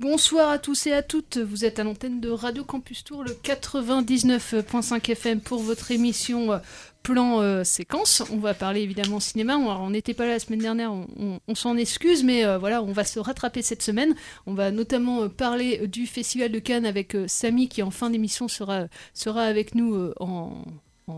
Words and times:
Bonsoir 0.00 0.50
à 0.50 0.58
tous 0.58 0.88
et 0.88 0.92
à 0.92 1.04
toutes, 1.04 1.38
vous 1.38 1.64
êtes 1.64 1.78
à 1.78 1.84
l'antenne 1.84 2.20
de 2.20 2.28
Radio 2.28 2.64
Campus 2.64 3.04
Tour, 3.04 3.22
le 3.22 3.30
99.5 3.30 5.08
FM 5.12 5.40
pour 5.40 5.62
votre 5.62 5.92
émission 5.92 6.52
euh, 6.52 6.58
Plan 7.04 7.40
euh, 7.40 7.62
Séquence. 7.62 8.24
On 8.32 8.38
va 8.38 8.54
parler 8.54 8.80
évidemment 8.80 9.20
cinéma, 9.20 9.56
on 9.56 9.90
n'était 9.90 10.12
pas 10.12 10.26
là 10.26 10.32
la 10.32 10.38
semaine 10.40 10.58
dernière, 10.58 10.92
on, 10.92 11.54
s'en 11.54 11.76
excuse, 11.76 12.24
mais 12.24 12.44
euh, 12.44 12.58
voilà, 12.58 12.82
on 12.82 12.90
va 12.90 13.04
se 13.04 13.20
rattraper 13.20 13.62
cette 13.62 13.82
semaine. 13.82 14.16
On 14.46 14.54
va 14.54 14.72
notamment 14.72 15.28
parler 15.28 15.86
du 15.86 16.08
Festival 16.08 16.50
de 16.50 16.58
Cannes 16.58 16.86
avec 16.86 17.16
Samy 17.28 17.68
qui 17.68 17.80
en 17.80 17.92
fin 17.92 18.10
d'émission 18.10 18.48
sera, 18.48 18.88
avec 19.36 19.76
nous 19.76 20.10
en 20.18 20.64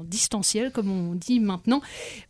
distanciel, 0.04 0.70
comme 0.70 0.90
on 0.90 1.14
dit 1.14 1.40
maintenant. 1.40 1.80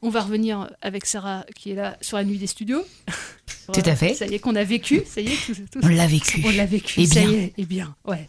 On 0.01 0.11
va 0.11 0.21
revenir 0.21 0.71
avec 0.81 1.07
Sarah 1.07 1.45
qui 1.57 1.73
est 1.73 1.75
là 1.75 1.97
sur 2.01 2.19
la 2.19 2.25
nuit 2.25 2.39
des 2.39 2.47
studios. 2.47 2.85
Tout 3.73 3.83
à 3.85 3.91
euh, 3.93 3.97
fait. 3.97 4.15
Ça 4.15 4.27
y 4.27 4.35
est, 4.35 4.39
qu'on 4.39 4.55
a 4.57 4.65
vécu. 4.65 5.03
Ça 5.07 5.21
y 5.21 5.29
est, 5.29 5.37
tout- 5.47 5.55
tout- 5.73 5.81
On 5.83 5.89
l'a 5.89 6.07
vécu. 6.07 6.43
On 6.45 6.51
l'a 6.51 6.67
vécu. 6.67 7.01
Et 7.01 7.07
ça 7.07 7.21
bien. 7.21 7.31
y 7.31 7.35
est, 7.35 7.53
et 7.59 7.65
bien. 7.65 7.95
Ouais. 8.05 8.27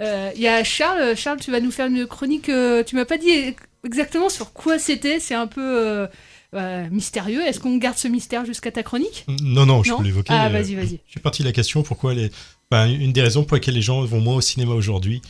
Euh, 0.00 0.30
Il 0.36 0.42
y 0.42 0.48
a 0.48 0.62
Charles. 0.64 1.16
Charles, 1.16 1.40
tu 1.40 1.50
vas 1.50 1.60
nous 1.60 1.70
faire 1.70 1.86
une 1.86 2.06
chronique. 2.06 2.48
euh, 2.48 2.82
tu 2.84 2.96
m'as 2.96 3.04
pas 3.06 3.18
dit 3.18 3.54
exactement 3.84 4.28
sur 4.28 4.52
quoi 4.52 4.78
c'était. 4.78 5.20
C'est 5.20 5.34
un 5.34 5.46
peu 5.46 5.62
euh, 5.62 6.06
euh, 6.54 6.86
mystérieux. 6.90 7.40
Est-ce 7.46 7.60
qu'on 7.60 7.76
garde 7.78 7.96
ce 7.96 8.08
mystère 8.08 8.44
jusqu'à 8.44 8.70
ta 8.70 8.82
chronique 8.82 9.24
Non, 9.42 9.64
non, 9.66 9.82
je 9.82 9.92
peux 9.94 10.02
l'évoquer. 10.02 10.32
Ah, 10.34 10.46
euh, 10.46 10.48
vas-y, 10.50 10.74
vas-y. 10.74 11.00
Je 11.06 11.12
suis 11.12 11.20
parti 11.20 11.42
de 11.42 11.48
la 11.48 11.52
question 11.52 11.82
pourquoi 11.82 12.12
les. 12.14 12.30
enfin, 12.70 12.88
une 12.88 13.12
des 13.12 13.22
raisons 13.22 13.44
pour 13.44 13.54
lesquelles 13.56 13.74
les 13.74 13.82
gens 13.82 14.04
vont 14.04 14.20
moins 14.20 14.36
au 14.36 14.40
cinéma 14.40 14.74
aujourd'hui, 14.74 15.22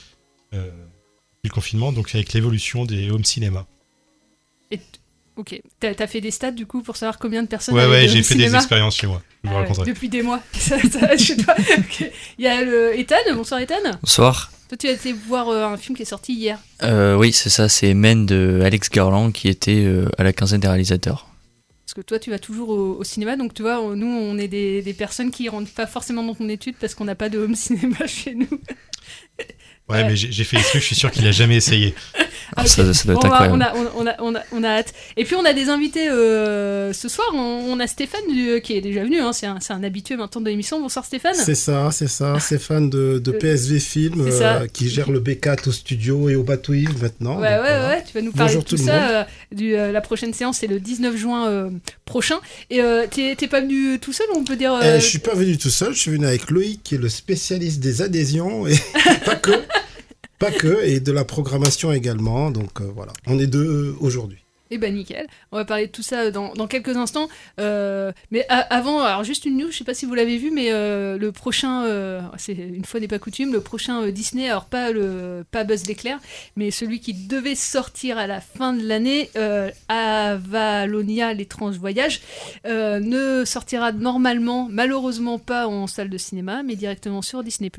euh, 0.52 0.64
depuis 0.66 1.48
le 1.48 1.50
confinement, 1.54 1.92
donc 1.92 2.12
avec 2.14 2.32
l'évolution 2.32 2.84
des 2.84 3.10
home 3.10 3.24
cinéma. 3.24 3.66
Et 4.72 4.80
Ok. 5.36 5.60
T'as 5.80 5.92
as 5.98 6.06
fait 6.06 6.20
des 6.20 6.30
stats 6.30 6.50
du 6.50 6.66
coup 6.66 6.80
pour 6.82 6.96
savoir 6.96 7.18
combien 7.18 7.42
de 7.42 7.48
personnes. 7.48 7.74
Ouais, 7.74 7.86
ouais, 7.86 8.08
j'ai 8.08 8.22
fait 8.22 8.34
des 8.36 8.54
expériences 8.54 8.96
chez 8.96 9.06
moi. 9.06 9.22
Je 9.44 9.48
vous 9.50 9.54
Ah 9.56 9.60
raconterai. 9.60 9.86
Depuis 9.86 10.08
des 10.08 10.22
mois. 10.22 10.40
Ça- 10.52 10.80
ça, 10.80 11.16
chez 11.16 11.36
toi. 11.44 11.54
Il 12.38 12.44
y 12.44 12.48
a 12.48 12.62
le 12.64 12.98
Ethan. 12.98 13.16
Bonsoir 13.34 13.60
Ethan. 13.60 13.74
Bonsoir. 14.02 14.50
Toi, 14.68 14.76
tu 14.78 14.88
as 14.88 14.92
été 14.92 15.12
voir 15.12 15.48
euh, 15.48 15.64
un 15.66 15.76
film 15.76 15.94
qui 15.96 16.02
est 16.02 16.06
sorti 16.06 16.32
hier. 16.34 16.58
Euh, 16.82 17.16
oui, 17.16 17.32
c'est 17.32 17.50
ça, 17.50 17.68
c'est 17.68 17.94
Men 17.94 18.26
de 18.26 18.60
Alex 18.64 18.90
Garland 18.90 19.30
qui 19.30 19.48
était 19.48 19.84
euh, 19.84 20.08
à 20.18 20.24
la 20.24 20.32
quinzaine 20.32 20.60
des 20.60 20.66
réalisateurs. 20.68 21.28
Parce 21.84 21.94
que 21.94 22.00
toi, 22.00 22.18
tu 22.18 22.30
vas 22.30 22.40
toujours 22.40 22.70
au, 22.70 22.96
au 22.96 23.04
cinéma, 23.04 23.36
donc 23.36 23.54
tu 23.54 23.62
vois, 23.62 23.80
nous, 23.94 24.06
on 24.08 24.36
est 24.38 24.48
des, 24.48 24.82
des 24.82 24.92
personnes 24.92 25.30
qui 25.30 25.48
rentrent 25.48 25.70
pas 25.70 25.86
forcément 25.86 26.24
dans 26.24 26.34
ton 26.34 26.48
étude 26.48 26.74
parce 26.80 26.96
qu'on 26.96 27.04
n'a 27.04 27.14
pas 27.14 27.28
de 27.28 27.38
home 27.38 27.54
cinéma 27.54 28.06
chez 28.08 28.34
nous. 28.34 28.48
Ouais, 29.88 30.04
mais 30.04 30.16
j'ai 30.16 30.44
fait 30.44 30.56
des 30.56 30.62
trucs, 30.64 30.80
je 30.82 30.86
suis 30.86 30.96
sûr 30.96 31.10
qu'il 31.12 31.26
a 31.26 31.30
jamais 31.30 31.56
essayé. 31.56 31.94
Ah, 32.56 32.62
ok. 32.62 32.68
Ça- 32.68 32.94
ça 32.94 33.04
doit 33.04 33.14
être 33.14 33.24
on, 33.24 33.28
va- 33.28 33.52
on, 33.52 33.60
a, 33.60 33.72
on, 33.96 34.06
a, 34.06 34.14
on, 34.20 34.34
a, 34.36 34.40
on 34.52 34.64
a 34.64 34.68
hâte. 34.68 34.94
Et 35.16 35.24
puis 35.24 35.34
on 35.36 35.44
a 35.44 35.52
des 35.52 35.68
invités 35.68 36.08
euh, 36.08 36.92
ce 36.92 37.08
soir. 37.08 37.26
On, 37.34 37.38
on 37.68 37.80
a 37.80 37.86
Stéphane 37.86 38.20
du- 38.32 38.60
qui 38.62 38.76
est 38.76 38.80
déjà 38.80 39.02
venu. 39.04 39.20
Hein, 39.20 39.32
c'est 39.32 39.46
un, 39.46 39.58
c'est 39.60 39.72
un 39.72 39.82
habitué 39.84 40.16
maintenant 40.16 40.40
de 40.40 40.48
l'émission. 40.48 40.80
Bonsoir 40.80 41.04
Stéphane. 41.04 41.34
C'est 41.34 41.54
ça, 41.56 41.90
c'est 41.92 42.08
ça. 42.08 42.38
Stéphane 42.40 42.88
de, 42.90 43.18
de 43.18 43.30
PSV 43.32 43.78
Film 43.80 44.26
euh, 44.26 44.66
qui 44.72 44.88
gère 44.88 45.10
le 45.10 45.20
B4 45.20 45.68
au 45.68 45.72
studio 45.72 46.28
et 46.28 46.34
au 46.36 46.42
bateau 46.42 46.74
Yves 46.74 47.02
maintenant. 47.02 47.40
Ouais, 47.40 47.50
Donc, 47.50 47.62
ouais, 47.64 47.70
voilà. 47.70 47.88
ouais, 47.90 48.04
tu 48.06 48.12
vas 48.14 48.22
nous 48.22 48.32
parler 48.32 48.54
Bonjour 48.54 48.62
de 48.64 48.68
tout, 48.68 48.76
tout 48.76 48.82
le 48.82 48.88
ça. 48.88 49.10
euh, 49.20 49.24
du, 49.52 49.74
euh, 49.76 49.90
la 49.92 50.00
prochaine 50.00 50.32
séance, 50.32 50.58
c'est 50.58 50.66
le 50.68 50.78
19 50.80 51.16
juin 51.16 51.48
euh, 51.48 51.70
prochain. 52.04 52.38
Et 52.70 52.80
euh, 52.80 53.06
t'es 53.08 53.34
pas 53.48 53.60
venu 53.60 53.98
tout 54.00 54.12
seul, 54.12 54.26
on 54.34 54.44
peut 54.44 54.56
dire. 54.56 54.72
euh, 54.74 54.96
Eh, 54.96 55.00
je 55.00 55.06
suis 55.06 55.18
pas 55.20 55.34
venu 55.34 55.56
tout 55.58 55.70
seul, 55.70 55.94
je 55.94 55.98
suis 56.00 56.10
venu 56.12 56.26
avec 56.26 56.50
Loïc 56.50 56.80
qui 56.84 56.94
est 56.96 56.98
le 56.98 57.08
spécialiste 57.08 57.80
des 57.80 58.02
adhésions 58.02 58.66
et 58.68 58.74
pas 59.24 59.34
que, 59.36 59.50
pas 60.38 60.50
que, 60.50 60.84
et 60.84 61.00
de 61.00 61.12
la 61.12 61.24
programmation 61.24 61.92
également. 61.92 62.50
Donc 62.50 62.80
euh, 62.80 62.90
voilà, 62.94 63.12
on 63.26 63.38
est 63.38 63.46
deux 63.46 63.94
aujourd'hui. 64.00 64.45
Eh 64.70 64.78
ben 64.78 64.94
nickel, 64.94 65.28
on 65.52 65.56
va 65.56 65.64
parler 65.64 65.86
de 65.86 65.92
tout 65.92 66.02
ça 66.02 66.30
dans, 66.32 66.52
dans 66.54 66.66
quelques 66.66 66.96
instants. 66.96 67.28
Euh, 67.60 68.10
mais 68.32 68.46
avant, 68.48 69.00
alors 69.00 69.22
juste 69.22 69.44
une 69.44 69.58
news, 69.58 69.70
je 69.70 69.78
sais 69.78 69.84
pas 69.84 69.94
si 69.94 70.06
vous 70.06 70.14
l'avez 70.14 70.38
vu, 70.38 70.50
mais 70.50 70.72
euh, 70.72 71.16
le 71.18 71.30
prochain, 71.30 71.84
euh, 71.84 72.20
c'est 72.36 72.52
une 72.52 72.84
fois 72.84 72.98
n'est 72.98 73.06
pas 73.06 73.20
coutume, 73.20 73.52
le 73.52 73.60
prochain 73.60 74.02
euh, 74.02 74.10
Disney, 74.10 74.48
alors 74.48 74.64
pas 74.64 74.90
le 74.90 75.44
pas 75.50 75.62
Buzz 75.62 75.86
l'éclair, 75.86 76.18
mais 76.56 76.72
celui 76.72 76.98
qui 76.98 77.14
devait 77.14 77.54
sortir 77.54 78.18
à 78.18 78.26
la 78.26 78.40
fin 78.40 78.72
de 78.72 78.84
l'année, 78.84 79.30
euh, 79.36 79.70
Avalonia 79.88 81.32
l'étrange 81.32 81.76
voyage, 81.76 82.20
euh, 82.66 82.98
ne 82.98 83.44
sortira 83.44 83.92
normalement, 83.92 84.68
malheureusement 84.70 85.38
pas 85.38 85.68
en 85.68 85.86
salle 85.86 86.10
de 86.10 86.18
cinéma, 86.18 86.64
mais 86.64 86.74
directement 86.74 87.22
sur 87.22 87.44
Disney+. 87.44 87.70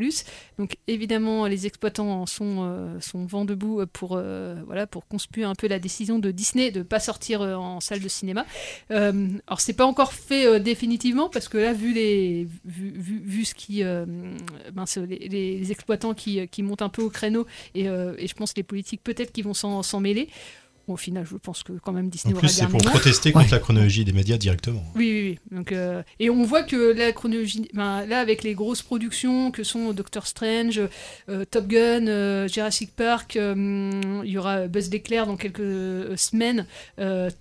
Donc 0.58 0.78
évidemment, 0.88 1.48
les 1.48 1.66
exploitants 1.66 2.26
sont, 2.26 2.60
euh, 2.62 3.00
sont 3.02 3.26
vent 3.26 3.44
debout 3.46 3.86
pour, 3.92 4.14
euh, 4.16 4.56
voilà, 4.66 4.88
pour 4.88 5.06
conspuer 5.08 5.44
un 5.44 5.56
peu 5.56 5.68
la 5.68 5.80
décision 5.80 6.20
de 6.20 6.32
Disney 6.32 6.72
pas 6.84 7.00
sortir 7.00 7.42
euh, 7.42 7.56
en 7.56 7.80
salle 7.80 8.00
de 8.00 8.08
cinéma. 8.08 8.46
Euh, 8.92 9.28
alors 9.48 9.62
c'est 9.62 9.74
pas 9.74 9.86
encore 9.86 10.14
fait 10.14 10.46
euh, 10.46 10.60
définitivement 10.60 11.30
parce 11.30 11.48
que 11.48 11.58
là, 11.58 11.74
vu 11.74 11.94
les, 11.94 12.48
vu, 12.66 12.94
vu, 12.96 13.22
vu 13.24 13.46
ce 13.46 13.56
qui, 13.56 13.84
mince, 14.74 14.98
les, 14.98 15.72
exploitants 15.72 16.14
qui, 16.14 16.48
qui 16.48 16.64
montent 16.64 16.82
un 16.82 16.90
peu 16.90 17.02
au 17.02 17.10
créneau 17.10 17.46
et, 17.76 17.86
et 17.86 18.28
je 18.28 18.34
pense 18.34 18.56
les 18.56 18.64
politiques 18.64 19.04
peut-être 19.04 19.32
qui 19.32 19.42
vont 19.42 19.54
s'en 19.54 20.00
mêler. 20.00 20.30
Au 20.88 20.96
final, 20.96 21.26
je 21.30 21.36
pense 21.36 21.64
que 21.64 21.74
quand 21.74 21.92
même 21.92 22.10
Disney 22.10 22.34
En 22.34 22.38
plus, 22.38 22.48
c'est 22.48 22.66
pour 22.66 22.82
mot. 22.82 22.90
protester 22.92 23.34
contre 23.34 23.52
la 23.52 23.60
chronologie 23.60 24.06
des 24.06 24.14
médias 24.14 24.38
directement. 24.38 24.82
Oui, 24.96 25.12
oui, 25.12 25.22
oui. 25.32 25.40
Donc, 25.58 25.74
euh, 25.74 26.02
et 26.22 26.30
on 26.30 26.44
voit 26.44 26.64
que 26.64 26.94
la 26.94 27.12
chronologie, 27.12 27.68
ben, 27.74 28.06
là, 28.06 28.22
avec 28.22 28.42
les 28.42 28.54
grosses 28.54 28.84
productions 28.84 29.52
que 29.52 29.66
sont 29.66 29.92
Doctor 29.92 30.26
Strange, 30.26 30.80
euh, 31.28 31.44
Top 31.44 31.68
Gun, 31.68 32.08
euh, 32.08 32.48
Jurassic 32.48 32.96
Park, 32.96 33.36
il 33.36 34.30
y 34.30 34.38
aura 34.38 34.68
Buzz 34.68 34.90
l'éclair 34.90 35.28
dans 35.28 35.36
quelques 35.36 36.18
semaines, 36.18 36.66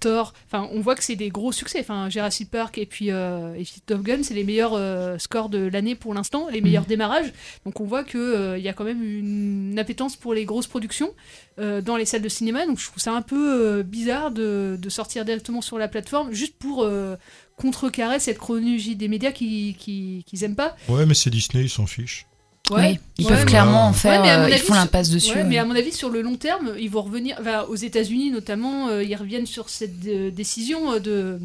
Thor. 0.01 0.35
Enfin, 0.47 0.69
on 0.73 0.81
voit 0.81 0.97
que 0.97 1.05
c'est 1.05 1.15
des 1.15 1.29
gros 1.29 1.53
succès. 1.53 1.79
Enfin, 1.79 2.09
Jurassic 2.11 2.51
Park 2.51 2.79
et 2.79 2.87
puis, 2.87 3.11
et 3.11 3.63
puis 3.63 3.81
Top 3.87 4.03
Gun, 4.03 4.25
c'est 4.25 4.35
les 4.35 4.45
meilleurs 4.45 5.21
scores 5.21 5.51
de 5.51 5.69
l'année 5.69 5.95
pour 5.95 6.15
l'instant, 6.15 6.49
les 6.51 6.61
meilleurs 6.61 6.87
démarrages. 6.87 7.33
Donc, 7.65 7.81
on 7.81 7.85
voit 7.85 8.03
que 8.03 8.57
il 8.59 8.65
y 8.65 8.69
a 8.69 8.73
quand 8.73 8.85
même 8.85 9.05
une 9.05 9.79
appétence 9.79 10.17
pour 10.17 10.35
les 10.35 10.45
grosses 10.45 10.67
productions 10.67 11.15
dans 11.59 11.97
les 11.97 12.05
salles 12.05 12.23
de 12.23 12.29
cinéma. 12.29 12.67
Donc, 12.67 12.81
je 12.81 12.87
trouve 12.87 13.03
ça 13.03 13.13
un 13.13 13.23
peu 13.23 13.36
euh, 13.39 13.83
bizarre 13.83 14.31
de, 14.31 14.79
de 14.81 14.89
sortir 14.89 15.25
directement 15.25 15.61
sur 15.61 15.79
la 15.79 15.89
plateforme 15.89 16.33
juste 16.33 16.55
pour 16.59 16.83
euh, 16.85 17.17
contrecarrer 17.57 18.21
cette 18.21 18.39
chronologie 18.39 18.97
des 18.97 19.09
médias 19.09 19.33
qui 19.33 19.77
qui, 19.79 20.25
qu'ils 20.27 20.45
aiment 20.45 20.57
pas. 20.57 20.77
Ouais, 20.89 21.07
mais 21.07 21.15
c'est 21.15 21.31
Disney, 21.31 21.65
ils 21.65 21.71
s'en 21.71 21.87
fichent. 21.87 22.27
Oui, 22.73 22.99
ils 23.17 23.25
Ouais, 23.27 23.31
peuvent 23.31 23.45
clairement 23.45 23.87
en 23.87 23.93
faire, 23.93 24.23
mais 24.25 24.29
à 24.29 24.39
mon 24.39 24.45
euh, 24.47 24.49
ils 24.49 24.55
avis, 24.55 24.63
font 24.63 24.67
sur- 24.73 24.75
l'impasse 24.75 25.09
dessus. 25.11 25.31
ouais, 25.31 25.37
ouais. 25.37 25.45
Mais 25.45 25.57
à 25.59 25.65
mon 25.65 25.77
avis, 25.77 25.93
sur 25.93 26.11
le 26.11 26.21
long 26.21 26.35
terme, 26.35 26.73
ils 26.81 26.91
vont 26.91 27.03
revenir. 27.03 27.37
enfin, 27.41 27.63
aux 27.63 27.77
États-Unis 27.77 28.33
notamment, 28.33 28.89
euh, 28.89 29.05
ils 29.05 29.15
reviennent 29.15 29.47
sur 29.47 29.69
cette 29.69 30.05
euh, 30.09 30.33
décision 30.33 30.99
de 30.99 31.39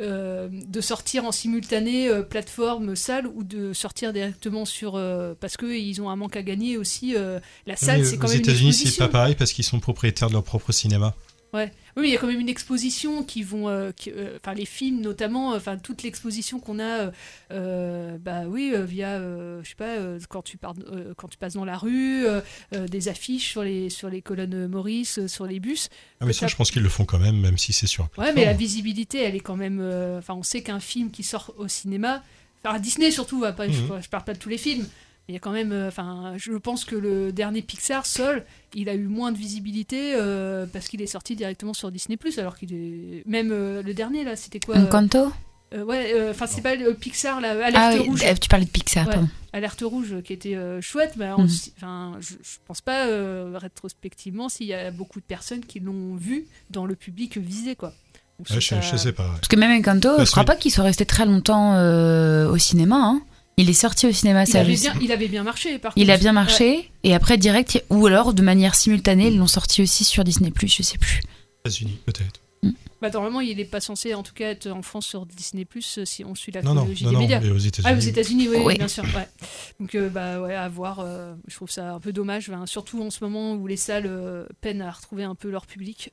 euh, 0.00 0.48
de 0.50 0.80
sortir 0.80 1.26
en 1.26 1.30
simultané 1.32 2.08
euh, 2.08 2.22
plateforme 2.22 2.96
salle 2.96 3.26
ou 3.26 3.44
de 3.44 3.74
sortir 3.74 4.14
directement 4.14 4.64
sur 4.64 4.96
euh, 4.96 5.34
parce 5.38 5.58
que 5.58 5.66
ils 5.66 6.00
ont 6.00 6.08
un 6.08 6.16
manque 6.16 6.36
à 6.38 6.42
gagner 6.42 6.78
aussi. 6.78 7.14
euh, 7.16 7.38
la 7.66 7.76
salle, 7.76 8.06
c'est 8.06 8.16
quand 8.16 8.28
aux 8.28 8.30
même 8.30 8.38
une 8.38 8.42
États-Unis, 8.44 8.72
c'est 8.72 8.96
pas 8.96 9.08
pareil 9.08 9.34
parce 9.34 9.52
qu'ils 9.52 9.66
sont 9.66 9.78
propriétaires 9.78 10.28
de 10.28 10.32
leur 10.32 10.42
propre 10.42 10.72
cinéma. 10.72 11.14
Ouais. 11.52 11.70
Oui, 11.98 12.08
il 12.08 12.12
y 12.12 12.16
a 12.16 12.18
quand 12.18 12.28
même 12.28 12.40
une 12.40 12.48
exposition 12.48 13.22
qui 13.22 13.42
vont, 13.42 13.68
euh, 13.68 13.92
qui, 13.92 14.10
euh, 14.10 14.36
enfin 14.36 14.54
les 14.54 14.64
films 14.64 15.02
notamment, 15.02 15.52
euh, 15.52 15.56
enfin 15.58 15.76
toute 15.76 16.02
l'exposition 16.02 16.58
qu'on 16.58 16.78
a, 16.80 17.10
euh, 17.50 18.16
bah 18.18 18.44
oui, 18.46 18.72
via, 18.86 19.18
je 19.18 19.68
sais 19.68 19.74
pas, 19.76 19.96
quand 20.30 20.40
tu 20.42 20.56
pars, 20.56 20.72
quand 21.18 21.28
tu 21.28 21.36
passes 21.36 21.52
dans 21.54 21.66
la 21.66 21.76
rue, 21.76 22.24
des 22.72 23.08
affiches 23.08 23.50
sur 23.50 23.62
les 23.62 23.90
sur 23.90 24.08
les 24.08 24.22
colonnes 24.22 24.66
Maurice, 24.66 25.26
sur 25.26 25.46
les 25.46 25.60
bus. 25.60 25.88
Ah, 26.20 26.24
mais 26.26 26.32
ça, 26.32 26.46
je 26.46 26.56
pense 26.56 26.70
qu'ils 26.70 26.82
le 26.82 26.88
font 26.88 27.04
quand 27.04 27.18
même, 27.18 27.38
même 27.38 27.58
si 27.58 27.72
c'est 27.74 27.86
sur. 27.86 28.08
Ouais, 28.16 28.32
mais 28.32 28.44
la 28.46 28.54
visibilité, 28.54 29.18
elle 29.22 29.34
est 29.36 29.40
quand 29.40 29.56
même. 29.56 29.80
Enfin, 30.18 30.34
on 30.34 30.42
sait 30.42 30.62
qu'un 30.62 30.80
film 30.80 31.10
qui 31.10 31.22
sort 31.22 31.52
au 31.58 31.68
cinéma, 31.68 32.22
enfin 32.64 32.78
Disney 32.78 33.10
surtout, 33.10 33.44
après, 33.44 33.70
je, 33.70 33.80
Mhm. 33.82 34.00
je 34.02 34.08
parle 34.08 34.24
pas 34.24 34.32
de 34.34 34.38
tous 34.38 34.48
les 34.48 34.58
films, 34.58 34.86
il 35.28 35.34
y 35.34 35.36
a 35.36 35.40
quand 35.40 35.52
même. 35.52 35.72
euh, 35.72 35.88
Enfin, 35.88 36.34
je 36.36 36.52
pense 36.52 36.84
que 36.84 36.96
le 36.96 37.32
dernier 37.32 37.62
Pixar, 37.62 38.06
Sol, 38.06 38.44
il 38.74 38.88
a 38.88 38.94
eu 38.94 39.06
moins 39.06 39.32
de 39.32 39.38
visibilité 39.38 40.14
euh, 40.14 40.66
parce 40.72 40.88
qu'il 40.88 41.00
est 41.02 41.06
sorti 41.06 41.36
directement 41.36 41.74
sur 41.74 41.90
Disney 41.90 42.18
alors 42.38 42.56
qu'il 42.56 42.72
est 42.74 43.22
même 43.26 43.50
euh, 43.52 43.82
le 43.82 43.94
dernier 43.94 44.24
là, 44.24 44.36
c'était 44.36 44.60
quoi 44.60 44.76
Encanto 44.76 45.32
euh, 45.74 45.84
Ouais, 45.84 46.12
euh, 46.14 46.30
enfin 46.32 46.46
c'est 46.46 46.60
pas 46.60 46.74
le 46.74 46.92
Pixar 46.94 47.40
là, 47.40 47.50
Alerte 47.52 47.74
Ah 47.76 47.90
oui, 47.94 48.08
rouge. 48.08 48.20
euh, 48.24 48.34
tu 48.34 48.48
parlais 48.48 48.66
de 48.66 48.70
Pixar, 48.70 49.06
Ouais, 49.06 49.12
pardon. 49.14 49.28
Alerte 49.54 49.82
rouge 49.84 50.16
qui 50.24 50.32
était 50.32 50.54
euh, 50.56 50.80
chouette, 50.80 51.14
mais 51.16 51.28
s- 51.44 51.72
enfin, 51.76 52.12
je, 52.20 52.34
je 52.42 52.58
pense 52.66 52.80
pas 52.80 53.06
euh, 53.06 53.56
rétrospectivement 53.58 54.48
s'il 54.48 54.66
y 54.66 54.74
a 54.74 54.90
beaucoup 54.90 55.20
de 55.20 55.24
personnes 55.24 55.60
qui 55.64 55.80
l'ont 55.80 56.14
vu 56.16 56.46
dans 56.70 56.84
le 56.86 56.94
public 56.94 57.36
visé 57.38 57.74
quoi. 57.76 57.92
Donc, 58.38 58.48
Ouais, 58.50 58.60
ça- 58.60 58.80
je, 58.80 58.90
je 58.92 58.96
sais 58.96 59.12
pas. 59.12 59.24
ouais. 59.24 59.34
Parce 59.36 59.48
que 59.48 59.56
même 59.56 59.78
Encanto, 59.78 60.16
Parce 60.16 60.26
je 60.28 60.30
crois 60.32 60.42
que- 60.44 60.48
pas 60.48 60.56
qu'il 60.56 60.72
soit 60.72 60.84
resté 60.84 61.04
très 61.06 61.26
longtemps 61.26 61.74
euh, 61.74 62.48
au 62.50 62.58
cinéma. 62.58 62.96
hein. 62.96 63.22
Il 63.58 63.68
est 63.68 63.74
sorti 63.74 64.06
au 64.06 64.12
cinéma, 64.12 64.44
il 64.44 64.46
ça 64.46 64.60
avait, 64.60 64.74
bien, 64.74 64.94
il 65.02 65.12
avait 65.12 65.28
bien 65.28 65.42
marché, 65.42 65.78
par 65.78 65.92
Il 65.96 66.04
contre. 66.06 66.14
a 66.14 66.18
bien 66.18 66.32
marché, 66.32 66.70
Ouais. 66.70 66.90
et 67.04 67.14
après 67.14 67.36
direct, 67.36 67.74
il- 67.74 67.82
ou 67.96 68.06
alors 68.06 68.32
de 68.32 68.42
manière 68.42 68.74
simultanée, 68.74 69.28
ils 69.28 69.36
l'ont 69.36 69.46
sorti 69.46 69.82
aussi 69.82 70.04
sur 70.04 70.24
Disney+, 70.24 70.50
je 70.64 70.82
sais 70.82 70.98
plus. 70.98 71.20
États-Unis, 71.64 71.98
peut-être. 72.06 72.40
Bah, 73.02 73.10
normalement, 73.10 73.40
il 73.40 73.56
n'est 73.56 73.64
pas 73.64 73.80
censé, 73.80 74.14
en 74.14 74.22
tout 74.22 74.32
cas, 74.32 74.50
être 74.50 74.68
en 74.70 74.82
France 74.82 75.06
sur 75.06 75.26
Disney+, 75.26 75.66
euh, 75.98 76.04
si 76.04 76.24
on 76.24 76.36
suit 76.36 76.52
la 76.52 76.62
Non, 76.62 76.70
non, 76.70 76.76
chronologie 76.82 77.04
non, 77.04 77.10
des 77.10 77.14
non, 77.16 77.20
médias. 77.22 77.40
mais 77.40 77.50
aux 77.50 77.58
États-Unis. 77.58 77.88
Ah, 77.92 77.96
aux 77.96 78.00
États-Unis, 78.00 78.48
oui, 78.48 78.56
Oui. 78.64 78.78
bien 78.78 78.86
sûr. 78.88 79.02
Ouais. 79.16 79.28
Donc, 79.80 79.94
euh, 79.96 80.08
bah, 80.08 80.40
ouais, 80.40 80.54
à 80.54 80.68
voir. 80.68 81.00
euh, 81.00 81.34
je 81.48 81.54
trouve 81.56 81.68
ça 81.70 81.92
un 81.94 81.98
peu 82.00 82.12
dommage, 82.12 82.50
surtout 82.66 83.02
en 83.02 83.10
ce 83.10 83.18
moment 83.24 83.54
où 83.54 83.66
les 83.66 83.76
salles 83.76 84.06
euh, 84.06 84.46
peinent 84.60 84.82
à 84.82 84.90
retrouver 84.92 85.24
un 85.24 85.34
peu 85.34 85.50
leur 85.50 85.66
public. 85.66 86.12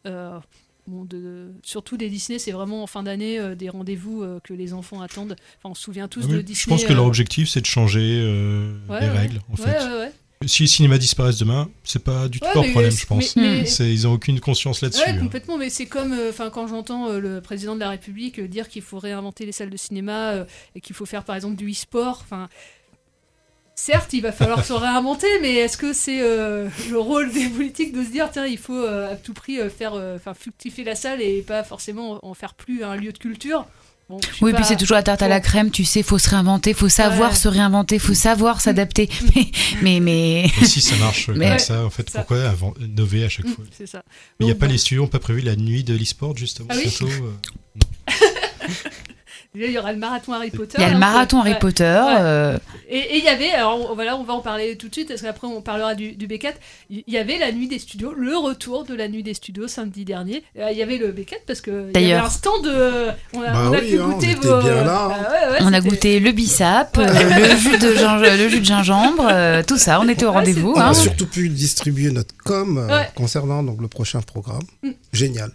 Bon, 0.90 1.06
de, 1.06 1.52
surtout 1.64 1.96
des 1.96 2.10
Disney, 2.10 2.40
c'est 2.40 2.52
vraiment 2.52 2.84
en 2.84 2.88
fin 2.88 3.04
d'année 3.04 3.40
euh, 3.40 3.56
des 3.56 3.70
rendez-vous 3.70 4.22
euh, 4.24 4.40
que 4.44 4.54
les 4.54 4.74
enfants 4.74 5.02
attendent. 5.02 5.36
Enfin, 5.60 5.70
on 5.70 5.74
se 5.76 5.82
souvient 5.84 6.08
tous 6.08 6.26
Ah, 6.26 6.34
de 6.34 6.42
Disney. 6.42 6.56
je 6.56 6.70
pense 6.70 6.84
que 6.84 6.94
leur 6.94 7.06
euh, 7.06 7.08
objectif, 7.08 7.48
c'est 7.50 7.62
de 7.62 7.66
changer 7.66 8.00
ouais, 8.90 9.00
les 9.02 9.08
ouais. 9.08 9.10
règles, 9.18 9.42
en 9.50 9.56
Ouais, 9.64 9.72
fait. 9.72 10.14
Si 10.48 10.64
les 10.64 10.68
cinémas 10.68 10.98
disparaissent 10.98 11.40
demain, 11.40 11.70
c'est 11.84 12.02
pas 12.02 12.30
du 12.30 12.40
tout 12.40 12.48
leur 12.56 12.66
problème, 12.72 12.92
je 12.92 13.06
pense. 13.06 13.36
mais- 13.36 13.42
mais- 13.60 13.66
C'est- 13.66 13.92
Ils 13.92 14.08
ont 14.08 14.14
aucune 14.14 14.40
conscience 14.40 14.82
là-dessus. 14.82 15.02
Ouais, 15.04 15.10
hein. 15.10 15.20
complètement, 15.20 15.58
mais 15.58 15.70
c'est 15.70 15.86
comme 15.86 16.16
enfin 16.30 16.50
quand 16.50 16.66
j'entends 16.68 17.12
le 17.18 17.42
président 17.42 17.76
de 17.76 17.82
la 17.82 17.90
République 17.90 18.40
dire 18.40 18.70
qu'il 18.70 18.82
faut 18.82 19.00
réinventer 19.00 19.46
les 19.46 19.52
salles 19.52 19.70
de 19.70 19.76
cinéma 19.76 20.46
et 20.76 20.80
qu'il 20.82 20.96
faut 20.96 21.06
faire 21.06 21.26
par 21.26 21.36
exemple 21.36 21.58
du 21.58 21.70
e-sport. 21.72 22.20
Enfin, 22.24 22.48
certes, 23.82 24.14
il 24.14 24.22
va 24.22 24.32
falloir 24.32 24.64
se 24.66 24.74
réinventer, 24.74 25.28
mais 25.42 25.54
est-ce 25.56 25.78
que 25.78 25.94
c'est 25.94 26.20
euh, 26.22 26.68
le 26.90 27.00
rôle 27.00 27.32
des 27.32 27.48
politiques 27.48 27.94
de 27.94 28.04
se 28.04 28.10
dire 28.10 28.30
tiens, 28.32 28.46
il 28.46 28.58
faut 28.58 28.74
euh, 28.76 29.14
à 29.14 29.16
tout 29.16 29.34
prix 29.34 29.60
euh, 29.60 29.70
faire, 29.70 29.94
euh, 29.94 30.18
enfin, 30.18 30.34
fructifier 30.34 30.84
la 30.84 30.96
salle 30.96 31.22
et 31.22 31.42
pas 31.42 31.64
forcément 31.64 32.20
en 32.26 32.34
faire 32.34 32.54
plus 32.54 32.84
un 32.84 32.96
lieu 32.96 33.12
de 33.12 33.18
culture? 33.18 33.66
Bon, 34.10 34.20
Oui, 34.42 34.52
pas- 34.52 34.58
puis 34.58 34.66
c'est 34.66 34.76
toujours 34.76 34.96
la 34.96 35.04
tarte 35.04 35.22
à 35.22 35.28
la 35.28 35.40
crème, 35.40 35.70
tu 35.70 35.86
sais, 35.86 36.02
faut 36.02 36.18
se 36.18 36.30
réinventer, 36.32 36.74
faut 36.74 36.90
savoir 36.90 37.30
Ouais. 37.30 37.36
se 37.36 37.48
réinventer, 37.48 38.00
faut 38.00 38.16
savoir 38.16 38.60
s'adapter. 38.60 39.08
Mais, 39.36 39.52
mais, 39.84 40.00
mais... 40.00 40.46
Et 40.62 40.66
si 40.66 40.82
ça 40.82 40.96
marche 40.98 41.30
Mais- 41.30 41.48
comme 41.50 41.60
ça, 41.60 41.86
en 41.86 41.90
fait, 41.92 42.10
ça. 42.10 42.20
pourquoi 42.20 42.50
avant- 42.50 42.74
innover 42.82 43.24
à 43.24 43.30
chaque 43.30 43.46
Mm, 43.46 43.54
fois? 43.54 43.66
c'est 43.78 43.86
ça. 43.88 44.02
Mais 44.40 44.46
il 44.46 44.46
n'y 44.48 44.52
a 44.52 44.56
pas 44.56 44.66
bon. 44.66 44.72
les 44.72 44.78
studios, 44.80 45.06
pas 45.08 45.20
prévu 45.20 45.42
la 45.42 45.56
nuit 45.56 45.84
de 45.84 45.94
l'e-sport 45.96 46.36
justement 46.36 46.70
Ah 46.72 46.76
oui 46.76 46.92
euh, 47.04 47.32
il 49.56 49.72
y 49.72 49.78
aura 49.80 49.92
le 49.94 49.98
marathon 50.00 50.34
Harry 50.34 50.52
Potter. 50.52 50.76
Il 50.78 50.82
y 50.82 50.86
a 50.86 50.90
le 50.90 50.96
hein, 50.96 51.00
marathon 51.00 51.42
ouais. 51.42 51.50
Harry 51.52 51.60
Potter. 51.60 51.84
Ouais. 51.84 52.16
euh, 52.20 52.58
Et 52.88 53.18
il 53.18 53.24
y 53.24 53.28
avait, 53.28 53.52
alors 53.52 53.90
on- 53.92 53.96
voilà, 53.96 54.16
on 54.16 54.24
va 54.24 54.34
en 54.34 54.42
parler 54.42 54.76
tout 54.78 54.88
de 54.90 54.94
suite, 54.94 55.08
parce 55.08 55.22
qu'après 55.22 55.48
on 55.48 55.62
parlera 55.62 55.96
du, 55.96 56.12
du 56.14 56.28
B4. 56.28 56.54
Il 56.90 57.04
y 57.08 57.18
avait 57.18 57.38
la 57.40 57.52
nuit 57.52 57.68
des 57.68 57.80
studios, 57.80 58.14
le 58.16 58.38
retour 58.38 58.86
de 58.86 58.94
la 58.94 59.08
nuit 59.08 59.24
des 59.24 59.34
studios 59.34 59.68
samedi 59.68 60.06
dernier. 60.06 60.44
Euh, 60.60 60.70
Il 60.72 60.78
y 60.78 60.84
avait 60.84 60.98
le 60.98 61.12
B4 61.12 61.40
parce 61.48 61.62
que 61.62 61.72
il 61.72 61.76
y 61.76 61.80
avait 61.80 61.92
D'ailleurs. 61.94 62.26
un 62.26 62.30
stand 62.30 62.64
de. 62.64 63.08
On 63.34 63.42
a, 63.42 63.52
Bah 63.52 63.62
on 63.70 63.74
a 63.74 63.80
oui, 63.80 63.90
pu 63.90 64.00
hein, 64.00 64.06
on 64.06 64.10
goûter 64.14 64.32
était 64.32 64.48
vos. 64.48 64.60
bien 64.62 64.84
là, 64.84 65.06
hein. 65.06 65.12
Ah 65.14 65.32
ouais, 65.32 65.52
ouais, 65.54 65.58
on 65.62 65.74
a 65.74 65.82
goûté 65.82 66.20
le 66.20 66.32
bissap, 66.32 66.98
euh, 66.98 67.08
le, 67.08 67.56
jus 67.58 67.78
de 67.80 67.94
ginge- 67.96 68.38
le 68.38 68.50
jus 68.50 68.60
de 68.60 68.66
gingembre, 68.66 69.28
euh, 69.32 69.64
tout 69.66 69.78
ça, 69.78 70.00
on 70.00 70.08
était 70.08 70.26
au 70.26 70.32
rendez-vous. 70.32 70.74
On 70.76 70.80
hein. 70.80 70.90
a 70.90 70.94
surtout 70.94 71.26
pu 71.28 71.50
distribuer 71.50 72.12
notre 72.12 72.36
com 72.46 72.78
Ouais. 72.90 73.10
concernant 73.16 73.64
donc 73.64 73.82
le 73.82 73.88
prochain 73.88 74.22
programme. 74.22 74.62
Mm. 74.84 74.90
Génial. 75.12 75.52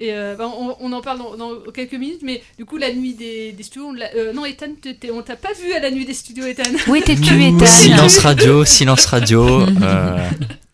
Et 0.00 0.12
euh, 0.12 0.36
ben, 0.36 0.48
on, 0.56 0.76
on 0.78 0.92
en 0.92 1.00
parle 1.00 1.18
dans, 1.18 1.36
dans 1.36 1.50
quelques 1.74 1.94
minutes, 1.94 2.20
mais 2.22 2.40
du 2.56 2.64
coup, 2.64 2.76
la 2.76 2.92
nuit 2.92 3.14
des, 3.14 3.50
des 3.50 3.62
studios, 3.64 3.88
on 3.88 3.92
l'a- 3.92 4.14
euh, 4.14 4.32
non, 4.32 4.44
Ethan, 4.44 4.68
on 5.12 5.22
t'a 5.22 5.34
pas 5.34 5.52
vu 5.60 5.72
à 5.72 5.80
la 5.80 5.90
nuit 5.90 6.04
des 6.04 6.14
studios, 6.14 6.46
Ethan. 6.46 6.62
Où 6.86 6.94
étais-tu, 6.94 7.34
Ethan 7.42 7.66
Silence 7.66 8.18
radio, 8.18 8.64
silence 8.64 9.06
radio. 9.06 9.62
euh, 9.82 10.28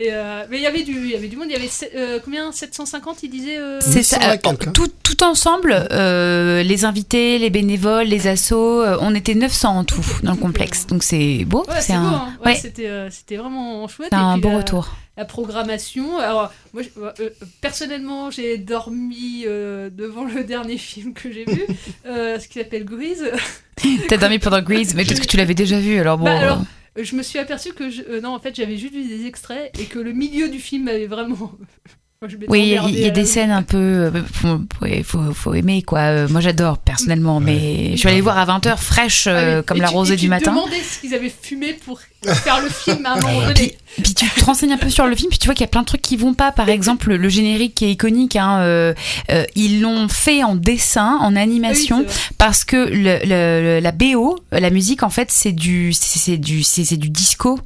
Et, 0.00 0.08
euh, 0.12 0.44
mais 0.50 0.56
il 0.58 0.62
y 0.62 0.66
avait 0.66 0.82
du, 0.82 0.92
il 0.92 1.10
y 1.10 1.14
avait 1.14 1.28
du 1.28 1.36
monde, 1.36 1.46
il 1.48 1.52
y 1.52 1.56
avait 1.56 1.70
euh, 1.94 2.18
combien? 2.24 2.50
750, 2.50 3.22
il 3.22 3.30
disait. 3.30 3.58
euh, 3.58 3.80
C'est 3.80 4.02
ça, 4.02 4.18
euh, 4.32 4.36
tout, 4.72 4.88
tout 5.04 5.22
ensemble, 5.22 5.86
euh, 5.92 6.62
les 6.64 6.84
invités, 6.84 7.38
les 7.38 7.48
bénévoles, 7.50 8.06
les 8.08 8.26
assos, 8.26 8.82
euh, 8.82 8.96
on 9.00 9.14
était 9.14 9.34
900 9.34 9.78
en 9.78 9.84
tout 9.84 10.02
dans 10.24 10.32
le 10.32 10.38
complexe. 10.38 10.86
Donc 10.88 11.04
c'est 11.04 11.44
beau, 11.44 11.60
Ouais, 11.68 11.74
c'est 11.76 11.92
c'est 11.92 11.92
beau, 11.92 11.98
un, 12.06 12.12
hein. 12.12 12.36
Ouais, 12.44 12.52
ouais, 12.52 12.58
c'était 12.60 12.88
euh, 12.88 13.08
c'était 13.10 13.36
vraiment 13.36 13.86
chouette. 13.86 14.08
c'est 14.10 14.18
un 14.18 14.32
puis 14.32 14.40
beau 14.42 14.48
la- 14.50 14.56
retour. 14.58 14.88
La 15.16 15.24
programmation. 15.24 16.18
Alors, 16.18 16.52
moi, 16.72 16.82
je- 16.82 16.88
euh, 17.22 17.30
personnellement, 17.60 18.32
j'ai 18.32 18.58
dormi 18.58 19.44
euh, 19.46 19.88
devant 19.90 20.24
le 20.24 20.42
dernier 20.42 20.76
film 20.76 21.14
que 21.14 21.30
j'ai 21.30 21.44
vu, 21.44 21.62
euh, 22.06 22.40
ce 22.40 22.48
qui 22.48 22.58
s'appelle 22.58 22.84
Grease. 22.84 23.24
T'as 24.08 24.16
dormi 24.16 24.40
pendant 24.40 24.60
Grease, 24.60 24.94
mais 24.96 25.04
peut-être 25.04 25.20
que 25.20 25.26
tu 25.26 25.36
l'avais 25.36 25.54
déjà 25.54 25.78
vu, 25.78 25.98
alors 26.00 26.18
bon. 26.18 26.24
Bah, 26.24 26.36
alors, 26.40 26.62
je 27.00 27.16
me 27.16 27.22
suis 27.22 27.38
aperçu 27.38 27.72
que 27.72 27.90
je- 27.90 28.02
euh, 28.08 28.20
non, 28.20 28.34
en 28.34 28.38
fait, 28.38 28.54
j'avais 28.54 28.76
juste 28.76 28.94
vu 28.94 29.04
des 29.06 29.26
extraits 29.26 29.70
et 29.78 29.84
que 29.84 29.98
le 29.98 30.12
milieu 30.12 30.48
du 30.48 30.58
film 30.60 30.88
avait 30.88 31.06
vraiment. 31.06 31.52
Moi, 32.22 32.28
je 32.28 32.36
Oui, 32.48 32.60
il 32.60 32.66
y, 32.66 32.98
il 32.98 33.02
a 33.04 33.06
la- 33.08 33.10
des 33.10 33.24
scènes 33.26 33.50
un 33.50 33.62
peu. 33.62 33.76
euh, 33.76 34.10
faut, 34.32 34.60
ouais, 34.80 35.02
faut, 35.02 35.34
faut 35.34 35.52
aimer, 35.52 35.82
quoi. 35.82 35.98
Euh, 36.00 36.28
moi, 36.28 36.40
j'adore, 36.40 36.78
personnellement, 36.78 37.38
mais 37.40 37.90
je 37.92 37.96
suis 37.96 38.08
allée 38.08 38.22
voir 38.22 38.38
à 38.38 38.46
20h 38.46 38.78
fraîche, 38.78 39.26
euh, 39.26 39.56
Ah 39.56 39.58
oui. 39.58 39.64
comme 39.66 39.76
Et 39.76 39.80
la 39.80 39.88
tu- 39.88 39.94
rosée 39.94 40.14
et 40.14 40.16
du 40.16 40.20
tu 40.22 40.26
te 40.28 40.30
matin. 40.30 40.52
demandais 40.52 40.80
ce 40.80 41.00
qu'ils 41.00 41.12
avaient 41.14 41.28
fumé 41.28 41.74
pour 41.84 42.00
faire 42.32 42.60
le 42.62 42.68
film 42.68 43.04
à 43.06 43.12
un 43.14 43.20
moment 43.20 43.40
donné. 43.42 43.54
Puis, 43.54 44.02
puis 44.02 44.14
tu 44.14 44.28
te 44.28 44.44
renseignes 44.44 44.72
un 44.72 44.76
peu 44.78 44.90
sur 44.90 45.06
le 45.06 45.14
film, 45.14 45.28
puis 45.30 45.38
tu 45.38 45.46
vois 45.46 45.54
qu'il 45.54 45.62
y 45.62 45.68
a 45.68 45.68
plein 45.68 45.82
de 45.82 45.86
trucs 45.86 46.02
qui 46.02 46.16
vont 46.16 46.34
pas. 46.34 46.50
Par 46.50 46.68
exemple, 46.68 47.14
le 47.14 47.28
générique 47.28 47.74
qui 47.76 47.84
est 47.84 47.92
iconique, 47.92 48.34
hein, 48.34 48.58
euh, 48.62 48.92
euh, 49.30 49.44
ils 49.54 49.80
l'ont 49.80 50.08
fait 50.08 50.42
en 50.42 50.56
dessin, 50.56 51.16
en 51.20 51.36
animation, 51.36 51.98
Oui, 52.00 52.06
parce 52.38 52.64
que 52.64 52.76
le, 52.76 53.18
le- 53.24 53.80
la 53.80 53.92
BO, 53.92 54.36
la 54.50 54.70
musique, 54.70 55.02
en 55.04 55.10
fait, 55.10 55.30
c'est 55.30 55.52
du, 55.52 55.92
c'est 55.92 56.38
du, 56.38 56.62
c'est 56.64 56.96
du 56.96 57.08
disco. 57.10 57.60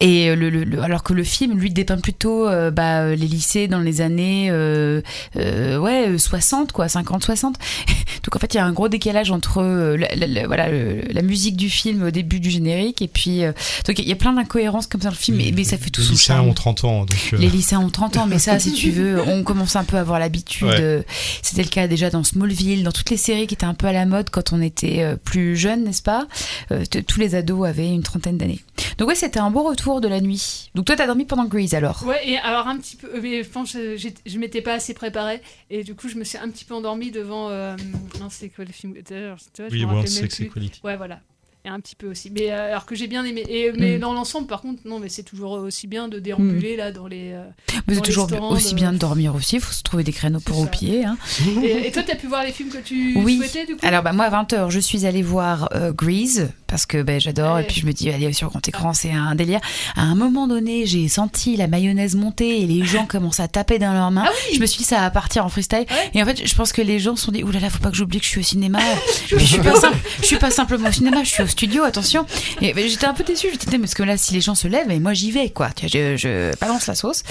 Et 0.00 0.34
le, 0.34 0.50
le- 0.50 0.64
le- 0.64 0.82
alors 0.82 1.02
que 1.04 1.12
le 1.12 1.22
film, 1.22 1.58
lui, 1.58 1.70
dépeint 1.70 1.98
plutôt 1.98 2.48
euh, 2.48 2.70
bah, 2.72 3.10
les 3.10 3.16
lycées 3.28 3.68
dans 3.68 3.78
les 3.80 4.00
années 4.00 4.48
euh, 4.50 5.00
euh, 5.36 5.78
ouais, 5.78 6.18
60, 6.18 6.72
quoi, 6.72 6.88
50, 6.88 7.22
60. 7.24 7.56
Donc 8.24 8.34
en 8.36 8.38
fait, 8.40 8.52
il 8.54 8.56
y 8.56 8.60
a 8.60 8.64
un 8.64 8.72
gros 8.72 8.88
décalage 8.88 9.30
entre 9.30 9.62
euh, 9.62 9.96
la, 9.96 10.08
la- 10.16 10.26
la- 10.26 10.46
voilà, 10.48 10.66
la 10.68 11.22
musique 11.22 11.56
du 11.56 11.70
film 11.70 12.02
au 12.02 12.10
début 12.10 12.40
du 12.40 12.50
générique, 12.50 13.02
et 13.02 13.08
puis. 13.08 13.44
Euh, 13.90 13.94
donc 13.94 13.98
il 13.98 14.08
y 14.08 14.12
a 14.12 14.16
plein 14.16 14.32
d'incohérences 14.32 14.86
comme 14.86 15.00
ça 15.00 15.08
dans 15.08 15.14
le 15.14 15.18
film, 15.18 15.36
mais, 15.38 15.52
mais 15.54 15.64
ça 15.64 15.76
fait 15.78 15.90
tout 15.90 16.00
les 16.00 16.06
son 16.06 16.12
lycéens 16.12 16.36
charme. 16.36 16.48
ont 16.48 16.54
30 16.54 16.84
ans, 16.84 16.98
donc. 17.04 17.30
euh, 17.32 17.36
Les 17.38 17.48
lycéens 17.50 17.80
ont 17.80 17.90
30 17.90 18.16
ans, 18.18 18.26
mais 18.26 18.38
ça, 18.38 18.58
si 18.58 18.72
tu 18.72 18.90
veux, 18.90 19.20
on 19.26 19.42
commence 19.42 19.76
un 19.76 19.84
peu 19.84 19.96
à 19.96 20.00
avoir 20.00 20.18
l'habitude. 20.18 20.66
Ouais. 20.68 20.80
Euh, 20.80 21.02
C'était 21.42 21.62
le 21.62 21.68
cas 21.68 21.86
déjà 21.88 22.10
dans 22.10 22.22
Smallville, 22.24 22.82
dans 22.84 22.92
toutes 22.92 23.10
les 23.10 23.16
séries 23.16 23.46
qui 23.46 23.54
étaient 23.54 23.64
un 23.64 23.74
peu 23.74 23.86
à 23.86 23.92
la 23.92 24.06
mode 24.06 24.30
quand 24.30 24.52
on 24.52 24.60
était 24.62 25.02
euh, 25.02 25.16
plus 25.16 25.56
jeune, 25.56 25.84
n'est-ce 25.84 26.02
pas? 26.02 26.26
Euh, 26.72 26.84
Tous 27.06 27.18
les 27.20 27.34
ados 27.34 27.66
avaient 27.66 27.88
une 27.92 28.02
trentaine 28.02 28.38
d'années. 28.38 28.60
Donc 28.98 29.08
ouais, 29.08 29.14
c'était 29.14 29.40
un 29.40 29.50
beau 29.50 29.62
retour 29.62 30.00
de 30.00 30.08
la 30.08 30.20
nuit. 30.20 30.70
Donc 30.74 30.84
toi, 30.86 30.96
t'as 30.96 31.06
dormi 31.06 31.24
pendant 31.24 31.44
Grease 31.44 31.74
alors? 31.74 32.04
Ouais, 32.06 32.20
et 32.28 32.38
alors 32.38 32.66
un 32.68 32.76
petit 32.78 32.96
peu, 32.96 33.08
euh, 33.08 33.20
mais 33.22 33.42
franchement, 33.44 33.80
je, 33.80 33.96
j'ai- 33.96 34.14
je 34.26 34.38
m'étais 34.38 34.62
pas 34.62 34.74
assez 34.74 34.94
préparée, 34.94 35.40
et 35.70 35.84
du 35.84 35.94
coup, 35.94 36.08
je 36.08 36.16
me 36.16 36.24
suis 36.24 36.38
un 36.38 36.48
petit 36.50 36.64
peu 36.64 36.74
endormie 36.74 37.10
devant. 37.10 37.48
euh, 37.50 37.76
non, 38.20 38.28
c'est 38.30 38.48
quoi 38.48 38.64
le 38.64 38.72
film 38.72 38.94
D'ailleurs, 39.08 39.36
tu 39.54 39.62
vois, 39.62 39.68
je 39.70 39.74
Oui, 39.74 39.80
me 39.84 39.86
World 39.90 40.08
Sex 40.08 40.36
plus. 40.36 40.44
Equality. 40.46 40.80
Ouais, 40.84 40.96
voilà. 40.96 41.20
Un 41.66 41.78
petit 41.80 41.94
peu 41.94 42.08
aussi. 42.10 42.30
Mais 42.30 42.50
euh, 42.50 42.68
alors 42.70 42.86
que 42.86 42.94
j'ai 42.94 43.06
bien 43.06 43.22
aimé. 43.24 43.44
Et, 43.48 43.70
mais 43.76 43.96
Mm. 43.96 44.00
dans 44.00 44.12
l'ensemble, 44.14 44.46
par 44.46 44.62
contre, 44.62 44.80
non, 44.86 44.98
mais 44.98 45.08
c'est 45.10 45.22
toujours 45.22 45.52
aussi 45.52 45.86
bien 45.86 46.08
de 46.08 46.18
déambuler 46.18 46.74
là 46.76 46.90
dans 46.90 47.06
les. 47.06 47.32
euh, 47.32 47.44
Mais 47.86 47.94
c'est 47.96 48.00
toujours 48.00 48.28
aussi 48.50 48.72
euh. 48.72 48.76
bien 48.76 48.92
de 48.92 48.98
dormir 48.98 49.34
aussi, 49.34 49.56
il 49.56 49.60
faut 49.62 49.72
se 49.72 49.82
trouver 49.82 50.02
des 50.02 50.12
créneaux 50.12 50.40
pour 50.40 50.58
au 50.60 50.66
pied. 50.66 51.04
Hein. 51.04 51.18
Et, 51.62 51.86
et 51.88 51.92
toi, 51.92 52.02
t'as 52.02 52.14
pu 52.16 52.28
voir 52.28 52.44
les 52.44 52.52
films 52.52 52.70
que 52.70 52.78
tu 52.78 53.14
Oui. 53.18 53.36
souhaitais 53.36 53.66
du 53.66 53.74
coup? 53.76 53.86
Alors 53.86 54.02
bah 54.02 54.12
moi 54.12 54.24
à 54.26 54.42
20h, 54.42 54.70
je 54.70 54.80
suis 54.80 55.04
allée 55.06 55.22
voir 55.22 55.68
euh, 55.74 55.92
Grease 55.92 56.50
parce 56.66 56.86
que 56.86 57.02
ben, 57.02 57.20
j'adore 57.20 57.56
Ouais. 57.56 57.62
et 57.62 57.66
puis 57.66 57.80
je 57.80 57.86
me 57.86 57.92
dis 57.92 58.08
allez 58.10 58.32
sur 58.32 58.48
grand 58.48 58.66
écran, 58.66 58.94
c'est 58.94 59.12
un 59.12 59.34
délire. 59.34 59.60
À 59.96 60.02
un 60.02 60.14
moment 60.14 60.46
donné, 60.46 60.86
j'ai 60.86 61.08
senti 61.08 61.56
la 61.56 61.66
mayonnaise 61.66 62.14
monter 62.16 62.62
et 62.62 62.66
les 62.66 62.84
gens 62.84 63.04
commencent 63.08 63.40
à 63.40 63.48
taper 63.48 63.78
dans 63.78 63.92
leurs 63.92 64.10
mains. 64.10 64.24
Je 64.54 64.60
me 64.60 64.66
suis 64.66 64.78
dit 64.78 64.84
ça 64.84 65.00
va 65.00 65.10
partir 65.10 65.44
en 65.44 65.48
freestyle 65.50 65.84
et 66.14 66.22
en 66.22 66.24
fait, 66.26 66.46
je 66.46 66.54
pense 66.54 66.72
que 66.72 66.80
les 66.82 66.98
gens 66.98 67.16
se 67.16 67.24
sont 67.26 67.32
dit 67.32 67.42
oulala, 67.44 67.68
faut 67.70 67.80
pas 67.80 67.90
que 67.90 67.96
j'oublie 67.96 68.18
que 68.18 68.24
je 68.24 68.30
suis 68.30 68.40
au 68.40 68.44
cinéma. 68.44 68.78
Je 69.28 69.36
suis 69.44 69.58
pas 69.58 69.74
je 70.20 70.26
suis 70.26 70.36
pas 70.36 70.50
simplement 70.50 70.88
au 70.88 70.92
cinéma, 70.92 71.22
je 71.24 71.28
suis 71.30 71.42
au 71.42 71.46
studio, 71.50 71.82
attention. 71.82 72.26
Ben, 72.60 72.74
j'étais 72.76 73.06
un 73.06 73.14
peu 73.14 73.24
déçue, 73.24 73.48
j'étais 73.50 73.78
parce 73.78 73.94
que 73.94 74.02
là, 74.02 74.16
si 74.16 74.34
les 74.34 74.40
gens 74.40 74.54
se 74.54 74.68
lèvent, 74.68 74.90
et 74.90 74.98
moi 74.98 75.14
j'y 75.14 75.30
vais, 75.30 75.50
quoi. 75.50 75.70
Tu 75.70 75.86
vois, 75.86 76.16
Je, 76.16 76.56
balance 76.58 76.86
la 76.86 76.94
sauce. 76.94 77.22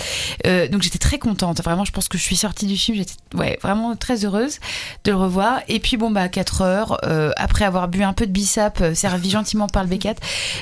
Euh, 0.45 0.67
donc 0.67 0.81
j'étais 0.81 0.99
très 0.99 1.19
contente. 1.19 1.61
Vraiment, 1.63 1.85
je 1.85 1.91
pense 1.91 2.07
que 2.07 2.17
je 2.17 2.23
suis 2.23 2.35
sortie 2.35 2.65
du 2.65 2.77
film, 2.77 2.97
j'étais 2.97 3.13
ouais, 3.35 3.57
vraiment 3.61 3.95
très 3.95 4.25
heureuse 4.25 4.59
de 5.03 5.11
le 5.11 5.17
revoir. 5.17 5.61
Et 5.67 5.79
puis 5.79 5.97
bon, 5.97 6.11
bah, 6.11 6.23
à 6.23 6.29
4 6.29 6.61
heures, 6.61 6.97
euh, 7.05 7.31
après 7.37 7.65
avoir 7.65 7.87
bu 7.87 8.03
un 8.03 8.13
peu 8.13 8.27
de 8.27 8.31
bissap, 8.31 8.81
euh, 8.81 8.93
servi 8.93 9.29
gentiment 9.29 9.67
par 9.67 9.83
le 9.83 9.89
B4, 9.89 10.17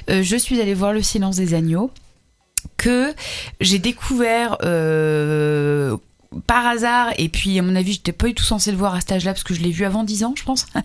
euh, 0.09 0.23
je 0.23 0.35
suis 0.35 0.59
allée 0.61 0.73
voir 0.73 0.93
Le 0.93 1.01
Silence 1.01 1.35
des 1.35 1.53
Agneaux 1.53 1.91
que 2.77 3.13
j'ai 3.61 3.79
découvert 3.79 4.57
par 6.45 6.65
hasard 6.67 7.09
et 7.17 7.29
puis 7.29 7.57
à 7.57 7.61
mon 7.61 7.75
avis 7.75 7.93
j'étais 7.93 8.11
pas 8.11 8.27
du 8.27 8.33
tout 8.33 8.43
censée 8.43 8.71
le 8.71 8.77
voir 8.77 8.93
à 8.95 8.99
cet 9.01 9.13
âge-là 9.13 9.33
parce 9.33 9.43
que 9.43 9.53
je 9.53 9.61
l'ai 9.61 9.71
vu 9.71 9.85
avant 9.85 10.03
10 10.03 10.23
ans 10.25 10.33
je 10.37 10.43
pense. 10.43 10.65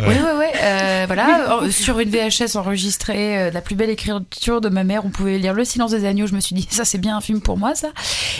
Ouais 0.00 0.08
ouais. 0.08 0.32
ouais 0.38 0.52
euh, 0.62 1.04
voilà 1.06 1.62
euh, 1.62 1.70
sur 1.70 1.98
une 2.00 2.08
VHS 2.10 2.56
enregistrée 2.56 3.38
euh, 3.38 3.50
la 3.50 3.60
plus 3.60 3.74
belle 3.76 3.90
écriture 3.90 4.60
de 4.60 4.68
ma 4.68 4.82
mère 4.84 5.04
on 5.04 5.10
pouvait 5.10 5.38
lire 5.38 5.52
Le 5.54 5.64
Silence 5.64 5.90
des 5.92 6.04
Agneaux 6.04 6.26
je 6.26 6.34
me 6.34 6.40
suis 6.40 6.54
dit 6.54 6.66
ça 6.70 6.84
c'est 6.84 6.98
bien 6.98 7.16
un 7.16 7.20
film 7.20 7.40
pour 7.40 7.58
moi 7.58 7.74
ça. 7.74 7.88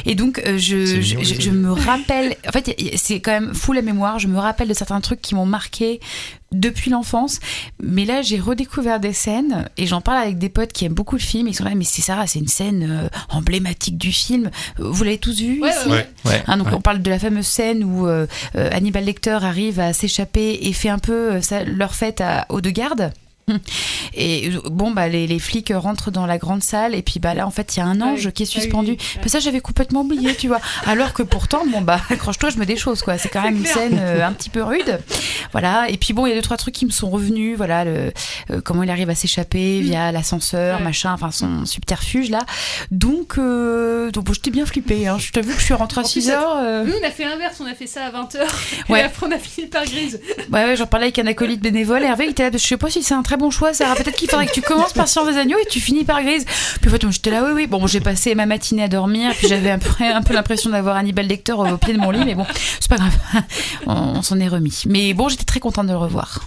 Et 0.07 0.15
donc 0.15 0.41
euh, 0.47 0.59
je, 0.59 0.85
je, 1.01 1.23
je- 1.23 1.51
me 1.51 1.71
rappelle 1.73 2.37
en 2.49 2.53
fait 2.53 2.75
c'est 2.97 3.21
quand 3.21 3.33
même 3.33 3.55
fou 3.55 3.73
la 3.73 3.83
mémoire 3.83 4.19
je 4.19 4.27
me 4.29 4.39
rappelle 4.39 4.69
de 4.69 4.75
certains 4.75 5.01
trucs 5.01 5.21
qui 5.21 5.35
m'ont 5.35 5.47
marqué 5.47 6.01
depuis 6.53 6.91
l'enfance. 6.91 7.41
Mais 7.83 8.05
là, 8.05 8.23
j'ai 8.23 8.39
redécouvert 8.41 9.01
des 9.01 9.13
scènes 9.13 9.69
et 9.77 9.87
j'en 9.87 10.01
parle 10.01 10.23
avec 10.23 10.39
des 10.39 10.49
potes 10.49 10.73
qui 10.73 10.85
aiment 10.85 10.93
beaucoup 10.95 11.17
le 11.17 11.21
film. 11.23 11.49
Ils 11.49 11.55
sont 11.55 11.65
là, 11.65 11.75
mais 11.75 11.85
c'est 11.85 12.03
Sarah, 12.03 12.27
c'est 12.27 12.39
une 12.39 12.49
scène 12.49 12.87
euh, 12.91 13.09
emblématique 13.31 13.99
du 13.99 14.13
film. 14.13 14.51
Euh, 14.81 14.85
Vous 14.91 15.05
l'avez 15.05 15.19
tous 15.19 15.41
vu 15.41 15.61
Ouais, 15.61 15.71
ici 15.71 15.89
ouais, 15.89 15.93
ouais. 15.95 16.07
Ouais, 16.27 16.43
Hein, 16.47 16.57
donc 16.59 16.69
ouais. 16.69 16.75
on 16.75 16.81
parle 16.81 17.03
de 17.03 17.11
la 17.11 17.19
fameuse 17.19 17.47
scène 17.47 17.85
où 17.85 18.07
euh, 18.07 18.27
euh, 18.57 18.69
Hannibal 18.73 19.05
Lecter 19.05 19.39
arrive 19.43 19.81
à 19.81 19.93
s'échapper 19.93 20.59
et 20.63 20.73
fait 20.73 20.89
un 20.89 20.99
peu 20.99 21.33
euh, 21.35 21.41
ça- 21.41 21.65
leur 21.65 21.95
fête 21.95 22.21
à, 22.21 22.47
aux 22.49 22.61
deux 22.61 22.71
gardes. 22.71 23.13
Et 24.15 24.51
bon, 24.71 24.91
bah, 24.91 25.09
les, 25.09 25.27
les 25.27 25.39
flics 25.39 25.73
rentrent 25.75 26.11
dans 26.11 26.27
la 26.27 26.39
grande 26.39 26.63
salle, 26.63 26.95
et 26.95 27.03
puis 27.03 27.19
bah, 27.19 27.35
là, 27.35 27.47
en 27.47 27.51
fait, 27.51 27.77
il 27.77 27.81
y 27.81 27.83
a 27.83 27.87
un 27.87 28.01
ange 28.01 28.27
Ouais. 28.27 28.33
qui 28.33 28.43
est 28.43 28.47
Ah 28.47 28.53
oui, 28.57 28.63
suspendu. 28.63 28.91
oui. 28.93 28.99
Bah, 29.23 29.29
ça, 29.29 29.39
j'avais 29.41 29.61
complètement 29.61 30.03
oublié, 30.03 30.35
tu 30.35 30.49
vois. 30.49 30.61
Alors 30.87 31.13
que 31.13 31.23
pourtant, 31.23 31.63
bon, 31.67 31.81
bah, 31.81 32.01
accroche-toi, 32.11 32.51
je 32.51 32.59
me 32.59 32.67
des 32.67 32.77
choses, 32.77 33.03
quoi. 33.03 33.19
C'est 33.19 33.29
quand 33.29 33.43
même 33.43 33.57
une 33.57 33.63
clair. 33.63 33.75
scène 33.75 33.99
euh, 34.01 34.27
un 34.27 34.33
petit 34.33 34.51
peu 34.51 34.63
rude. 34.63 35.01
Voilà. 35.53 35.89
Et 35.89 35.97
puis 35.97 36.13
bon, 36.13 36.27
il 36.27 36.31
y 36.31 36.33
a 36.33 36.37
deux, 36.37 36.43
trois 36.43 36.57
trucs 36.57 36.75
qui 36.75 36.87
me 36.87 36.91
sont 36.91 37.11
revenus. 37.11 37.57
Voilà, 37.57 37.85
le, 37.85 38.13
euh, 38.51 38.61
comment 38.65 38.83
il 38.83 38.91
arrive 38.91 39.11
à 39.11 39.15
s'échapper 39.15 39.81
via 39.81 40.13
l'ascenseur, 40.13 40.77
Mm. 40.77 40.79
Ouais. 40.79 40.85
machin, 40.85 41.13
enfin, 41.13 41.31
son 41.31 41.65
subterfuge, 41.67 42.31
là. 42.31 42.41
Donc, 42.91 43.39
euh, 43.39 44.11
donc 44.11 44.25
bon, 44.25 44.33
j'étais 44.33 44.51
bien 44.51 44.67
flippée. 44.67 45.07
Hein. 45.09 45.17
Je 45.19 45.31
t'avoue 45.33 45.53
que 45.53 45.59
je 45.61 45.65
suis 45.65 45.75
rentrée 45.75 46.01
à 46.01 46.05
En 46.05 46.07
6 46.07 46.21
plus, 46.27 46.31
heures. 46.31 46.57
euh, 46.59 46.85
Nous, 46.85 46.93
on 47.03 47.07
a 47.07 47.11
fait 47.11 47.25
l'inverse, 47.25 47.57
on 47.61 47.67
a 47.67 47.75
fait 47.75 47.87
ça 47.87 48.05
à 48.07 48.11
20h. 48.11 48.39
Ouais. 48.89 49.01
Et 49.01 49.03
après, 49.03 49.27
on 49.27 49.33
a 49.33 49.39
fini 49.39 49.67
par 49.67 49.85
grise. 49.85 50.21
Ouais, 50.53 50.65
ouais, 50.65 50.77
j'en 50.77 50.87
parlais 50.87 51.07
avec 51.07 51.19
un 51.19 51.27
acolyte 51.27 51.61
bénévole. 51.61 52.03
Hervé, 52.03 52.25
il 52.27 52.31
était 52.31 52.45
là, 52.45 52.51
je 52.53 52.59
sais 52.59 52.77
pas 52.77 52.91
si 52.91 53.03
c'est 53.03 53.15
un 53.15 53.23
très 53.33 53.39
bon 53.39 53.51
choix, 53.51 53.73
Sarah. 53.73 53.95
Peut-être 53.97 54.17
qu'il 54.17 54.29
faudrait 54.29 54.47
que 54.47 54.53
tu 54.53 54.61
commences 54.61 54.93
par 54.93 55.09
Science 55.09 55.27
des 55.27 55.39
Agneaux 55.39 55.57
et 55.59 55.65
tu 55.67 55.81
finis 55.81 56.05
par 56.05 56.23
Grise. 56.23 56.45
Puis 56.83 56.91
en 56.91 56.93
fait, 56.93 57.11
j'étais 57.11 57.31
là, 57.31 57.43
oui, 57.47 57.53
oui. 57.55 57.67
Bon, 57.67 57.87
j'ai 57.87 58.01
passé 58.01 58.35
ma 58.35 58.45
matinée 58.45 58.83
à 58.83 58.89
dormir, 58.89 59.33
puis 59.39 59.49
j'avais 59.49 59.71
un 59.71 59.79
peu, 59.79 59.91
un 60.05 60.23
peu 60.23 60.35
l'impression 60.35 60.69
d'avoir 60.69 60.97
Hannibal 60.97 61.27
Lecter 61.27 61.53
au, 61.53 61.67
au 61.67 61.79
pied 61.79 61.95
de 61.95 61.99
mon 61.99 62.11
lit, 62.11 62.25
mais 62.27 62.35
bon, 62.35 62.45
c'est 62.79 62.91
pas 62.91 62.97
grave. 62.97 63.17
On, 63.87 63.93
on 64.19 64.23
s'en 64.23 64.39
est 64.39 64.49
remis. 64.49 64.83
Mais 64.87 65.15
bon, 65.15 65.31
j'étais 65.31 65.45
très 65.45 65.61
contente 65.61 65.87
de 65.87 65.93
le 65.93 65.99
revoir. 65.99 66.47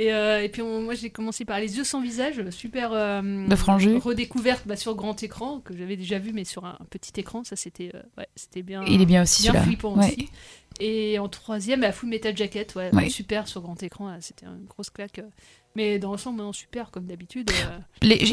Et, 0.00 0.12
euh, 0.12 0.42
et 0.44 0.48
puis 0.48 0.62
on- 0.62 0.82
moi 0.82 0.94
j'ai 0.94 1.10
commencé 1.10 1.44
par 1.44 1.58
Les 1.58 1.76
yeux 1.76 1.82
sans 1.82 2.00
visage, 2.00 2.34
super 2.50 2.90
euh, 2.92 3.20
De 3.20 3.98
redécouverte 3.98 4.62
bah, 4.64 4.76
sur 4.76 4.94
grand 4.94 5.20
écran 5.24 5.60
que 5.64 5.76
j'avais 5.76 5.96
déjà 5.96 6.20
vu 6.20 6.30
mais 6.32 6.44
sur 6.44 6.64
un, 6.66 6.76
un 6.80 6.84
petit 6.88 7.18
écran, 7.18 7.42
ça 7.42 7.56
c'était 7.56 7.90
euh, 7.96 8.00
ouais, 8.16 8.28
c'était 8.36 8.62
bien. 8.62 8.84
Il 8.86 9.02
est 9.02 9.06
bien 9.06 9.22
aussi, 9.22 9.50
bien 9.50 9.60
flippant 9.60 9.94
Ouais. 9.96 10.06
aussi. 10.06 10.28
Et 10.80 11.18
en 11.18 11.28
troisième, 11.28 11.80
la 11.80 11.92
Full 11.92 12.08
Metal 12.08 12.36
Jacket, 12.36 12.74
ouais, 12.76 12.90
super 13.10 13.48
sur 13.48 13.60
grand 13.62 13.82
écran, 13.82 14.08
là, 14.08 14.16
c'était 14.20 14.46
une 14.46 14.66
grosse 14.66 14.90
claque. 14.90 15.18
euh. 15.18 15.22
Mais 15.76 15.98
dans 16.00 16.10
l'ensemble, 16.10 16.38
non, 16.38 16.52
super 16.52 16.90
comme 16.90 17.04
d'habitude. 17.06 17.50
euh. 17.52 17.78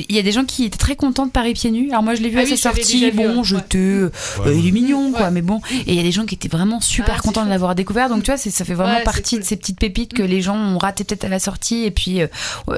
Il 0.08 0.16
y 0.16 0.18
a 0.18 0.24
des 0.24 0.32
gens 0.32 0.46
qui 0.46 0.64
étaient 0.64 0.78
très 0.80 0.96
contents 0.96 1.28
de 1.28 1.32
Paris 1.32 1.54
pieds 1.54 1.70
nus. 1.70 1.90
Alors 1.92 2.02
moi, 2.02 2.16
je 2.16 2.22
l'ai 2.24 2.30
vu 2.30 2.38
Ah 2.38 2.42
à 2.42 2.44
oui, 2.44 2.50
sa 2.50 2.56
je 2.56 2.62
sortie. 2.76 3.12
bon, 3.12 3.42
ouais. 3.44 3.60
euh, 3.76 4.10
Ouais. 4.40 4.58
il 4.58 4.68
est 4.68 4.72
mignon, 4.72 5.12
quoi. 5.12 5.30
Mais 5.30 5.42
bon, 5.44 5.60
et 5.86 5.92
il 5.92 5.94
y 5.96 6.00
a 6.00 6.04
des 6.04 6.12
gens 6.14 6.26
qui 6.26 6.34
étaient 6.34 6.48
vraiment 6.48 6.80
super 6.80 7.18
Ah, 7.20 7.22
contents 7.22 7.44
de 7.46 7.50
l'avoir 7.50 7.76
découvert. 7.76 8.10
Donc 8.10 8.24
tu 8.24 8.32
vois, 8.32 8.38
ça 8.38 8.66
fait 8.66 8.74
vraiment 8.74 9.04
partie 9.04 9.36
cool. 9.36 9.40
de 9.42 9.46
ces 9.46 9.58
petites 9.58 9.78
pépites 9.80 10.14
que 10.14 10.24
les 10.24 10.42
gens 10.42 10.56
ont 10.58 10.78
raté 10.80 11.04
peut-être 11.04 11.26
à 11.26 11.30
la 11.30 11.38
sortie 11.40 11.84
et 11.84 11.92
puis 11.92 12.22
euh, 12.22 12.28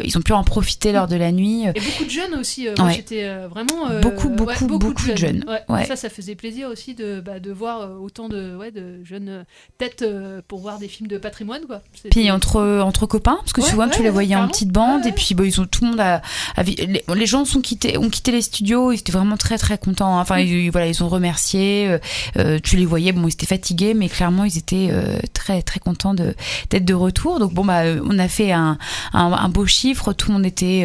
ils 0.03 0.17
ont 0.17 0.21
pu 0.21 0.33
en 0.33 0.43
profiter 0.43 0.91
lors 0.91 1.07
de 1.07 1.15
la 1.15 1.31
nuit. 1.31 1.63
Et 1.73 1.79
beaucoup 1.79 2.05
de 2.05 2.09
jeunes 2.09 2.35
aussi. 2.35 2.67
euh, 2.67 2.73
moi, 2.77 2.89
j'étais 2.91 3.23
euh, 3.25 3.47
vraiment. 3.47 3.89
euh, 3.89 4.01
Beaucoup, 4.01 4.27
ouais, 4.29 4.35
beaucoup, 4.35 4.67
beaucoup 4.79 5.07
de 5.07 5.15
jeunes. 5.15 5.45
Ouais. 5.47 5.61
Ouais. 5.69 5.85
Ça, 5.85 5.95
ça 5.95 6.09
faisait 6.09 6.35
plaisir 6.35 6.67
aussi 6.67 6.93
de, 6.93 7.21
bah, 7.21 7.39
de 7.39 7.51
voir 7.51 7.81
euh, 7.81 7.95
autant 7.99 8.27
de, 8.27 8.55
ouais, 8.57 8.71
de 8.71 9.01
jeunes 9.05 9.45
têtes 9.77 10.01
euh, 10.01 10.41
pour 10.47 10.59
voir 10.59 10.79
des 10.79 10.87
films 10.87 11.07
de 11.07 11.17
patrimoine. 11.17 11.61
Quoi. 11.67 11.81
Puis 12.09 12.31
entre, 12.31 12.81
entre 12.81 13.05
copains, 13.05 13.37
parce 13.41 13.53
que 13.53 13.61
Ouais, 13.61 13.69
souvent 13.69 13.85
ouais, 13.85 13.91
tu 13.91 14.01
les 14.03 14.09
voyais 14.09 14.35
en 14.35 14.47
petite 14.47 14.69
bande, 14.71 15.05
et 15.05 15.11
puis 15.11 15.35
bah, 15.35 15.43
ils 15.45 15.61
ont, 15.61 15.65
tout 15.65 15.83
le 15.83 15.91
monde 15.91 15.99
a, 15.99 16.21
les, 16.63 17.03
les 17.15 17.25
gens 17.25 17.45
sont 17.45 17.61
quittés, 17.61 17.97
ont 17.97 18.09
quitté 18.09 18.31
les 18.31 18.41
studios, 18.41 18.91
ils 18.91 18.99
étaient 18.99 19.11
vraiment 19.11 19.37
très 19.37 19.57
très 19.57 19.77
contents. 19.77 20.17
hein. 20.17 20.21
Enfin, 20.21 20.39
ils, 20.39 20.69
voilà, 20.71 20.87
ils 20.87 21.03
ont 21.03 21.09
remercié, 21.09 21.87
euh, 21.87 21.99
euh, 22.37 22.59
tu 22.61 22.75
les 22.75 22.85
voyais, 22.85 23.11
bon, 23.11 23.27
ils 23.27 23.33
étaient 23.33 23.45
fatigués, 23.45 23.93
mais 23.93 24.09
clairement 24.09 24.45
ils 24.45 24.57
étaient 24.57 24.89
euh, 24.91 25.19
très 25.33 25.61
très 25.61 25.79
contents 25.79 26.13
de 26.13 26.33
d'être 26.71 26.85
de 26.85 26.93
retour. 26.93 27.39
Donc 27.39 27.53
bon, 27.53 27.63
bah, 27.65 27.83
on 28.03 28.17
a 28.19 28.27
fait 28.27 28.51
un, 28.51 28.77
un, 29.13 29.31
un 29.31 29.49
beau 29.49 29.65
chiffre, 29.67 30.13
tout 30.13 30.29
le 30.29 30.33
monde 30.33 30.45
était 30.45 30.81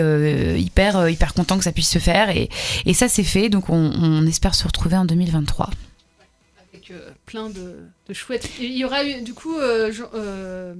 hyper 0.59 1.09
hyper 1.09 1.35
content 1.35 1.57
que 1.59 1.65
ça 1.65 1.73
puisse 1.73 1.89
se 1.91 1.99
faire, 1.99 2.31
et, 2.31 2.49
et 2.87 2.95
ça 2.95 3.09
c'est 3.09 3.25
fait. 3.25 3.49
Donc 3.49 3.71
on, 3.71 3.93
on 4.01 4.27
espère 4.27 4.55
se 4.55 4.65
retrouver 4.65 4.97
en 4.97 5.05
2023. 5.05 5.71
Plein 7.27 7.49
de, 7.51 7.77
de 8.09 8.15
chouettes. 8.15 8.49
Et 8.61 8.67
il 8.67 8.77
y 8.77 8.85
aura 8.85 9.05
eu, 9.05 9.23
du 9.23 9.35
coup, 9.35 9.57
euh, 9.59 9.93
Jean- 9.93 10.11
euh, 10.15 10.75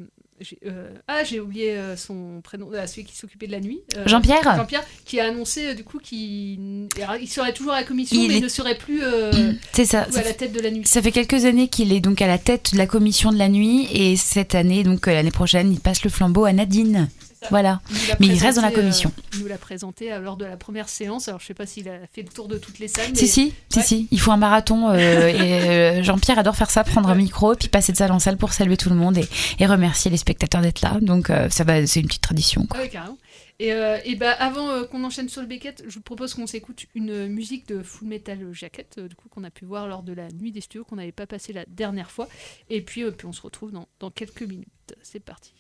euh, 0.67 0.91
ah, 1.07 1.23
j'ai 1.23 1.39
oublié 1.39 1.79
son 1.97 2.41
prénom, 2.43 2.69
ah, 2.77 2.87
celui 2.89 3.05
qui 3.05 3.17
s'occupait 3.17 3.47
de 3.47 3.53
la 3.53 3.61
nuit. 3.61 3.81
euh, 3.97 4.03
Jean-Pierre 4.07 4.43
Jean-Pierre, 4.57 4.83
qui 5.05 5.21
a 5.21 5.27
annoncé 5.29 5.69
euh, 5.69 5.75
du 5.75 5.85
coup 5.85 5.99
qu'il 5.99 6.89
il 7.21 7.29
serait 7.29 7.53
toujours 7.53 7.73
à 7.75 7.81
la 7.81 7.87
commission, 7.87 8.21
Il 8.21 8.27
mais 8.29 8.35
est- 8.35 8.39
il 8.39 8.43
ne 8.43 8.49
serait 8.49 8.77
plus 8.77 9.03
C'est 9.73 9.85
ça. 9.85 10.03
à 10.03 10.23
la 10.23 10.33
tête 10.35 10.53
de 10.53 10.61
la 10.61 10.71
nuit. 10.73 10.83
Ça 10.85 11.01
fait 11.01 11.13
quelques 11.13 11.45
années 11.45 11.69
qu'il 11.69 11.93
est 11.93 12.01
donc 12.01 12.21
à 12.21 12.27
la 12.27 12.39
tête 12.39 12.73
de 12.73 12.79
la 12.79 12.87
commission 12.89 13.31
de 13.31 13.39
la 13.39 13.49
nuit 13.49 13.87
et 13.93 14.17
cette 14.17 14.57
année, 14.57 14.83
donc 14.83 15.07
l'année 15.07 15.31
prochaine, 15.31 15.73
il 15.73 15.79
passe 15.81 16.03
le 16.03 16.11
flambeau 16.11 16.45
à 16.45 16.53
Nadine. 16.53 17.09
Voilà. 17.51 17.81
Mais 18.21 18.27
il 18.29 18.39
reste 18.39 18.57
dans 18.57 18.63
la 18.63 18.69
présenté, 18.71 18.75
euh, 18.79 18.83
commission. 18.83 19.13
il 19.35 19.41
nous 19.41 19.47
l'a 19.49 19.59
présenté 19.59 20.13
euh, 20.13 20.21
lors 20.21 20.37
de 20.37 20.45
la 20.45 20.57
première 20.57 20.89
séance. 20.89 21.29
Alors 21.29 21.41
je 21.41 21.47
sais 21.47 21.55
pas 21.55 21.67
s'il 21.67 21.89
a 21.89 22.07
fait 22.13 22.23
le 22.23 22.29
tour 22.29 22.49
de 22.49 22.57
toutes 22.59 22.79
les 22.79 22.89
salles. 22.89 23.07
Si, 23.17 23.23
mais- 23.23 23.29
si, 23.29 23.53
si, 23.69 23.79
Ouais. 23.79 23.83
si, 23.85 24.09
il 24.11 24.21
faut 24.21 24.31
un 24.33 24.37
marathon 24.37 24.89
euh, 24.91 24.97
et 25.99 26.03
Jean-Pierre 26.05 26.39
adore 26.39 26.57
faire 26.57 26.71
ça, 26.71 26.85
prendre 26.85 27.09
un 27.09 27.15
micro, 27.15 27.55
puis 27.55 27.69
passer 27.69 27.93
de 27.93 27.97
salle 27.97 28.13
en 28.13 28.19
salle 28.19 28.37
pour 28.37 28.53
saluer 28.53 28.77
tout 28.77 28.89
le 28.91 28.95
monde 28.97 29.19
et, 29.19 29.29
et 29.59 29.67
remercier 29.67 30.11
les 30.11 30.17
spectateurs 30.17 30.63
d'être 30.63 30.81
là. 30.83 30.99
Donc 31.01 31.31
euh, 31.31 31.49
ça 31.51 31.65
va, 31.65 31.85
c'est 31.87 32.01
une 32.01 32.07
petite 32.07 32.23
tradition. 32.23 32.67
Quoi. 32.67 32.81
Ouais, 32.81 32.89
carrément. 32.89 33.19
Et, 33.61 33.69
et 34.05 34.17
bah, 34.17 34.33
avant 34.41 34.85
qu'on 34.87 35.05
enchaîne 35.05 35.29
sur 35.29 35.41
le 35.41 35.47
Beckett, 35.47 35.85
je 35.87 35.95
vous 35.95 36.01
propose 36.01 36.35
qu'on 36.35 36.49
s'écoute 36.49 36.87
une 36.97 37.29
musique 37.29 37.69
de 37.69 37.81
Full 37.83 38.09
Metal 38.09 38.39
Jacket, 38.53 38.99
du 38.99 39.15
coup 39.15 39.29
qu'on 39.29 39.45
a 39.45 39.51
pu 39.51 39.65
voir 39.67 39.87
lors 39.87 40.03
de 40.03 40.13
la 40.13 40.27
nuit 40.33 40.51
des 40.51 40.61
studios 40.61 40.83
qu'on 40.85 40.97
n'avait 40.97 41.13
pas 41.13 41.27
passé 41.27 41.53
la 41.53 41.65
dernière 41.69 42.11
fois. 42.11 42.27
Et 42.71 42.81
puis, 42.83 43.05
puis 43.13 43.27
on 43.27 43.33
se 43.33 43.41
retrouve 43.41 43.71
dans, 43.71 43.87
dans 44.01 44.11
quelques 44.11 44.43
minutes. 44.43 44.67
C'est 45.03 45.21
parti. 45.21 45.53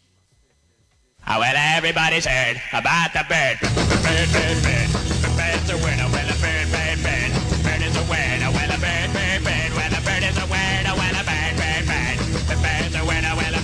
Ah, 1.26 1.38
well, 1.38 1.54
everybody's 1.54 2.26
heard 2.26 2.60
about 2.74 3.12
the 3.14 3.22
bird. 3.30 3.58
Bird, 4.02 4.28
bird, 4.34 4.58
bird. 4.66 4.88
The 5.22 5.30
bird's 5.38 5.70
a 5.70 5.78
winner. 5.78 6.08
Well, 6.10 6.28
a 6.28 6.36
bird, 6.42 6.66
bird, 6.74 6.98
bird. 6.98 7.30
Bird 7.62 7.82
is 7.82 7.94
a 7.96 8.04
winner. 8.10 8.50
Well, 8.50 8.72
a 8.74 8.78
bird, 8.82 9.08
bird, 9.14 9.40
bird. 9.46 9.70
Well, 9.78 9.94
a 9.94 10.00
bird 10.02 10.24
is 10.26 10.36
a 10.36 10.46
winner. 10.50 10.94
Well, 10.98 11.14
a 11.14 11.22
bird, 11.22 11.54
bird, 11.56 11.84
bird. 11.86 12.18
The 12.50 12.56
bird's 12.58 12.94
a 12.98 13.02
winner. 13.06 13.34
Well, 13.38 13.54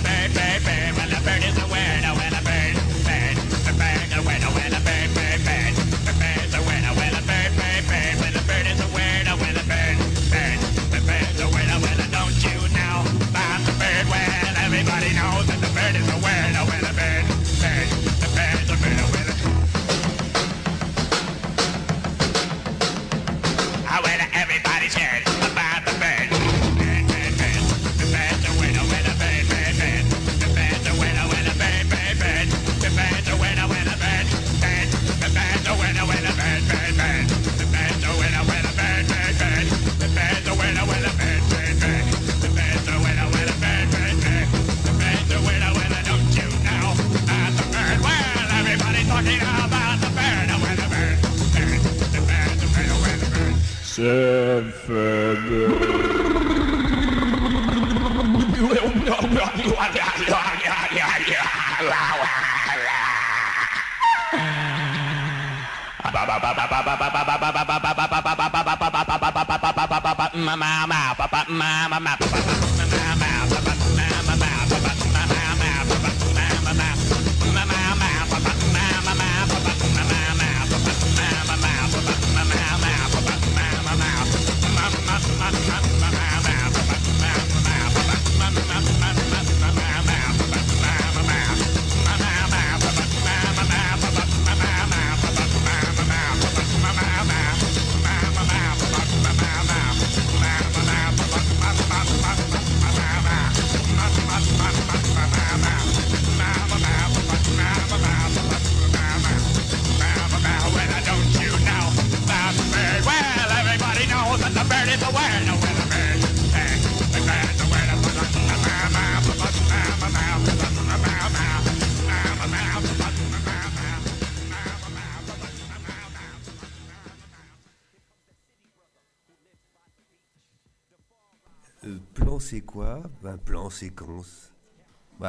Mama, 70.39 70.85
mama, 70.87 71.15
papa, 71.15 71.43
mama, 71.49 71.89
mama, 71.89 72.17
papa, 72.17 72.39
mama. 72.77 72.88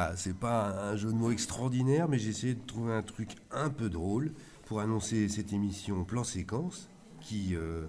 Bah, 0.01 0.13
c'est 0.15 0.35
pas 0.35 0.89
un, 0.89 0.95
jeu 0.95 1.09
de 1.09 1.13
mots 1.13 1.29
extraordinaire, 1.29 2.09
mais 2.09 2.17
j'ai 2.17 2.31
essayé 2.31 2.55
de 2.55 2.65
trouver 2.65 2.91
un 2.91 3.03
truc 3.03 3.35
un 3.51 3.69
peu 3.69 3.87
drôle 3.87 4.31
pour 4.65 4.79
annoncer 4.79 5.29
cette 5.29 5.53
émission 5.53 6.05
Plan 6.05 6.23
Séquence 6.23 6.89
qui, 7.19 7.55
euh, 7.55 7.85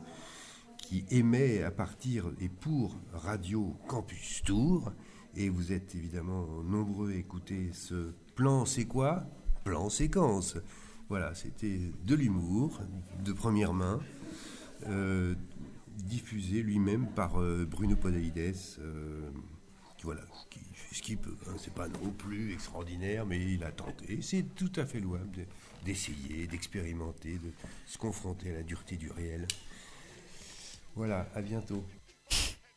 qui 0.76 1.06
émet 1.10 1.62
à 1.62 1.70
partir 1.70 2.26
et 2.38 2.50
pour 2.50 2.98
Radio 3.14 3.74
Campus 3.88 4.42
Tour. 4.42 4.92
Et 5.36 5.48
vous 5.48 5.72
êtes 5.72 5.94
évidemment 5.94 6.46
nombreux 6.62 7.12
à 7.12 7.14
écouter 7.14 7.70
ce 7.72 8.12
plan 8.34 8.66
c'est 8.66 8.84
quoi? 8.84 9.24
Plan 9.64 9.88
séquence. 9.88 10.58
Voilà, 11.08 11.34
c'était 11.34 11.80
de 12.04 12.14
l'humour, 12.14 12.78
de 13.24 13.32
première 13.32 13.72
main, 13.72 14.00
euh, 14.86 15.34
diffusé 15.96 16.62
lui-même 16.62 17.06
par 17.06 17.40
euh, 17.40 17.64
Bruno 17.64 17.96
Podalides, 17.96 18.54
voilà, 20.04 20.22
ce 20.92 21.02
qu'il 21.02 21.18
peut. 21.18 21.36
hein. 21.48 21.54
C'est 21.58 21.72
pas 21.74 21.88
non 21.88 22.10
plus 22.10 22.52
extraordinaire, 22.52 23.24
mais 23.26 23.38
il 23.40 23.62
a 23.64 23.70
tenté. 23.72 24.18
C'est 24.22 24.44
tout 24.54 24.72
à 24.76 24.84
fait 24.86 25.00
louable 25.00 25.30
de- 25.32 25.44
d'essayer, 25.84 26.46
d'expérimenter, 26.46 27.32
de 27.34 27.50
se 27.86 27.98
confronter 27.98 28.50
à 28.50 28.54
la 28.54 28.62
dureté 28.62 28.96
du 28.96 29.10
réel. 29.10 29.46
Voilà, 30.94 31.26
à 31.34 31.40
bientôt. 31.40 31.84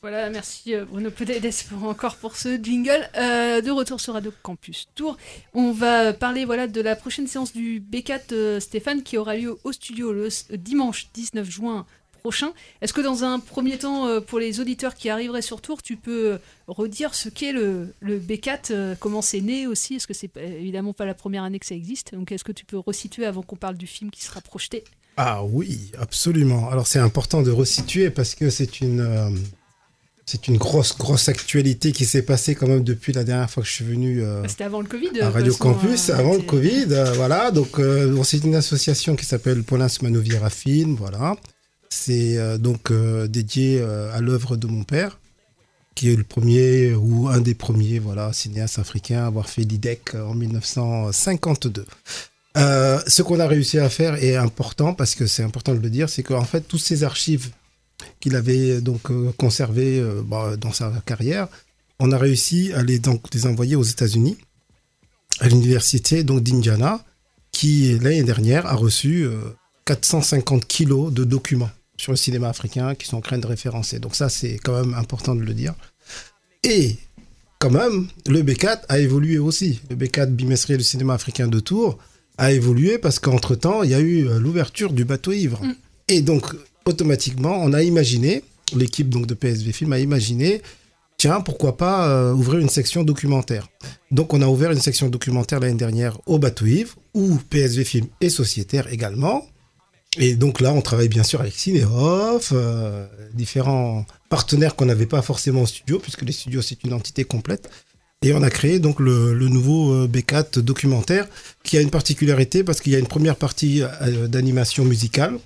Voilà, 0.02 0.30
merci 0.30 0.76
euh, 0.76 0.86
Bruno 0.86 1.10
Podalides 1.10 1.52
pour 1.68 1.84
encore 1.86 2.18
pour 2.18 2.36
ce 2.38 2.62
jingle. 2.62 3.10
Euh, 3.18 3.62
de 3.62 3.72
retour 3.72 4.00
sur 4.00 4.14
Radio 4.14 4.32
Campus 4.44 4.88
Tour, 4.94 5.18
on 5.54 5.72
va 5.72 6.14
parler 6.14 6.46
voilà 6.46 6.68
de 6.68 6.80
la 6.80 6.96
prochaine 6.96 7.26
séance 7.26 7.54
du 7.54 7.82
B4 7.82 8.22
euh, 8.34 8.60
Stéphane 8.60 9.02
qui 9.02 9.18
aura 9.18 9.36
lieu 9.36 9.58
au 9.64 9.72
studio 9.72 10.14
le 10.14 10.30
dimanche 10.58 11.08
19 11.14 11.50
juin 11.50 11.88
prochain. 12.26 12.54
Est-ce 12.82 12.92
que 12.92 13.02
dans 13.02 13.24
un 13.24 13.40
premier 13.40 13.78
temps, 13.78 14.08
euh, 14.08 14.20
pour 14.20 14.40
les 14.40 14.60
auditeurs 14.60 14.96
qui 14.96 15.10
arriveraient 15.10 15.44
sur 15.44 15.62
Tour, 15.62 15.84
tu 15.84 15.96
peux 15.96 16.34
euh, 16.34 16.38
redire 16.68 17.14
ce 17.14 17.30
qu'est 17.30 17.52
le, 17.52 17.94
le 18.00 18.20
B4, 18.20 18.72
euh, 18.72 18.96
comment 19.00 19.22
c'est 19.22 19.42
né 19.42 19.68
aussi? 19.68 19.94
Est-ce 19.96 20.08
que 20.08 20.16
c'est 20.16 20.32
évidemment 20.38 20.94
pas 20.94 21.06
la 21.06 21.14
première 21.14 21.44
année 21.44 21.60
que 21.60 21.68
ça 21.68 21.76
existe? 21.76 22.16
Donc 22.16 22.32
est-ce 22.32 22.44
que 22.44 22.52
tu 22.52 22.66
peux 22.66 22.80
resituer 22.80 23.26
avant 23.28 23.44
qu'on 23.44 23.58
parle 23.58 23.78
du 23.78 23.86
film 23.86 24.10
qui 24.10 24.24
sera 24.24 24.42
projeté? 24.42 24.84
Ah 25.18 25.44
oui, 25.44 25.92
absolument. 26.00 26.70
Alors 26.70 26.88
c'est 26.88 27.00
important 27.00 27.42
de 27.44 27.52
resituer 27.52 28.10
parce 28.10 28.34
que 28.34 28.50
c'est 28.50 28.82
une, 28.82 29.02
euh, 29.02 29.30
c'est 30.26 30.48
une 30.48 30.58
grosse, 30.58 30.98
grosse 30.98 31.30
actualité 31.30 31.92
qui 31.92 32.06
s'est 32.06 32.24
passée 32.24 32.56
quand 32.56 32.68
même 32.68 32.84
depuis 32.84 33.14
la 33.14 33.24
dernière 33.24 33.50
fois 33.50 33.62
que 33.64 33.70
je 33.70 33.74
suis 33.76 33.86
venu 33.86 34.24
euh, 34.24 34.46
C'était 34.48 34.66
avant 34.66 34.82
le 34.82 34.88
Covid 34.88 35.22
à 35.22 35.30
Radio 35.30 35.54
Campus, 35.56 36.10
euh, 36.10 36.18
avant 36.18 36.34
le 36.34 36.42
Covid. 36.42 36.88
voilà, 37.16 37.52
donc 37.52 37.80
c'est 38.24 38.44
une 38.44 38.56
association 38.56 39.16
qui 39.16 39.26
s'appelle 39.26 39.64
Paulin 39.64 39.88
Manoviera 40.02 40.50
Film. 40.50 40.96
Voilà, 40.96 41.38
c'est 41.96 42.38
euh, 42.38 42.58
donc 42.58 42.92
euh, 42.92 43.28
dédié 43.28 43.80
euh, 43.80 44.14
à 44.14 44.22
l'œuvre 44.22 44.58
de 44.58 44.68
mon 44.68 44.84
père, 44.84 45.20
qui 45.96 46.12
est 46.12 46.16
le 46.16 46.24
premier 46.24 46.94
ou 46.94 47.30
un 47.30 47.40
des 47.40 47.56
premiers, 47.56 48.00
voilà, 48.00 48.34
cinéastes 48.34 48.80
africains 48.80 49.24
à 49.24 49.28
avoir 49.28 49.50
fait 49.50 49.64
l'IDEC 49.64 50.16
en 50.16 50.34
1952. 50.34 51.86
Euh, 52.58 53.00
ce 53.08 53.22
qu'on 53.22 53.40
a 53.40 53.48
réussi 53.48 53.80
à 53.80 53.90
faire 53.90 54.22
est 54.24 54.36
important 54.36 54.94
parce 54.94 55.16
que 55.16 55.26
c'est 55.26 55.44
important 55.44 55.74
de 55.74 55.80
le 55.80 55.90
dire, 55.90 56.10
c'est 56.10 56.24
qu'en 56.24 56.46
fait 56.46 56.62
tous 56.62 56.78
ces 56.78 57.04
archives 57.04 57.50
qu'il 58.20 58.36
avait 58.36 58.82
donc 58.82 59.04
conservées 59.38 60.04
bah, 60.26 60.56
dans 60.58 60.74
sa 60.74 60.92
carrière, 61.06 61.48
on 62.00 62.12
a 62.12 62.18
réussi 62.18 62.74
à 62.74 62.84
les, 62.84 63.00
donc, 63.00 63.22
envoyer 63.46 63.76
aux 63.76 63.84
États-Unis 63.84 64.38
à 65.40 65.48
l'université 65.48 66.24
d'Indiana, 66.24 67.04
qui 67.52 67.98
l'année 68.00 68.24
dernière 68.24 68.66
a 68.66 68.74
reçu 68.74 69.24
euh, 69.24 69.38
450 69.86 70.66
kilos 70.66 71.14
de 71.14 71.24
documents 71.24 71.70
sur 72.06 72.12
le 72.12 72.18
cinéma 72.18 72.50
africain 72.50 72.94
qui 72.94 73.08
sont 73.08 73.18
en 73.18 73.22
train 73.22 73.40
de 73.40 73.48
référencer. 73.48 73.98
Donc 73.98 74.14
ça 74.16 74.30
c'est 74.30 74.60
quand 74.64 74.80
même 74.80 74.94
important 74.94 75.34
de 75.34 75.42
le 75.42 75.56
dire. 75.56 75.74
Et 76.64 76.98
quand 77.58 77.72
même, 77.72 78.08
le 78.28 78.44
B4 78.44 78.82
a 78.90 79.00
évolué 79.00 79.40
aussi. 79.40 79.80
Le 79.90 79.96
B4 79.96 80.28
bimestriel 80.28 80.78
du 80.78 80.84
cinéma 80.84 81.16
africain 81.16 81.48
de 81.48 81.60
Tours 81.60 81.98
a 82.38 82.52
évolué 82.52 83.00
parce 83.00 83.18
qu'entre-temps, 83.18 83.82
il 83.82 83.90
y 83.90 83.96
a 83.96 84.00
eu 84.00 84.28
euh, 84.28 84.40
l'ouverture 84.40 84.94
du 84.94 85.04
bateau 85.04 85.32
ivre. 85.32 85.60
Et 86.08 86.22
donc, 86.22 86.46
automatiquement, 86.86 87.58
on 87.64 87.74
a 87.74 87.82
imaginé, 87.82 88.44
l'équipe 88.76 89.10
donc 89.10 89.26
de 89.26 89.34
PSV 89.34 89.72
Film 89.72 89.94
a 89.94 90.00
imaginé, 90.00 90.62
tiens, 91.18 91.42
pourquoi 91.42 91.76
pas 91.76 92.08
euh, 92.08 92.34
ouvrir 92.34 92.60
une 92.60 92.70
section 92.70 93.04
documentaire. 93.04 93.68
Donc, 94.12 94.34
on 94.34 94.44
a 94.44 94.48
ouvert 94.48 94.70
une 94.70 94.82
section 94.82 95.10
documentaire 95.10 95.60
l'année 95.60 95.74
dernière 95.74 96.20
au 96.28 96.38
bateau 96.38 96.68
ivre, 96.68 96.96
où 97.16 97.38
PSV 97.50 97.84
Film 97.84 98.08
est 98.22 98.30
sociétaire 98.30 98.94
également. 98.94 99.48
Et 100.18 100.36
donc 100.36 100.62
là, 100.62 100.74
on 100.74 100.82
travaille 100.82 101.10
bien 101.10 101.24
sûr 101.24 101.42
avec 101.42 101.54
Cinéoff, 101.54 102.52
euh, 102.54 103.06
différents 103.34 104.06
partenaires 104.30 104.76
qu'on 104.76 104.86
n'avait 104.86 105.06
pas 105.06 105.22
forcément 105.22 105.64
au 105.64 105.66
studio, 105.66 106.00
puisque 106.00 106.22
les 106.22 106.32
studios, 106.32 106.62
c'est 106.62 106.84
une 106.84 106.94
entité 106.94 107.24
complète. 107.26 107.70
Et 108.22 108.34
on 108.34 108.42
a 108.42 108.50
créé 108.50 108.80
donc 108.80 109.00
le, 109.00 109.34
le 109.34 109.50
nouveau 109.50 109.94
euh, 109.94 110.08
B4 110.08 110.60
documentaire, 110.60 111.28
qui 111.64 111.78
a 111.78 111.82
une 111.82 111.90
particularité 111.90 112.64
parce 112.64 112.80
qu'il 112.80 112.94
y 112.94 112.96
a 112.96 113.00
une 113.00 113.08
première 113.08 113.36
partie 113.36 113.84
euh, 113.84 114.28
d'animation 114.28 114.86
musicale 114.86 115.38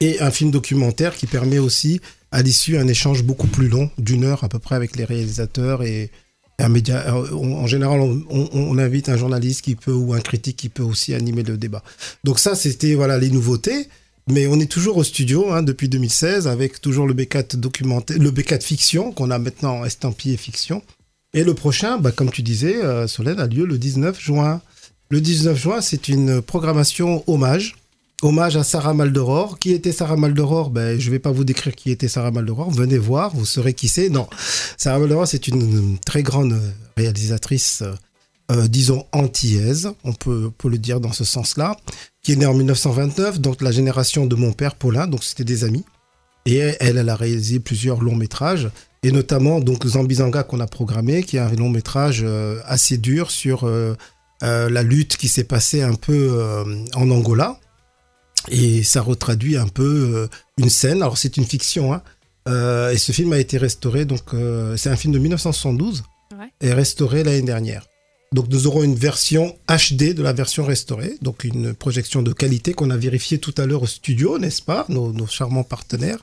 et 0.00 0.20
un 0.20 0.30
film 0.30 0.50
documentaire 0.50 1.14
qui 1.14 1.26
permet 1.26 1.58
aussi, 1.58 2.00
à 2.32 2.42
l'issue, 2.42 2.76
un 2.78 2.88
échange 2.88 3.22
beaucoup 3.22 3.46
plus 3.46 3.68
long, 3.68 3.90
d'une 3.98 4.24
heure 4.24 4.44
à 4.44 4.48
peu 4.48 4.58
près, 4.58 4.74
avec 4.74 4.96
les 4.96 5.04
réalisateurs 5.04 5.82
et 5.82 6.10
euh, 6.60 7.34
en 7.34 7.66
général, 7.66 8.00
on, 8.00 8.78
invite 8.78 9.08
un 9.08 9.16
journaliste 9.16 9.62
qui 9.62 9.74
peut 9.74 9.92
ou 9.92 10.14
un 10.14 10.20
critique 10.20 10.56
qui 10.56 10.68
peut 10.68 10.82
aussi 10.82 11.14
animer 11.14 11.42
le 11.42 11.56
débat. 11.56 11.82
Donc 12.24 12.38
ça, 12.38 12.54
c'était 12.54 12.94
voilà 12.94 13.18
les 13.18 13.30
nouveautés. 13.30 13.88
Mais 14.28 14.46
on 14.46 14.60
est 14.60 14.70
toujours 14.70 14.96
au 14.96 15.04
studio 15.04 15.50
hein, 15.50 15.62
depuis 15.62 15.88
2016 15.88 16.46
avec 16.46 16.80
toujours 16.80 17.06
le 17.06 17.14
B4 17.14 17.56
documentaire, 17.56 18.18
le 18.18 18.30
B4 18.30 18.62
fiction 18.62 19.12
qu'on 19.12 19.30
a 19.30 19.38
maintenant 19.38 19.84
estampillé 19.84 20.36
fiction. 20.36 20.82
Et 21.32 21.42
le 21.42 21.54
prochain, 21.54 21.98
bah, 21.98 22.12
comme 22.12 22.30
tu 22.30 22.42
disais, 22.42 22.76
euh, 22.76 23.06
Solène, 23.06 23.40
a 23.40 23.46
lieu 23.46 23.64
le 23.64 23.78
19 23.78 24.20
juin. 24.20 24.60
Le 25.08 25.20
19 25.20 25.58
juin, 25.58 25.80
c'est 25.80 26.08
une 26.08 26.42
programmation 26.42 27.24
hommage. 27.26 27.76
Hommage 28.22 28.56
à 28.56 28.64
Sarah 28.64 28.92
Maldoror. 28.92 29.58
Qui 29.58 29.72
était 29.72 29.92
Sarah 29.92 30.16
Maldoror? 30.16 30.70
Ben, 30.70 30.98
Je 30.98 31.06
ne 31.06 31.12
vais 31.12 31.18
pas 31.18 31.30
vous 31.30 31.44
décrire 31.44 31.74
qui 31.74 31.90
était 31.90 32.08
Sarah 32.08 32.30
Maldoror. 32.30 32.70
Venez 32.70 32.98
voir, 32.98 33.34
vous 33.34 33.46
saurez 33.46 33.74
qui 33.74 33.88
c'est. 33.88 34.10
Non, 34.10 34.28
Sarah 34.76 34.98
Maldoror, 34.98 35.26
c'est 35.26 35.48
une, 35.48 35.98
très 36.04 36.22
grande 36.22 36.60
réalisatrice, 36.96 37.82
euh, 37.82 37.94
euh, 38.52 38.68
disons, 38.68 39.06
antillaise, 39.12 39.90
on 40.04 40.12
peut, 40.12 40.46
on 40.48 40.50
peut 40.50 40.68
le 40.68 40.78
dire 40.78 41.00
dans 41.00 41.12
ce 41.12 41.24
sens-là, 41.24 41.76
qui 42.22 42.32
est 42.32 42.36
née 42.36 42.46
en 42.46 42.54
1929, 42.54 43.40
donc 43.40 43.62
la 43.62 43.70
génération 43.70 44.26
de 44.26 44.34
mon 44.34 44.52
père 44.52 44.74
Paulin, 44.74 45.06
donc 45.06 45.24
c'était 45.24 45.44
des 45.44 45.64
amis. 45.64 45.84
Et 46.46 46.56
elle, 46.56 46.98
elle 46.98 47.08
a 47.08 47.16
réalisé 47.16 47.60
plusieurs 47.60 48.02
longs 48.02 48.16
métrages, 48.16 48.70
et 49.02 49.12
notamment 49.12 49.60
donc 49.60 49.86
Zambizanga 49.86 50.42
qu'on 50.42 50.60
a 50.60 50.66
programmé, 50.66 51.22
qui 51.22 51.36
est 51.36 51.40
un 51.40 51.52
long 51.52 51.70
métrage 51.70 52.22
euh, 52.24 52.60
assez 52.66 52.98
dur 52.98 53.30
sur 53.30 53.70
la 54.42 54.82
lutte 54.82 55.16
qui 55.16 55.28
s'est 55.28 55.44
passée 55.44 55.82
un 55.82 55.94
peu 55.94 56.64
en 56.94 57.10
Angola. 57.10 57.60
Et 58.48 58.82
ça 58.82 59.02
retraduit 59.02 59.56
un 59.56 59.68
peu 59.68 60.12
euh, 60.14 60.28
une 60.58 60.70
scène. 60.70 61.02
Alors 61.02 61.18
c'est 61.18 61.36
une 61.36 61.44
fiction, 61.44 61.92
hein. 61.92 62.02
Euh, 62.48 62.90
et 62.90 62.98
ce 62.98 63.12
film 63.12 63.32
a 63.32 63.38
été 63.38 63.58
restauré. 63.58 64.04
Donc 64.04 64.34
euh, 64.34 64.76
c'est 64.76 64.90
un 64.90 64.96
film 64.96 65.12
de 65.12 65.18
1972 65.18 66.04
Ouais. 66.38 66.46
et 66.60 66.72
restauré 66.72 67.24
l'année 67.24 67.42
dernière. 67.42 67.86
Donc 68.32 68.46
nous 68.48 68.68
aurons 68.68 68.84
une 68.84 68.94
version 68.94 69.56
HD 69.68 70.14
de 70.14 70.22
la 70.22 70.32
version 70.32 70.64
restaurée, 70.64 71.16
donc 71.20 71.42
une 71.42 71.74
projection 71.74 72.22
de 72.22 72.32
qualité 72.32 72.72
qu'on 72.74 72.90
a 72.90 72.96
vérifiée 72.96 73.38
tout 73.38 73.52
à 73.58 73.66
l'heure 73.66 73.82
au 73.82 73.88
studio, 73.88 74.38
n'est-ce 74.38 74.62
pas, 74.62 74.86
nos, 74.88 75.12
nos, 75.12 75.26
charmants 75.26 75.64
partenaires. 75.64 76.20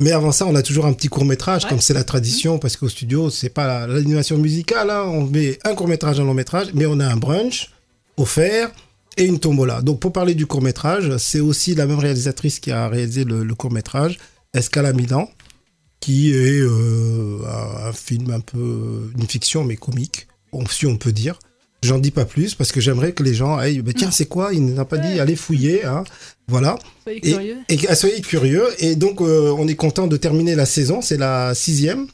Mais 0.00 0.10
avant 0.10 0.32
ça, 0.32 0.46
on 0.46 0.56
a 0.56 0.62
toujours 0.62 0.86
un 0.86 0.92
petit 0.92 1.06
court 1.06 1.24
métrage, 1.24 1.62
ouais. 1.62 1.70
comme 1.70 1.80
c'est 1.80 1.94
la 1.94 2.02
tradition, 2.02 2.58
parce 2.58 2.76
qu'au 2.76 2.88
studio, 2.88 3.30
c'est 3.30 3.50
pas 3.50 3.86
l'animation 3.86 4.36
musicale, 4.36 4.90
hein. 4.90 5.04
on 5.06 5.26
met 5.26 5.60
un 5.62 5.76
court 5.76 5.86
métrage, 5.86 6.18
un 6.18 6.24
long 6.24 6.34
métrage, 6.34 6.70
mais 6.74 6.86
on 6.86 6.98
a 6.98 7.06
un 7.06 7.16
brunch 7.16 7.70
offert 8.16 8.72
et 9.16 9.24
une 9.24 9.38
tombola. 9.38 9.82
Donc 9.82 10.00
pour 10.00 10.12
parler 10.12 10.34
du 10.34 10.46
court 10.46 10.62
métrage, 10.62 11.16
c'est 11.18 11.40
aussi 11.40 11.74
la 11.74 11.86
même 11.86 11.98
réalisatrice 11.98 12.60
qui 12.60 12.70
a 12.72 12.88
réalisé 12.88 13.24
le, 13.24 13.44
le 13.44 13.54
court 13.54 13.72
métrage, 13.72 14.18
Escala 14.54 14.92
Milan, 14.92 15.30
qui 16.00 16.32
est 16.32 16.60
euh, 16.60 17.38
un, 17.46 17.88
un 17.88 17.92
film 17.92 18.30
un 18.30 18.40
peu 18.40 19.10
une 19.16 19.26
fiction 19.26 19.64
mais 19.64 19.76
comique 19.76 20.28
si 20.70 20.86
on 20.86 20.96
peut 20.96 21.12
dire. 21.12 21.38
J'en 21.82 21.98
dis 21.98 22.10
pas 22.10 22.24
plus 22.24 22.54
parce 22.54 22.72
que 22.72 22.80
j'aimerais 22.80 23.12
que 23.12 23.22
les 23.22 23.34
gens 23.34 23.56
aillent. 23.56 23.82
Bah, 23.82 23.92
tiens, 23.94 24.10
c'est 24.10 24.26
quoi? 24.26 24.54
Il 24.54 24.74
n'a 24.74 24.86
pas 24.86 24.96
dit 24.96 25.20
allez 25.20 25.36
fouiller. 25.36 25.84
Hein. 25.84 26.04
Voilà. 26.48 26.78
Soyez 27.02 27.20
curieux. 27.20 27.56
Et, 27.68 27.74
et, 27.74 27.94
soyez 27.94 28.20
curieux. 28.22 28.66
Et 28.78 28.96
donc, 28.96 29.20
euh, 29.20 29.54
on 29.58 29.68
est 29.68 29.74
content 29.74 30.06
de 30.06 30.16
terminer 30.16 30.54
la 30.54 30.64
saison. 30.64 31.02
C'est 31.02 31.18
la 31.18 31.54
sixième 31.54 32.06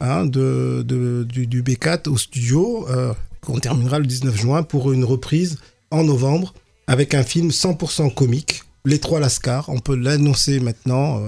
hein, 0.00 0.26
de, 0.26 0.84
de, 0.86 1.24
du, 1.24 1.46
du, 1.46 1.62
B4 1.62 2.10
au 2.10 2.18
studio. 2.18 2.86
Euh, 2.90 3.14
qu'on 3.40 3.58
terminera 3.58 3.98
le 3.98 4.06
19 4.06 4.36
juin 4.36 4.62
pour 4.62 4.92
une 4.92 5.04
reprise 5.04 5.58
en 5.92 6.04
novembre 6.04 6.54
avec 6.86 7.14
un 7.14 7.22
film 7.22 7.48
100% 7.48 8.12
comique, 8.12 8.62
Les 8.84 8.98
Trois 8.98 9.20
Lascars. 9.20 9.68
On 9.68 9.78
peut 9.78 9.96
l'annoncer 9.96 10.58
maintenant. 10.60 11.22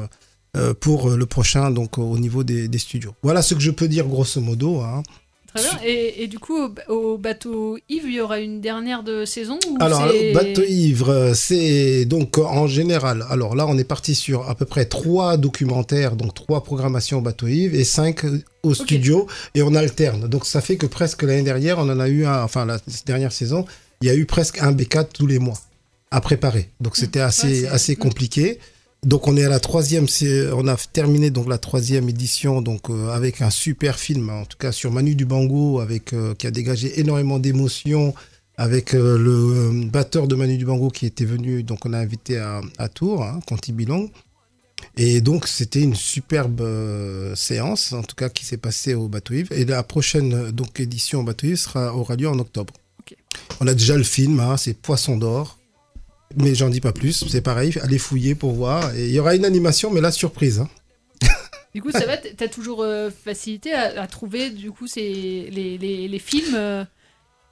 Euh, 0.56 0.72
pour 0.72 1.10
le 1.10 1.26
prochain, 1.26 1.72
donc 1.72 1.98
au 1.98 2.16
niveau 2.16 2.44
des, 2.44 2.68
des, 2.68 2.78
studios. 2.78 3.12
Voilà 3.24 3.42
ce 3.42 3.54
que 3.54 3.60
je 3.60 3.72
peux 3.72 3.88
dire 3.88 4.06
grosso 4.06 4.40
modo. 4.40 4.82
Hein. 4.82 5.02
Très 5.52 5.68
bien. 5.68 5.78
Et, 5.84 6.22
et, 6.22 6.26
du 6.28 6.38
coup, 6.38 6.56
au, 6.56 6.92
au, 6.92 7.18
bateau 7.18 7.76
ivre, 7.88 8.06
il 8.06 8.14
y 8.14 8.20
aura 8.20 8.38
une 8.38 8.60
dernière 8.60 9.02
de 9.02 9.24
saison 9.24 9.58
Alors, 9.80 10.06
le 10.06 10.32
bateau 10.32 10.62
ivre, 10.62 11.32
c'est 11.34 12.04
donc 12.04 12.38
en 12.38 12.68
général. 12.68 13.24
Alors 13.30 13.56
là, 13.56 13.66
on 13.66 13.76
est 13.78 13.84
parti 13.84 14.14
sur 14.14 14.48
à 14.48 14.54
peu 14.54 14.64
près 14.64 14.84
trois 14.84 15.36
documentaires, 15.36 16.14
donc 16.14 16.34
trois 16.34 16.62
programmations 16.62 17.18
au 17.18 17.22
bateau 17.22 17.48
ivre 17.48 17.74
et 17.74 17.84
cinq 17.84 18.24
au 18.62 18.70
okay. 18.70 18.74
studio, 18.74 19.26
et 19.56 19.62
on 19.62 19.74
alterne. 19.74 20.28
Donc 20.28 20.46
ça 20.46 20.60
fait 20.60 20.76
que 20.76 20.86
presque 20.86 21.24
l'année 21.24 21.42
dernière, 21.42 21.78
on 21.78 21.88
en 21.88 21.98
a 21.98 22.08
eu 22.08 22.26
un, 22.26 22.44
enfin 22.44 22.64
la 22.64 22.78
dernière 23.06 23.32
saison, 23.32 23.64
il 24.00 24.08
y 24.08 24.10
a 24.10 24.14
eu 24.14 24.26
presque 24.26 24.58
un 24.60 24.72
B4 24.72 25.08
tous 25.12 25.26
les 25.26 25.38
mois 25.38 25.58
à 26.10 26.20
préparer. 26.20 26.70
Donc 26.80 26.96
c'était 26.96 27.20
assez, 27.20 27.62
ouais, 27.62 27.68
assez 27.68 27.96
compliqué. 27.96 28.58
Donc 29.04 29.28
on 29.28 29.36
est 29.36 29.44
à 29.44 29.50
la 29.50 29.60
troisième, 29.60 30.06
on 30.54 30.66
a 30.66 30.76
terminé 30.76 31.30
donc 31.30 31.46
la 31.46 31.58
troisième 31.58 32.08
édition 32.08 32.62
donc 32.62 32.88
euh, 32.88 33.10
avec 33.10 33.42
un 33.42 33.50
super 33.50 33.98
film, 33.98 34.30
en 34.30 34.46
tout 34.46 34.56
cas 34.56 34.72
sur 34.72 34.90
Manu 34.90 35.14
Dubango, 35.14 35.80
avec 35.80 36.14
euh, 36.14 36.34
qui 36.34 36.46
a 36.46 36.50
dégagé 36.50 37.00
énormément 37.00 37.38
d'émotions, 37.38 38.14
avec 38.56 38.94
euh, 38.94 39.18
le 39.18 39.86
batteur 39.90 40.26
de 40.26 40.34
Manu 40.34 40.56
Dubango 40.56 40.88
qui 40.88 41.04
était 41.04 41.26
venu, 41.26 41.62
donc 41.62 41.84
on 41.84 41.92
a 41.92 41.98
invité 41.98 42.38
à, 42.38 42.62
à 42.78 42.88
Tours, 42.88 43.24
hein, 43.24 43.40
Conti 43.46 43.72
Bilong. 43.72 44.08
Et 44.96 45.20
donc 45.20 45.48
c'était 45.48 45.82
une 45.82 45.94
superbe 45.94 46.62
séance, 47.34 47.92
en 47.92 48.02
tout 48.02 48.16
cas 48.16 48.28
qui 48.28 48.46
s'est 48.46 48.56
passée 48.56 48.94
au 48.94 49.08
Bateau 49.08 49.34
Yves. 49.34 49.52
Et 49.52 49.64
la 49.64 49.82
prochaine 49.82 50.50
donc 50.50 50.80
édition 50.80 51.20
au 51.20 51.24
Bateau 51.24 51.48
Yves 51.48 51.56
sera 51.56 51.94
aura 51.94 52.16
lieu 52.16 52.28
en 52.28 52.38
octobre. 52.38 52.72
On 53.60 53.66
a 53.66 53.74
déjà 53.74 53.96
le 53.96 54.04
film, 54.04 54.40
hein, 54.40 54.56
c'est 54.56 54.74
Poisson 54.74 55.16
d'or 55.16 55.58
mais 56.36 56.54
j'en 56.54 56.68
dis 56.68 56.80
pas 56.80 56.92
plus. 56.92 57.24
C'est 57.28 57.40
pareil, 57.40 57.74
allez 57.82 57.98
fouiller 57.98 58.34
pour 58.34 58.52
voir. 58.52 58.94
Il 58.96 59.10
y 59.10 59.18
aura 59.18 59.34
une 59.34 59.44
animation, 59.44 59.90
mais 59.90 60.00
là, 60.00 60.10
surprise. 60.10 60.60
Hein. 60.60 60.68
Du 61.74 61.82
coup, 61.82 61.90
ça 61.90 62.06
va, 62.06 62.16
t'as 62.16 62.46
toujours 62.46 62.82
euh, 62.82 63.10
facilité 63.10 63.72
à, 63.72 64.06
trouver 64.06 64.50
du 64.50 64.70
coup 64.70 64.86
les 64.94 66.22
films 66.24 66.54
euh... 66.54 66.84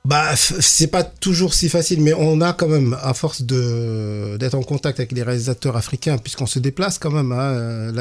Bah, 0.05 0.35
c'est 0.35 0.89
pas 0.89 1.05
toujours 1.05 1.55
si 1.55 1.69
facile, 1.69 2.03
mais 2.03 2.13
on 2.13 2.41
a 2.41 2.53
quand 2.53 2.67
même, 2.67 2.97
à 3.03 3.15
force 3.15 3.43
de 3.43 4.37
d'être 4.37 4.57
en 4.57 4.65
contact 4.65 4.99
avec 4.99 5.13
les 5.13 5.23
réalisateurs 5.23 5.77
africains, 5.77 6.19
puisqu'on 6.19 6.47
se 6.47 6.59
déplace 6.59 6.99
quand 6.99 7.13
même. 7.13 7.31
Hein, 7.31 7.93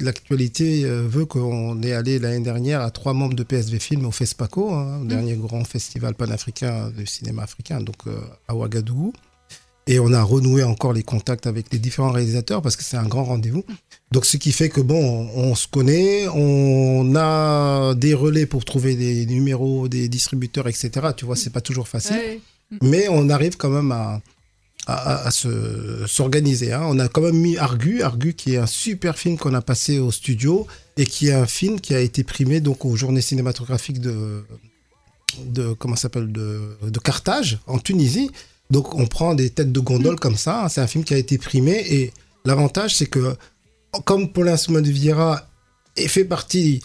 L'actualité 0.00 0.84
euh, 0.84 1.06
veut 1.08 1.24
qu'on 1.24 1.82
est 1.82 1.92
allé 1.92 2.18
l'année 2.18 2.44
dernière 2.44 2.82
à 2.82 2.90
trois 2.90 3.14
membres 3.14 3.34
de 3.34 3.42
PSV 3.42 3.78
Film 3.78 4.04
au 4.04 4.10
FESPACO, 4.10 4.74
hein, 4.74 4.98
mmh. 4.98 5.08
dernier 5.08 5.36
grand 5.36 5.64
festival 5.64 6.14
panafricain 6.14 6.90
de 6.90 7.06
cinéma 7.06 7.44
africain, 7.44 7.80
donc 7.80 7.96
euh, 8.06 8.20
à 8.46 8.54
Ouagadougou. 8.54 9.14
Et 9.90 9.98
on 9.98 10.12
a 10.12 10.22
renoué 10.22 10.62
encore 10.62 10.92
les 10.92 11.02
contacts 11.02 11.48
avec 11.48 11.72
les 11.72 11.80
différents 11.80 12.12
réalisateurs 12.12 12.62
parce 12.62 12.76
que 12.76 12.84
c'est 12.84 12.96
un 12.96 13.08
grand 13.08 13.24
rendez-vous. 13.24 13.64
Donc, 14.12 14.24
ce 14.24 14.36
qui 14.36 14.52
fait 14.52 14.68
que 14.68 14.80
bon, 14.80 15.28
on, 15.34 15.50
on, 15.50 15.54
se 15.56 15.66
connaît, 15.66 16.28
on 16.28 17.12
a 17.16 17.96
des 17.96 18.14
relais 18.14 18.46
pour 18.46 18.64
trouver 18.64 18.94
des 18.94 19.26
numéros, 19.26 19.88
des 19.88 20.08
distributeurs, 20.08 20.68
etc. 20.68 20.90
Tu 21.16 21.24
vois, 21.24 21.34
c'est 21.34 21.50
pas 21.50 21.60
toujours 21.60 21.88
facile. 21.88 22.14
Ouais. 22.14 22.40
Mais 22.82 23.08
on 23.08 23.28
arrive 23.30 23.56
quand 23.56 23.68
même 23.68 23.90
à, 23.90 24.22
à, 24.86 25.26
à 25.26 25.30
se, 25.32 26.04
s'organiser. 26.06 26.72
Hein. 26.72 26.82
On 26.84 27.00
a 27.00 27.08
quand 27.08 27.22
même 27.22 27.36
mis 27.36 27.56
Argu, 27.56 28.02
Argu 28.02 28.34
qui 28.34 28.54
est 28.54 28.58
un 28.58 28.66
super 28.66 29.18
film 29.18 29.38
qu'on 29.38 29.54
a 29.54 29.60
passé 29.60 29.98
au 29.98 30.12
studio 30.12 30.68
et 30.98 31.04
qui 31.04 31.30
est 31.30 31.32
un 31.32 31.46
film 31.46 31.80
qui 31.80 31.96
a 31.96 32.00
été 32.00 32.22
primé 32.22 32.60
donc 32.60 32.84
aux 32.84 32.94
journées 32.94 33.22
cinématographiques 33.22 34.00
de, 34.00 34.44
de 35.46 35.72
comment 35.72 35.96
s'appelle 35.96 36.30
de, 36.30 36.76
de 36.80 36.98
Carthage 37.00 37.58
en 37.66 37.80
Tunisie. 37.80 38.30
Donc 38.70 38.94
on 38.94 39.06
prend 39.06 39.34
des 39.34 39.50
têtes 39.50 39.72
de 39.72 39.80
gondole 39.80 40.14
mmh. 40.14 40.20
comme 40.20 40.36
ça. 40.36 40.66
C'est 40.68 40.80
un 40.80 40.86
film 40.86 41.04
qui 41.04 41.14
a 41.14 41.18
été 41.18 41.38
primé 41.38 41.84
et 41.88 42.12
l'avantage 42.44 42.94
c'est 42.96 43.06
que 43.06 43.34
comme 44.04 44.32
Paulin 44.32 44.56
Souman 44.56 44.80
de 44.80 44.90
Vieira 44.90 45.46
fait 45.96 46.24
partie 46.24 46.80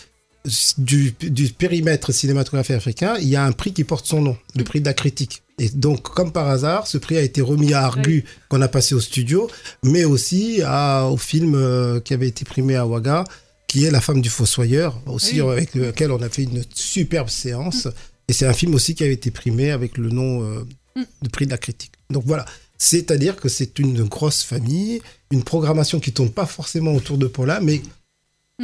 du, 0.77 1.13
du, 1.19 1.49
périmètre 1.49 2.11
cinématographique 2.11 2.75
africain, 2.75 3.15
il 3.19 3.27
y 3.27 3.35
a 3.35 3.43
un 3.43 3.51
prix 3.51 3.73
qui 3.73 3.83
porte 3.83 4.05
son 4.05 4.21
nom, 4.21 4.37
le 4.55 4.63
prix 4.63 4.79
de 4.79 4.85
la 4.85 4.93
critique. 4.93 5.41
Et 5.57 5.69
donc, 5.69 6.03
comme 6.03 6.31
par 6.31 6.47
hasard, 6.49 6.87
ce 6.87 6.97
prix 6.97 7.17
a 7.17 7.21
été 7.21 7.41
remis 7.41 7.73
à 7.73 7.83
Argu, 7.83 8.23
oui. 8.25 8.31
qu'on 8.49 8.61
a 8.61 8.67
passé 8.67 8.93
au 8.93 8.99
studio, 8.99 9.49
mais 9.83 10.03
aussi 10.03 10.61
à, 10.63 11.07
au 11.07 11.17
film 11.17 11.55
euh, 11.55 11.99
qui 11.99 12.13
avait 12.13 12.27
été 12.27 12.45
primé 12.45 12.75
à 12.75 12.85
Ouaga, 12.85 13.23
qui 13.67 13.85
est 13.85 13.91
La 13.91 14.01
femme 14.01 14.21
du 14.21 14.29
fossoyeur, 14.29 15.01
aussi 15.05 15.41
oui. 15.41 15.51
avec 15.51 15.75
lequel 15.75 16.11
on 16.11 16.21
a 16.21 16.29
fait 16.29 16.43
une 16.43 16.63
superbe 16.73 17.29
séance. 17.29 17.85
Mmh. 17.85 17.91
Et 18.27 18.33
c'est 18.33 18.45
un 18.45 18.53
film 18.53 18.75
aussi 18.75 18.95
qui 18.95 19.03
avait 19.03 19.13
été 19.13 19.31
primé 19.31 19.71
avec 19.71 19.97
le 19.97 20.09
nom 20.09 20.65
euh, 20.97 21.03
de 21.21 21.29
prix 21.29 21.45
de 21.45 21.51
la 21.51 21.57
critique. 21.57 21.93
Donc 22.09 22.23
voilà, 22.25 22.45
c'est-à-dire 22.77 23.35
que 23.35 23.49
c'est 23.49 23.79
une 23.79 24.03
grosse 24.03 24.43
famille, 24.43 25.01
une 25.31 25.43
programmation 25.43 25.99
qui 25.99 26.11
tourne 26.11 26.31
pas 26.31 26.45
forcément 26.45 26.93
autour 26.93 27.17
de 27.17 27.27
Paula, 27.27 27.59
mais 27.61 27.81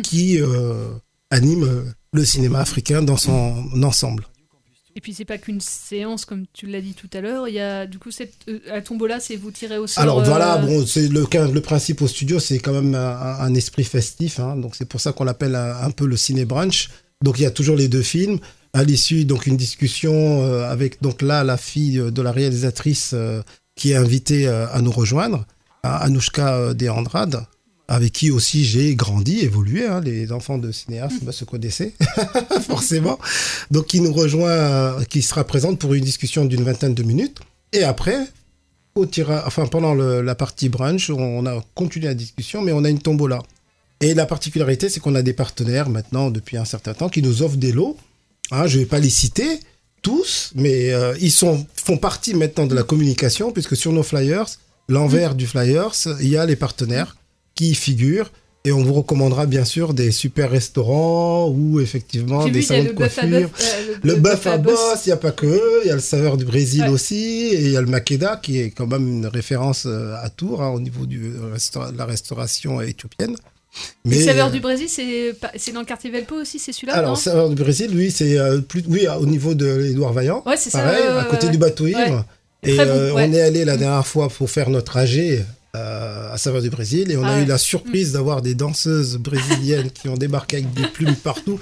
qui 0.04 0.40
euh, 0.40 0.90
anime 1.30 1.94
le 2.14 2.26
cinéma 2.26 2.60
africain 2.60 3.02
dans 3.02 3.18
son 3.18 3.84
ensemble. 3.84 4.26
Et 4.96 5.00
puis 5.00 5.14
c'est 5.14 5.26
pas 5.26 5.38
qu'une 5.38 5.62
séance 5.62 6.26
comme 6.26 6.46
tu 6.52 6.68
l'as 6.68 6.82
dit 6.82 6.94
tout 6.94 7.10
à 7.14 7.22
l'heure, 7.22 7.48
il 7.48 7.54
y 7.54 7.60
a 7.60 7.88
du 7.88 7.98
coup 7.98 8.12
cette 8.12 8.34
euh, 8.50 8.60
à 8.70 8.82
tombola 8.82 9.20
c'est 9.22 9.38
vous 9.38 9.52
tirez 9.52 9.78
au 9.78 9.88
sort. 9.88 10.04
Alors 10.04 10.20
euh... 10.20 10.24
voilà, 10.24 10.58
bon 10.58 10.86
c'est 10.86 11.08
le 11.08 11.26
le 11.32 11.62
principe 11.62 12.02
au 12.02 12.08
studio, 12.08 12.40
c'est 12.40 12.60
quand 12.60 12.74
même 12.74 12.94
un, 12.94 13.40
un 13.40 13.54
esprit 13.56 13.86
festif 13.86 14.40
hein, 14.40 14.58
donc 14.58 14.76
c'est 14.76 14.86
pour 14.86 15.00
ça 15.00 15.14
qu'on 15.14 15.24
l'appelle 15.24 15.56
un, 15.56 15.82
un, 15.82 15.92
peu 15.92 16.06
le 16.06 16.18
ciné 16.18 16.44
brunch. 16.44 16.90
Donc 17.24 17.40
il 17.40 17.44
y 17.44 17.46
a 17.46 17.52
toujours 17.52 17.78
les 17.78 17.88
deux 17.88 18.02
films 18.02 18.40
à 18.74 18.84
l'issue 18.84 19.26
donc 19.26 19.46
une 19.48 19.58
discussion 19.58 20.44
euh, 20.44 20.70
avec 20.70 21.02
donc 21.02 21.22
là 21.22 21.44
la 21.44 21.58
fille 21.58 22.02
de 22.12 22.22
la 22.22 22.32
réalisatrice 22.32 23.12
euh, 23.14 23.42
qui 23.76 23.92
est 23.92 23.96
invitée 23.96 24.48
euh, 24.48 24.68
à 24.72 24.82
nous 24.82 24.92
rejoindre, 24.92 25.46
Anouchka 25.84 26.74
De 26.74 26.88
Andrade, 26.88 27.46
avec 27.88 28.14
qui 28.14 28.30
aussi 28.32 28.64
j'ai 28.64 28.96
grandi, 28.96 29.40
évolué. 29.40 29.88
Hein, 29.88 30.02
les 30.02 30.32
enfants 30.32 30.58
de 30.58 30.72
cinéastes 30.72 31.24
bah, 31.24 31.32
se 31.32 31.44
connaissaient 31.44 31.94
forcément. 32.68 33.18
Donc 33.72 33.88
qui 33.88 34.02
nous 34.02 34.14
rejoint, 34.14 35.04
qui 35.06 35.22
sera 35.22 35.44
présente 35.44 35.80
pour 35.80 35.94
une 35.94 36.04
discussion 36.04 36.46
d'une 36.46 36.64
vingtaine 36.64 36.94
de 36.94 37.04
minutes. 37.04 37.40
Et 37.74 37.84
après, 37.84 38.28
au 38.94 39.06
tira, 39.06 39.44
enfin 39.48 39.66
pendant 39.66 39.96
la 39.96 40.36
partie 40.36 40.70
brunch, 40.70 41.10
on 41.10 41.46
a 41.48 41.64
continué 41.74 42.08
la 42.08 42.14
discussion, 42.14 42.62
mais 42.62 42.74
on 42.74 42.84
a 42.84 42.90
une 42.90 43.00
tombola. 43.00 43.42
Et 44.02 44.14
la 44.14 44.26
particularité, 44.26 44.90
c'est 44.90 45.00
qu'on 45.00 45.16
a 45.16 45.22
des 45.22 45.34
partenaires 45.34 45.90
maintenant 45.90 46.30
depuis 46.30 46.58
un 46.58 46.66
certain 46.66 46.94
temps 46.94 47.10
qui 47.10 47.22
nous 47.22 47.42
offrent 47.42 47.58
des 47.58 47.72
lots 47.72 47.98
Hein, 48.52 48.68
je 48.68 48.78
ne 48.78 48.84
vais 48.84 48.88
pas 48.88 49.00
les 49.00 49.10
citer 49.10 49.60
tous, 50.02 50.52
mais 50.56 50.92
euh, 50.92 51.16
ils 51.22 51.32
sont, 51.32 51.66
font 51.76 51.98
partie 51.98 52.34
maintenant 52.34 52.66
de 52.66 52.76
la 52.76 52.84
communication, 52.84 53.52
puisque 53.52 53.76
sur 53.76 53.92
nos 53.94 54.04
flyers, 54.04 54.48
l'envers 54.90 55.34
mmh. 55.34 55.38
du 55.38 55.48
flyers, 55.48 55.92
il 56.20 56.28
y 56.28 56.38
a 56.38 56.46
les 56.46 56.56
partenaires 56.56 57.16
qui 57.56 57.72
y 57.72 57.76
figurent. 57.76 58.32
Et 58.64 58.72
on 58.72 58.84
vous 58.84 58.94
recommandera 58.94 59.48
bien 59.48 59.66
sûr 59.66 59.96
des 59.96 60.12
super 60.12 60.52
restaurants 60.52 61.50
ou 61.50 61.80
effectivement 61.80 62.48
des 62.48 62.62
salons 62.62 62.84
de 62.84 62.90
coiffure. 62.92 63.26
Euh, 63.26 63.96
le 64.04 64.16
bœuf 64.18 64.46
à 64.46 64.60
boss, 64.60 65.02
il 65.06 65.10
n'y 65.10 65.14
a 65.14 65.18
pas 65.18 65.32
que 65.32 65.48
eux, 65.48 65.82
il 65.84 65.88
y 65.88 65.92
a 65.92 65.96
le 65.96 66.00
saveur 66.00 66.38
du 66.38 66.46
Brésil 66.46 66.84
ouais. 66.84 66.90
aussi, 66.90 67.16
et 67.16 67.60
il 67.60 67.72
y 67.72 67.78
a 67.78 67.82
le 67.82 67.88
Makeda 67.88 68.36
qui 68.36 68.60
est 68.60 68.70
quand 68.70 68.86
même 68.86 69.08
une 69.08 69.26
référence 69.26 69.86
euh, 69.88 70.14
à 70.22 70.30
Tours 70.30 70.62
hein, 70.62 70.70
au 70.70 70.80
niveau 70.80 71.08
de 71.08 71.18
la 71.98 72.06
restauration 72.06 72.80
éthiopienne. 72.82 73.36
Mais 74.04 74.18
le 74.18 74.26
saveur 74.26 74.48
euh, 74.48 74.52
du 74.52 74.60
Brésil, 74.60 74.90
c'est 74.90 75.72
dans 75.72 75.80
le 75.80 75.86
quartier 75.86 76.10
Velpo 76.10 76.36
aussi, 76.36 76.60
c'est 76.60 76.74
celui-là 76.74 76.96
Alors, 76.96 77.18
saveur 77.18 77.50
du 77.50 77.56
Brésil, 77.56 77.92
lui, 77.92 78.12
c'est 78.12 78.38
euh, 78.38 78.60
plus 78.60 78.84
oui, 78.88 79.08
au 79.08 79.26
niveau 79.26 79.54
de 79.54 79.66
l'Édouard 79.66 80.14
Vaillant. 80.14 80.44
Ouais, 80.46 80.58
c'est 80.58 80.70
ça. 80.70 80.80
Pareil, 80.80 81.04
euh, 81.04 81.22
à 81.22 81.24
côté 81.26 81.50
du 81.50 81.58
bateau 81.58 81.88
ivre. 81.88 81.98
Ouais. 82.00 82.24
Et 82.64 82.78
bon, 82.78 83.14
on 83.16 83.34
est 83.34 83.42
allé 83.42 83.66
la 83.66 83.78
dernière 83.78 84.06
fois 84.06 84.30
pour 84.30 84.50
faire 84.50 84.70
notre 84.70 84.98
AG 84.98 85.44
euh, 85.76 86.34
à 86.34 86.38
saveur 86.38 86.62
du 86.62 86.70
Brésil 86.70 87.12
et 87.12 87.18
on 87.18 87.24
Ah 87.24 87.30
a 87.34 87.38
ouais. 87.38 87.44
eu 87.44 87.46
la 87.46 87.58
surprise 87.58 88.12
d'avoir 88.12 88.42
des 88.42 88.56
danseuses 88.56 89.18
brésiliennes 89.18 89.90
qui 89.92 90.10
ont 90.10 90.16
débarqué 90.18 90.58
avec 90.58 90.74
des 90.74 90.86
plumes 90.88 91.16
partout. 91.16 91.60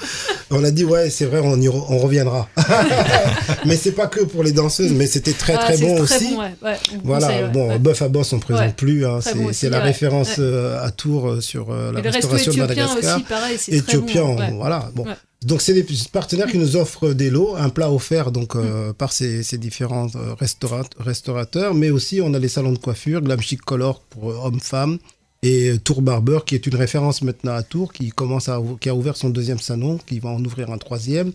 On 0.49 0.63
a 0.63 0.71
dit 0.71 0.83
ouais 0.83 1.09
c'est 1.11 1.25
vrai 1.25 1.41
on 1.43 1.59
y 1.61 1.67
re- 1.67 1.85
on 1.89 1.97
reviendra. 1.99 2.49
mais 3.65 3.75
c'est 3.77 3.91
pas 3.91 4.07
que 4.07 4.21
pour 4.21 4.43
les 4.43 4.51
danseuses 4.51 4.91
mais 4.93 5.05
c'était 5.07 5.33
très 5.33 5.53
Ah, 5.53 5.59
très 5.65 5.77
bon 5.77 6.03
très 6.03 6.15
aussi. 6.15 6.33
bon, 6.33 6.39
ouais, 6.41 6.55
ouais, 6.63 6.77
voilà 7.03 7.27
conseille, 7.27 7.49
bon 7.53 7.75
bœuf 7.77 8.01
à 8.01 8.07
boss 8.09 8.33
on 8.33 8.39
présente 8.39 8.75
plus 8.75 9.05
hein, 9.05 9.19
c'est 9.21 9.35
bon 9.35 9.51
la 9.69 9.79
référence 9.79 10.35
euh, 10.39 10.83
à 10.83 10.89
Tours 10.91 11.29
euh, 11.29 11.41
sur 11.41 11.67
euh, 11.71 11.91
la 11.91 11.99
Et 11.99 12.09
restauration 12.09 12.51
de 12.51 12.57
Madagascar. 12.57 13.15
aussi, 13.17 13.23
pareil, 13.25 13.57
Éthiopien 13.67 14.23
bon, 14.23 14.55
voilà 14.57 14.89
bon. 14.95 15.05
Donc 15.45 15.61
c'est 15.61 15.73
des 15.73 15.85
partenaires 16.11 16.47
qui 16.51 16.57
nous 16.57 16.75
offrent 16.75 17.13
des 17.13 17.29
lots, 17.29 17.55
un 17.55 17.69
plat 17.69 17.89
offert 17.91 18.31
donc 18.31 18.55
Mm. 18.55 18.59
euh, 18.61 18.93
par 18.93 19.13
ces, 19.13 19.41
ces 19.43 19.57
différents 19.57 20.07
euh, 20.15 20.33
restaura- 20.35 20.89
restaurateurs, 20.99 21.73
mais 21.73 21.89
aussi 21.91 22.19
on 22.21 22.33
a 22.33 22.39
les 22.39 22.49
salons 22.49 22.73
de 22.73 22.77
coiffure, 22.77 23.21
Glam 23.21 23.39
Chic 23.41 23.61
Color 23.61 24.01
pour 24.09 24.31
euh, 24.31 24.35
hommes-femmes 24.43 24.97
et 25.41 25.75
Tour 25.81 26.01
Barber 26.01 26.39
qui 26.45 26.55
est 26.55 26.65
une 26.67 26.75
référence 26.75 27.21
maintenant 27.21 27.53
à 27.53 27.63
Tours, 27.63 27.93
qui 27.93 28.09
commence 28.09 28.49
à 28.49 28.61
qui 28.81 28.89
a 28.89 28.95
ouvert 28.95 29.15
son 29.15 29.29
deuxième 29.29 29.59
salon, 29.59 29.97
qui 30.05 30.19
va 30.19 30.29
en 30.29 30.43
ouvrir 30.43 30.69
un 30.71 30.77
troisième. 30.77 31.31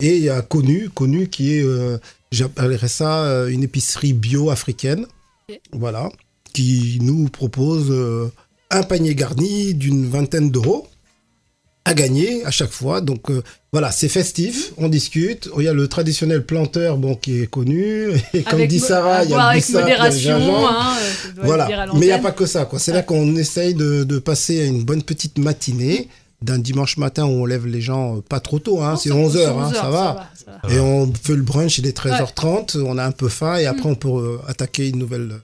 Et 0.00 0.18
il 0.18 0.22
y 0.24 0.28
a 0.28 0.42
Connu, 0.42 0.90
Connu 0.90 1.28
qui 1.28 1.54
est, 1.54 1.62
euh, 1.64 1.96
j'appellerais 2.30 2.88
ça 2.88 3.46
une 3.48 3.62
épicerie 3.62 4.12
bio 4.12 4.50
africaine, 4.50 5.06
voilà, 5.72 6.10
qui 6.52 6.98
nous 7.00 7.28
propose 7.30 7.86
euh, 7.90 8.30
un 8.70 8.82
panier 8.82 9.14
garni 9.14 9.72
d'une 9.72 10.06
vingtaine 10.06 10.50
d'euros 10.50 10.86
à 11.84 11.94
gagner 11.94 12.44
à 12.44 12.50
chaque 12.50 12.70
fois. 12.70 13.00
Donc 13.00 13.30
euh, 13.30 13.42
voilà, 13.72 13.90
c'est 13.90 14.08
festif, 14.08 14.72
on 14.76 14.88
discute. 14.88 15.48
Il 15.58 15.64
y 15.64 15.68
a 15.68 15.72
le 15.72 15.88
traditionnel 15.88 16.44
planteur 16.44 16.98
bon, 16.98 17.14
qui 17.14 17.42
est 17.42 17.46
connu. 17.46 18.10
Et 18.34 18.42
comme 18.42 18.54
Avec 18.54 18.70
dit 18.70 18.80
Sarah, 18.80 19.24
il 19.24 19.30
y 19.30 19.34
a 19.34 19.52
le 19.52 19.56
bissap, 19.58 19.82
il 19.86 19.90
y 19.90 19.92
a 19.92 19.98
modération, 19.98 20.68
hein, 20.68 20.94
euh, 21.38 21.42
voilà, 21.42 21.68
mais 21.94 22.06
il 22.06 22.08
n'y 22.08 22.12
a 22.12 22.18
pas 22.18 22.32
que 22.32 22.46
ça. 22.46 22.64
quoi. 22.64 22.78
C'est 22.78 22.92
là 22.92 23.02
qu'on 23.02 23.36
essaye 23.36 23.74
de, 23.74 24.04
de 24.04 24.18
passer 24.18 24.60
à 24.60 24.64
une 24.64 24.84
bonne 24.84 25.02
petite 25.02 25.38
matinée 25.38 26.08
d'un 26.40 26.58
dimanche 26.58 26.98
matin 26.98 27.24
où 27.24 27.30
on 27.30 27.46
lève 27.46 27.66
les 27.66 27.80
gens 27.80 28.18
euh, 28.18 28.20
pas 28.20 28.38
trop 28.40 28.58
tôt, 28.60 28.80
hein, 28.80 28.96
c'est 28.96 29.10
11h, 29.10 29.32
c'est 29.32 29.46
hein, 29.46 29.54
11 29.56 29.72
ça, 29.74 29.84
heures, 29.86 29.90
va. 29.90 30.30
ça. 30.34 30.72
Et 30.72 30.78
on 30.78 31.12
fait 31.12 31.34
le 31.34 31.42
brunch, 31.42 31.78
il 31.78 31.86
est 31.86 31.96
13h30, 31.98 32.80
on 32.80 32.96
a 32.96 33.04
un 33.04 33.10
peu 33.10 33.28
faim 33.28 33.56
et 33.56 33.66
après 33.66 33.88
on 33.88 33.96
peut 33.96 34.38
attaquer 34.46 34.88
une 34.88 34.98
nouvelle 34.98 35.40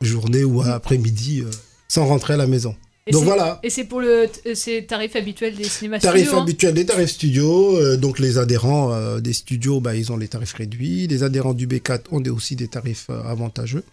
journée 0.00 0.44
ou 0.44 0.62
après-midi 0.62 1.40
euh, 1.40 1.50
sans 1.88 2.06
rentrer 2.06 2.34
à 2.34 2.36
la 2.36 2.46
maison. 2.46 2.74
Et 3.08 3.12
Donc 3.12 3.20
c'est- 3.20 3.26
voilà, 3.26 3.60
Et 3.62 3.70
c'est 3.70 3.84
pour 3.84 4.00
le 4.00 4.26
c'est 4.54 4.82
tarif 4.82 5.14
habituel 5.14 5.54
des 5.54 5.64
cinémas 5.64 6.00
Tarifs 6.00 6.22
studios, 6.24 6.38
hein. 6.38 6.42
habituels 6.42 6.74
des 6.74 6.86
tarifs 6.86 7.10
studios. 7.10 7.76
euh, 7.78 7.96
donc 7.96 8.18
les 8.18 8.36
adhérents 8.38 8.92
euh, 8.92 9.20
des 9.20 9.32
studios, 9.32 9.80
bah, 9.80 9.94
ils 9.94 10.10
ont 10.10 10.16
les 10.16 10.26
tarifs 10.28 10.54
réduits. 10.54 11.06
Les 11.06 11.22
adhérents 11.22 11.54
du 11.54 11.68
B4 11.68 12.00
ont 12.10 12.20
des- 12.20 12.30
aussi 12.30 12.56
des 12.56 12.66
tarifs 12.68 13.06
euh, 13.10 13.22
avantageux. 13.22 13.84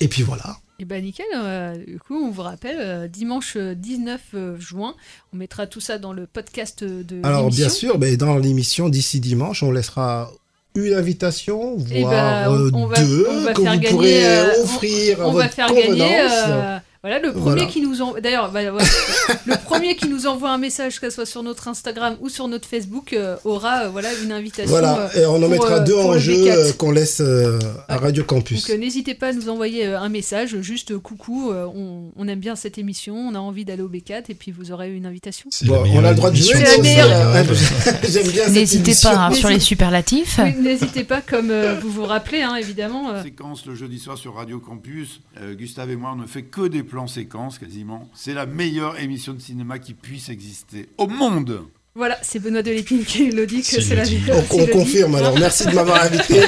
Et 0.00 0.08
puis 0.08 0.22
voilà. 0.22 0.58
Et 0.80 0.84
bah 0.84 1.00
nickel, 1.00 1.26
euh, 1.34 1.76
du 1.84 1.98
coup 1.98 2.14
on 2.16 2.30
vous 2.30 2.42
rappelle, 2.42 2.76
euh, 2.80 3.08
dimanche 3.08 3.54
euh, 3.56 3.74
19 3.74 4.20
euh, 4.34 4.56
juin, 4.60 4.94
on 5.32 5.36
mettra 5.36 5.66
tout 5.66 5.80
ça 5.80 5.98
dans 5.98 6.12
le 6.12 6.26
podcast 6.26 6.84
de 6.84 7.20
Alors 7.24 7.48
bien 7.50 7.68
sûr, 7.68 7.98
ben, 7.98 8.16
dans 8.16 8.36
l'émission 8.38 8.88
d'ici 8.88 9.18
dimanche, 9.18 9.62
on 9.64 9.72
laissera 9.72 10.30
une 10.76 10.94
invitation, 10.94 11.76
Eh 11.92 12.02
voire 12.02 12.10
ben, 12.12 12.70
on- 12.74 12.84
euh, 12.84 12.86
va- 12.86 13.02
deux, 13.04 13.26
on 13.28 13.40
va 13.42 13.52
que 13.54 13.62
faire 13.62 13.72
vous 13.74 13.78
gagner, 13.80 13.88
pourrez 13.90 14.26
euh, 14.26 14.44
on- 14.56 14.62
offrir 14.64 15.20
à 15.20 15.26
on 15.28 15.32
va 15.32 15.42
votre 15.44 15.54
faire 15.54 15.68
gagner 15.74 15.86
convenance. 15.86 16.32
euh, 16.46 16.78
voilà 17.02 17.18
le 17.20 17.30
premier 17.32 17.42
Voilà. 17.42 17.64
qui 17.66 17.80
nous 17.80 18.02
envoie 18.02 18.20
d'ailleurs 18.20 18.50
bah, 18.50 18.60
ouais, 18.72 18.82
le 19.46 19.54
premier 19.64 19.94
qui 19.96 20.08
nous 20.08 20.26
envoie 20.26 20.50
un 20.50 20.58
message 20.58 21.00
que 21.00 21.08
ce 21.10 21.14
soit 21.14 21.26
sur 21.26 21.42
notre 21.44 21.68
Instagram 21.68 22.16
ou 22.20 22.28
sur 22.28 22.48
notre 22.48 22.66
Facebook 22.68 23.12
euh, 23.12 23.36
aura 23.44 23.84
euh, 23.84 23.88
voilà 23.88 24.08
une 24.22 24.32
invitation 24.32 24.70
Voilà, 24.70 25.08
euh, 25.14 25.22
et 25.22 25.26
on 25.26 25.36
en 25.36 25.40
pour, 25.40 25.48
mettra 25.50 25.74
euh, 25.76 25.84
deux 25.84 25.94
en 25.94 26.18
jeu 26.18 26.32
B4. 26.34 26.48
euh, 26.50 26.72
qu'on 26.72 26.90
laisse 26.90 27.20
euh, 27.20 27.58
à 27.88 27.98
Radio 27.98 28.24
Campus. 28.24 28.62
Donc 28.66 28.70
euh, 28.74 28.78
n'hésitez 28.78 29.14
pas 29.14 29.28
à 29.28 29.32
nous 29.32 29.48
envoyer 29.48 29.86
euh, 29.86 30.00
un 30.00 30.08
message, 30.08 30.60
juste 30.60 30.90
euh, 30.90 30.98
coucou, 30.98 31.50
euh, 31.52 31.66
on, 31.74 32.10
on 32.16 32.26
aime 32.28 32.40
bien 32.40 32.56
cette 32.56 32.78
émission, 32.78 33.14
on 33.16 33.34
a 33.34 33.38
envie 33.38 33.64
d'aller 33.64 33.82
au 33.82 33.88
B4 33.88 34.24
et 34.28 34.34
puis 34.34 34.50
vous 34.50 34.72
aurez 34.72 34.92
une 34.92 35.06
invitation. 35.06 35.50
Bon, 35.66 35.84
on 35.94 36.04
a 36.04 36.10
le 36.10 36.16
droit 36.16 36.30
de 36.30 36.36
jouer. 36.36 36.54
C'est 36.56 36.62
la 36.64 36.76
nous, 36.78 36.82
meilleure. 36.82 37.08
ça. 37.54 37.92
J'aime 38.08 38.26
bien 38.28 38.44
cette 38.44 38.52
N'hésitez 38.54 38.94
pas 39.02 39.26
hein, 39.26 39.32
sur 39.32 39.48
les 39.50 39.60
superlatifs. 39.60 40.40
Oui, 40.42 40.54
N'hésitez 40.60 41.04
pas, 41.04 41.20
comme 41.20 41.50
euh, 41.50 41.76
vous 41.80 41.90
vous 41.90 42.04
rappelez, 42.04 42.42
hein, 42.42 42.56
évidemment. 42.56 43.10
euh, 43.10 43.22
Séquence 43.22 43.66
le 43.66 43.74
jeudi 43.76 43.98
soir 44.00 44.18
sur 44.18 44.34
Radio 44.34 44.58
Campus. 44.58 45.20
Euh, 45.40 45.54
Gustave 45.54 45.90
et 45.90 45.96
moi, 45.96 46.10
on 46.14 46.20
ne 46.20 46.26
fait 46.26 46.42
que 46.42 46.66
des 46.66 46.82
plans 46.88 47.06
séquences 47.06 47.58
quasiment. 47.58 48.08
C'est 48.14 48.34
la 48.34 48.46
meilleure 48.46 48.98
émission 48.98 49.32
de 49.34 49.40
cinéma 49.40 49.78
qui 49.78 49.94
puisse 49.94 50.28
exister 50.28 50.88
au 50.98 51.06
monde. 51.06 51.62
Voilà, 51.94 52.16
c'est 52.22 52.38
Benoît 52.38 52.62
Delépine 52.62 53.04
qui 53.04 53.30
le 53.32 53.44
dit 53.44 53.62
que 53.62 53.80
c'est 53.80 53.96
la 53.96 54.04
meilleure. 54.04 54.36
On, 54.52 54.60
on 54.62 54.66
confirme 54.68 55.16
alors. 55.16 55.36
Merci 55.36 55.66
de 55.66 55.72
m'avoir 55.72 56.04
invité 56.04 56.40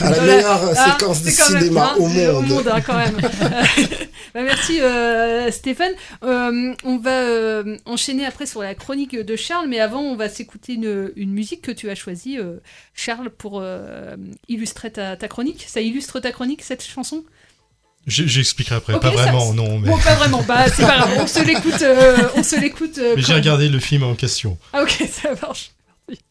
à 0.00 0.10
la 0.10 0.20
meilleure 0.24 0.70
Ah, 0.76 0.92
séquence 0.92 1.22
de 1.22 1.30
c'est 1.30 1.42
quand 1.42 1.50
même, 1.50 1.62
cinéma 1.62 1.94
au 1.96 2.06
monde. 2.06 2.28
Au 2.36 2.42
monde, 2.42 2.68
hein, 2.68 2.80
quand 2.80 2.96
même. 2.96 3.16
Bah, 4.34 4.42
merci 4.42 4.80
euh, 4.80 5.48
Stéphane. 5.52 5.92
Euh, 6.24 6.74
on 6.82 6.98
va 6.98 7.22
euh, 7.22 7.76
enchaîner 7.86 8.26
après 8.26 8.46
sur 8.46 8.62
la 8.62 8.74
chronique 8.74 9.14
de 9.14 9.36
Charles, 9.36 9.68
mais 9.68 9.78
avant 9.78 10.00
on 10.00 10.16
va 10.16 10.28
s'écouter 10.28 10.74
une, 10.74 11.12
une 11.14 11.30
musique 11.30 11.62
que 11.62 11.70
tu 11.70 11.88
as 11.88 11.94
choisie, 11.94 12.38
euh, 12.40 12.56
Charles, 12.94 13.30
pour 13.30 13.60
euh, 13.60 14.16
illustrer 14.48 14.90
ta, 14.90 15.16
ta 15.16 15.28
chronique. 15.28 15.64
Ça 15.68 15.80
illustre 15.80 16.18
ta 16.18 16.32
chronique 16.32 16.62
cette 16.62 16.82
chanson? 16.82 17.24
J'expliquerai 18.06 18.76
après, 18.76 19.00
pas 19.00 19.08
ça- 19.10 19.16
vraiment, 19.16 19.54
non. 19.54 19.78
Mais, 19.78 19.88
Bon, 19.88 19.98
pas 19.98 20.14
vraiment. 20.14 20.42
Bah 20.42 20.66
c'est 20.68 20.86
pas 20.86 20.98
grave. 20.98 21.10
On 21.20 21.26
se 21.26 21.42
l'écoute. 21.44 21.82
euh, 21.82 22.16
on 22.36 22.42
se 22.42 22.60
l'écoute. 22.60 22.98
euh, 22.98 23.14
mais 23.16 23.22
j'ai 23.22 23.34
regardé 23.34 23.68
le 23.68 23.78
film 23.80 24.02
en 24.02 24.14
question. 24.14 24.58
Ah 24.72 24.82
ok, 24.82 25.08
ça 25.10 25.30
marche. 25.40 25.70
Merci. 26.08 26.22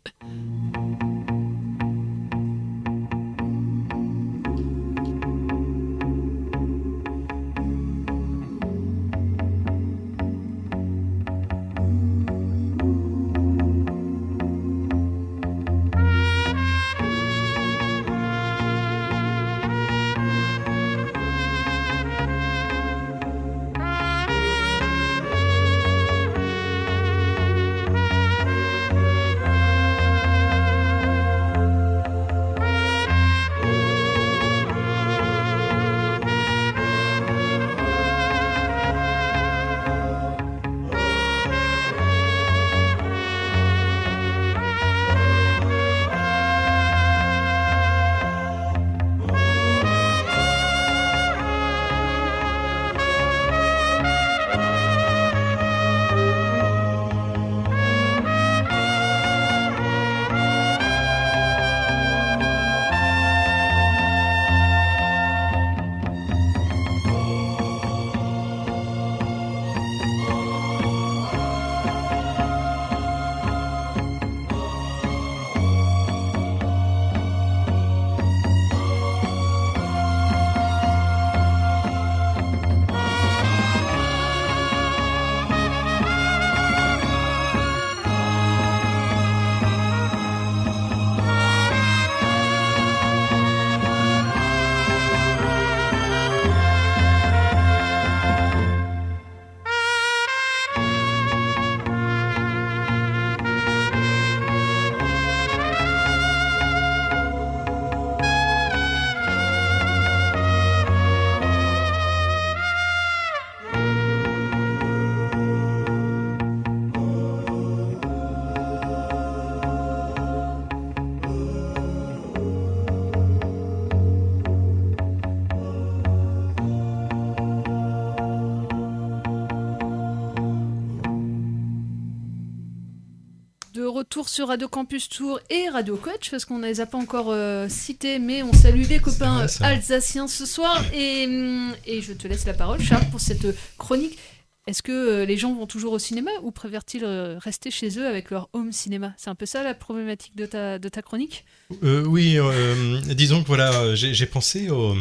Retour 134.13 134.30
sur 134.30 134.49
Radio 134.49 134.67
Campus 134.67 135.10
Tour 135.10 135.39
et 135.49 135.69
Radio 135.69 135.95
Coach, 135.97 136.30
parce 136.30 136.45
qu'on 136.45 136.60
ne 136.60 136.67
les 136.67 136.80
a 136.82 136.86
pas 136.86 136.99
encore 136.99 137.32
euh, 137.32 137.67
cités, 137.67 138.19
mais 138.19 138.43
on 138.43 138.54
salue 138.54 138.84
les 138.88 138.99
copains 138.99 139.47
vrai, 139.47 139.65
alsaciens 139.65 140.28
ce 140.28 140.45
soir. 140.45 140.84
Et, 140.93 141.26
hum, 141.26 141.73
et 141.88 141.99
je 142.04 142.13
te 142.13 142.28
laisse 142.28 142.45
la 142.45 142.54
parole, 142.54 142.80
Charles, 142.80 143.06
pour 143.10 143.19
cette 143.19 143.47
chronique. 143.80 144.19
Est-ce 144.67 144.84
que 144.84 144.91
euh, 144.91 145.26
les 145.26 145.36
gens 145.36 145.56
vont 145.56 145.65
toujours 145.65 145.93
au 145.93 145.99
cinéma 145.99 146.30
ou 146.43 146.52
préfèrent-ils 146.52 147.04
euh, 147.04 147.39
rester 147.39 147.71
chez 147.71 147.97
eux 147.97 148.06
avec 148.06 148.30
leur 148.30 148.49
home 148.54 148.71
cinéma? 148.71 149.15
C'est 149.17 149.32
un 149.32 149.36
peu 149.36 149.47
ça 149.47 149.63
la 149.63 149.73
problématique 149.73 150.36
de 150.36 150.45
ta, 150.45 150.78
de 150.78 150.89
ta 150.89 151.02
chronique? 151.02 151.43
Euh, 151.84 152.06
oui, 152.06 152.38
euh, 152.38 153.02
disons 153.15 153.41
que 153.41 153.47
voilà, 153.47 153.95
j'ai 153.95 154.26
pensé 154.28 154.69
au, 154.69 154.95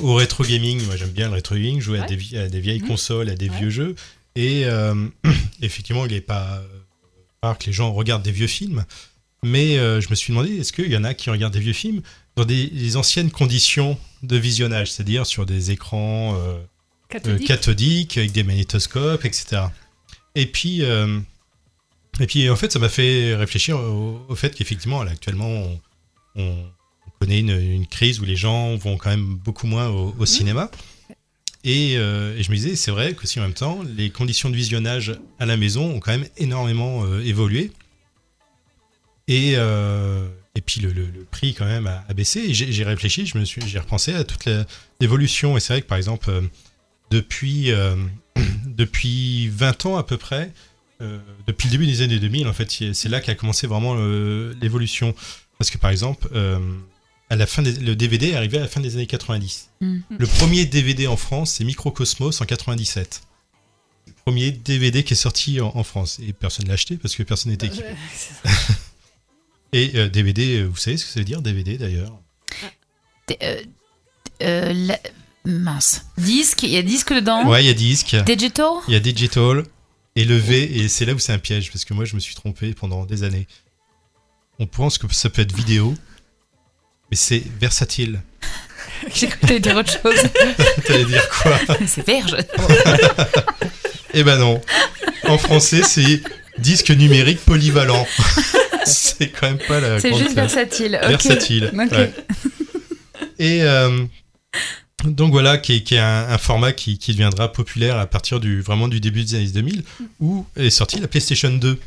au 0.00 0.14
rétro 0.14 0.44
gaming. 0.44 0.80
Moi, 0.86 0.94
j'aime 0.94 1.10
bien 1.10 1.26
le 1.26 1.34
rétro 1.34 1.56
gaming, 1.56 1.80
jouer 1.80 1.98
à, 1.98 2.06
des, 2.06 2.14
vi- 2.16 2.38
à 2.38 2.48
des 2.48 2.60
vieilles 2.60 2.82
Mhm. 2.82 2.86
consoles, 2.88 3.30
à 3.30 3.34
des 3.34 3.48
Ouais. 3.50 3.58
vieux 3.58 3.70
jeux. 3.70 3.96
Et 4.36 4.62
euh, 4.66 4.94
effectivement, 5.60 6.06
il 6.06 6.12
n'est 6.12 6.20
pas 6.20 6.62
que 7.42 7.66
les 7.66 7.72
gens 7.72 7.92
regardent 7.92 8.22
des 8.22 8.32
vieux 8.32 8.46
films. 8.46 8.84
Mais 9.42 9.78
euh, 9.78 10.00
je 10.00 10.10
me 10.10 10.14
suis 10.14 10.32
demandé, 10.32 10.56
est-ce 10.58 10.72
qu'il 10.72 10.90
y 10.90 10.96
en 10.96 11.04
a 11.04 11.14
qui 11.14 11.30
regardent 11.30 11.54
des 11.54 11.60
vieux 11.60 11.72
films 11.72 12.02
dans 12.36 12.44
des, 12.44 12.66
des 12.66 12.96
anciennes 12.96 13.30
conditions 13.30 13.98
de 14.22 14.36
visionnage, 14.36 14.92
c'est-à-dire 14.92 15.24
sur 15.24 15.46
des 15.46 15.70
écrans 15.70 16.34
euh, 16.36 16.58
euh, 17.26 17.38
cathodiques, 17.38 18.18
avec 18.18 18.32
des 18.32 18.42
magnétoscopes, 18.42 19.24
etc. 19.24 19.62
Et 20.34 20.46
puis, 20.46 20.82
et 20.82 22.26
puis 22.26 22.50
en 22.50 22.56
fait, 22.56 22.70
ça 22.70 22.78
m'a 22.78 22.90
fait 22.90 23.34
réfléchir 23.34 23.78
au, 23.78 24.24
au 24.28 24.34
fait 24.36 24.54
qu'effectivement, 24.54 25.00
actuellement, 25.00 25.48
on, 25.48 25.80
on 26.36 26.56
connaît 27.18 27.40
une, 27.40 27.58
une 27.58 27.86
crise 27.86 28.20
où 28.20 28.24
les 28.24 28.36
gens 28.36 28.76
vont 28.76 28.98
quand 28.98 29.10
même 29.10 29.36
beaucoup 29.36 29.66
moins 29.66 29.88
au, 29.88 30.14
au 30.18 30.26
cinéma. 30.26 30.70
Et, 31.64 31.94
euh, 31.96 32.36
et 32.38 32.42
je 32.42 32.50
me 32.50 32.56
disais, 32.56 32.74
c'est 32.76 32.90
vrai 32.90 33.14
qu'aussi 33.14 33.38
en 33.38 33.42
même 33.42 33.52
temps, 33.54 33.80
les 33.96 34.10
conditions 34.10 34.48
de 34.50 34.56
visionnage 34.56 35.14
à 35.38 35.46
la 35.46 35.56
maison 35.56 35.94
ont 35.94 36.00
quand 36.00 36.12
même 36.12 36.26
énormément 36.38 37.04
euh, 37.04 37.20
évolué. 37.22 37.70
Et, 39.28 39.52
euh, 39.56 40.26
et 40.54 40.60
puis 40.62 40.80
le, 40.80 40.90
le- 40.92 41.06
le 41.06 41.24
prix 41.24 41.54
quand 41.54 41.66
même 41.66 41.86
a, 41.86 42.02
baissé. 42.14 42.52
J'ai 42.54 42.84
réfléchi, 42.84 43.26
je 43.26 43.38
me 43.38 43.44
suis, 43.44 43.60
j'ai 43.66 43.78
repensé 43.78 44.14
à 44.14 44.24
toute 44.24 44.48
l'évolution. 45.00 45.56
Et 45.56 45.60
c'est 45.60 45.74
vrai 45.74 45.82
que 45.82 45.86
par 45.86 45.98
exemple, 45.98 46.30
depuis, 47.10 47.70
depuis 48.66 49.48
20 49.48 49.86
ans 49.86 49.96
à 49.96 50.02
peu 50.02 50.16
près, 50.16 50.52
depuis 51.46 51.68
le 51.68 51.70
début 51.72 51.86
des 51.86 52.02
années 52.02 52.18
2000, 52.18 52.48
en 52.48 52.52
fait, 52.52 52.70
c'est 52.92 53.08
là 53.08 53.20
qu'a 53.20 53.34
commencé 53.34 53.66
vraiment 53.66 53.94
l'évolution. 54.60 55.14
Parce 55.58 55.70
que 55.70 55.78
par 55.78 55.90
exemple, 55.90 56.28
à 57.30 57.36
la 57.36 57.46
fin 57.46 57.62
des- 57.62 57.72
le 57.72 57.96
DVD 57.96 58.30
est 58.30 58.34
arrivé 58.34 58.58
à 58.58 58.60
la 58.62 58.68
fin 58.68 58.80
des 58.80 58.94
années 58.96 59.06
90. 59.06 59.70
Mm. 59.80 59.98
Le 60.18 60.26
premier 60.26 60.66
DVD 60.66 61.06
en 61.06 61.16
France, 61.16 61.52
c'est 61.52 61.64
Microcosmos 61.64 62.40
en 62.40 62.44
97. 62.44 63.22
Le 64.06 64.12
premier 64.24 64.50
DVD 64.50 65.02
qui 65.04 65.14
est 65.14 65.16
sorti 65.16 65.60
en, 65.60 65.72
en 65.74 65.84
France. 65.84 66.18
Et 66.26 66.32
personne 66.32 66.66
l'a 66.68 66.74
acheté 66.74 66.96
parce 66.96 67.14
que 67.16 67.22
personne 67.22 67.52
n'était 67.52 67.66
équipé. 67.68 67.86
Et 69.72 69.92
euh, 69.94 70.08
DVD, 70.08 70.58
euh, 70.58 70.64
vous 70.66 70.76
savez 70.76 70.96
ce 70.96 71.04
que 71.04 71.10
ça 71.12 71.20
veut 71.20 71.24
dire 71.24 71.42
DVD 71.42 71.78
d'ailleurs? 71.78 72.18
Euh, 73.42 73.62
euh, 74.42 74.72
la- 74.72 74.98
Mince. 75.44 76.04
Disque, 76.18 76.64
il 76.64 76.70
y 76.70 76.76
a 76.76 76.82
disque 76.82 77.14
dedans? 77.14 77.48
Ouais, 77.48 77.62
il 77.64 77.66
y 77.66 77.70
a 77.70 77.74
disque. 77.74 78.14
Digital? 78.26 78.72
Il 78.88 78.92
y 78.92 78.96
a 78.96 79.00
digital 79.00 79.64
et 80.16 80.24
le 80.24 80.36
V, 80.36 80.80
et 80.80 80.88
c'est 80.88 81.04
là 81.06 81.14
où 81.14 81.18
c'est 81.18 81.32
un 81.32 81.38
piège, 81.38 81.70
parce 81.72 81.84
que 81.86 81.94
moi 81.94 82.04
je 82.04 82.14
me 82.14 82.20
suis 82.20 82.34
trompé 82.34 82.74
pendant 82.74 83.06
des 83.06 83.22
années. 83.22 83.46
On 84.58 84.66
pense 84.66 84.98
que 84.98 85.10
ça 85.14 85.30
peut 85.30 85.40
être 85.40 85.54
vidéo, 85.56 85.94
mais 87.10 87.16
c'est 87.16 87.42
versatile. 87.60 88.20
J'ai 89.14 89.28
cru 89.28 89.60
dire 89.60 89.76
autre 89.76 89.92
chose. 89.92 90.30
T'allais 90.86 91.04
dire 91.04 91.28
quoi 91.28 91.58
C'est 91.86 92.06
verge. 92.06 92.36
Eh 94.12 94.22
ben 94.22 94.38
non. 94.38 94.60
En 95.24 95.38
français, 95.38 95.82
c'est 95.82 96.22
disque 96.58 96.90
numérique 96.90 97.40
polyvalent. 97.44 98.06
c'est 98.84 99.28
quand 99.28 99.48
même 99.48 99.58
pas 99.58 99.80
la. 99.80 100.00
C'est 100.00 100.14
juste 100.14 100.34
versatile. 100.34 100.98
Versatile. 101.02 101.70
Ouais. 101.74 102.12
Et 103.38 103.62
euh, 103.62 104.04
donc 105.04 105.32
voilà, 105.32 105.58
qui 105.58 105.76
est, 105.76 105.82
qui 105.82 105.94
est 105.94 105.98
un, 105.98 106.28
un 106.28 106.38
format 106.38 106.72
qui, 106.72 106.98
qui 106.98 107.12
deviendra 107.12 107.50
populaire 107.52 107.96
à 107.96 108.06
partir 108.06 108.40
du 108.40 108.60
vraiment 108.60 108.88
du 108.88 109.00
début 109.00 109.24
des 109.24 109.34
années 109.36 109.46
2000, 109.46 109.82
où 110.20 110.44
est 110.56 110.70
sortie 110.70 111.00
la 111.00 111.08
PlayStation 111.08 111.50
2. 111.50 111.78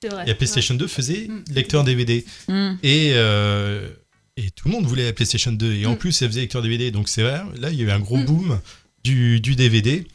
C'est 0.00 0.08
vrai. 0.08 0.24
Et 0.24 0.28
la 0.28 0.34
PlayStation 0.34 0.74
2 0.74 0.86
faisait 0.86 1.28
lecteur 1.52 1.84
DVD. 1.84 2.24
Mm. 2.48 2.72
Et, 2.82 3.12
euh, 3.14 3.88
et 4.36 4.50
tout 4.50 4.68
le 4.68 4.72
monde 4.74 4.86
voulait 4.86 5.04
la 5.04 5.12
PlayStation 5.12 5.52
2. 5.52 5.72
Et 5.74 5.86
en 5.86 5.94
plus, 5.96 6.20
elle 6.22 6.28
faisait 6.28 6.40
lecteur 6.42 6.62
DVD. 6.62 6.90
Donc 6.90 7.08
c'est 7.08 7.22
vrai, 7.22 7.42
là, 7.58 7.70
il 7.70 7.78
y 7.78 7.82
a 7.82 7.84
eu 7.86 7.90
un 7.90 8.00
gros 8.00 8.18
boom 8.18 8.60
du, 9.04 9.40
du 9.40 9.54
DVD. 9.56 10.06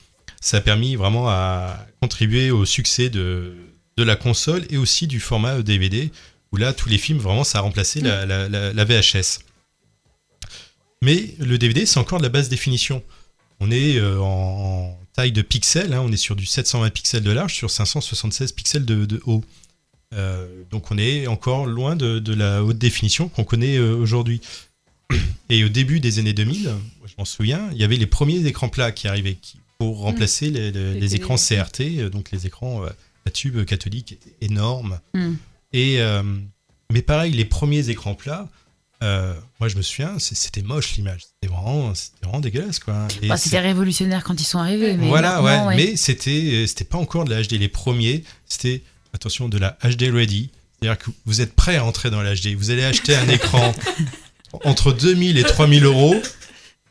Ça 0.41 0.57
a 0.57 0.61
permis 0.61 0.95
vraiment 0.95 1.29
à 1.29 1.85
contribuer 2.01 2.51
au 2.51 2.65
succès 2.65 3.09
de, 3.09 3.55
de 3.97 4.03
la 4.03 4.15
console 4.15 4.65
et 4.69 4.77
aussi 4.77 5.07
du 5.07 5.19
format 5.19 5.61
DVD, 5.61 6.11
où 6.51 6.57
là, 6.57 6.73
tous 6.73 6.89
les 6.89 6.97
films, 6.97 7.17
vraiment, 7.19 7.43
ça 7.43 7.59
a 7.59 7.61
remplacé 7.61 8.01
la, 8.01 8.25
la- 8.25 8.47
la- 8.49 8.73
la 8.73 8.85
VHS. 8.85 9.39
Mais 11.03 11.35
le 11.39 11.57
DVD, 11.57 11.85
c'est 11.85 11.99
encore 11.99 12.19
de 12.19 12.23
la 12.23 12.29
basse 12.29 12.49
définition. 12.49 13.03
On 13.59 13.71
est 13.71 13.97
euh, 13.97 14.19
en, 14.19 14.25
en 14.25 14.99
taille 15.13 15.31
de 15.31 15.41
pixels, 15.41 15.93
hein, 15.93 16.01
on 16.03 16.11
est 16.11 16.17
sur 16.17 16.35
du 16.35 16.45
720 16.45 16.89
pixels 16.91 17.23
de 17.23 17.31
large 17.31 17.53
sur 17.55 17.69
576 17.71 18.51
pixels 18.51 18.85
de, 18.85 19.05
de 19.05 19.21
haut. 19.25 19.43
Euh, 20.13 20.47
donc 20.71 20.89
on 20.91 20.97
est 20.97 21.27
encore 21.27 21.65
loin 21.65 21.95
de, 21.95 22.19
de 22.19 22.33
la 22.33 22.63
haute 22.63 22.77
définition 22.77 23.27
qu'on 23.29 23.43
connaît 23.43 23.77
euh, 23.77 23.95
aujourd'hui. 23.95 24.41
Et 25.49 25.63
au 25.63 25.69
début 25.69 25.99
des 25.99 26.19
années 26.19 26.33
2000, 26.33 26.63
moi, 26.63 26.73
je 27.05 27.13
m'en 27.17 27.25
souviens, 27.25 27.69
il 27.71 27.77
y 27.77 27.83
avait 27.83 27.95
les 27.97 28.05
premiers 28.07 28.45
écrans 28.45 28.69
plats 28.69 28.91
qui 28.91 29.07
arrivaient 29.07 29.35
qui- 29.35 29.57
pour 29.79 29.99
remplacer 29.99 30.49
les, 30.49 30.71
les- 30.71 30.93
Les 30.93 30.99
les 30.99 30.99
télé. 31.09 31.15
écrans 31.15 31.35
CRT, 31.37 31.81
euh, 31.99 32.09
donc 32.09 32.31
les 32.31 32.47
écrans 32.47 32.83
euh, 32.83 32.89
à 33.25 33.29
tube 33.29 33.63
catholique 33.65 34.13
étaient 34.13 34.33
énormes. 34.41 34.99
Mm. 35.13 35.33
Et, 35.73 35.99
mais 36.91 37.01
pareil, 37.01 37.33
les 37.33 37.43
premiers 37.45 37.89
écrans 37.89 38.15
plats, 38.15 38.47
euh, 39.03 39.33
moi 39.59 39.67
je 39.69 39.75
me 39.75 39.81
souviens, 39.81 40.17
c'était 40.17 40.61
moche 40.61 40.95
l'image. 40.95 41.23
C'était 41.25 41.53
vraiment, 41.53 41.91
dégueulasse. 42.39 42.79
Quoi. 42.79 43.07
Bah, 43.27 43.37
C'était 43.37 43.59
révolutionnaire 43.59 44.23
quand 44.23 44.39
ils 44.39 44.45
sont 44.45 44.59
arrivés. 44.59 44.95
Mais 44.95 45.07
voilà, 45.07 45.43
ouais, 45.43 45.75
mais 45.75 45.95
c'était 45.97 46.65
c'était 46.67 46.85
pas 46.85 46.97
encore 46.97 47.25
de 47.25 47.29
la 47.33 47.43
HD. 47.43 47.53
Les 47.59 47.67
premiers, 47.67 48.23
c'était 48.45 48.81
attention 49.17 49.49
de 49.49 49.57
la 49.57 49.77
HD 49.83 50.13
ready. 50.13 50.49
C'est-à-dire 50.79 50.97
que 50.97 51.11
vous 51.25 51.41
êtes 51.41 51.53
prêt 51.53 51.75
à 51.75 51.83
entrer 51.83 52.09
dans 52.09 52.21
la 52.21 52.35
HD. 52.35 52.55
Vous 52.55 52.71
allez 52.71 52.83
acheter 52.83 53.15
un 53.15 53.27
écran 53.27 53.73
entre 54.63 54.93
2000 54.93 55.37
et 55.37 55.43
3000 55.43 55.83
euros. 55.83 56.15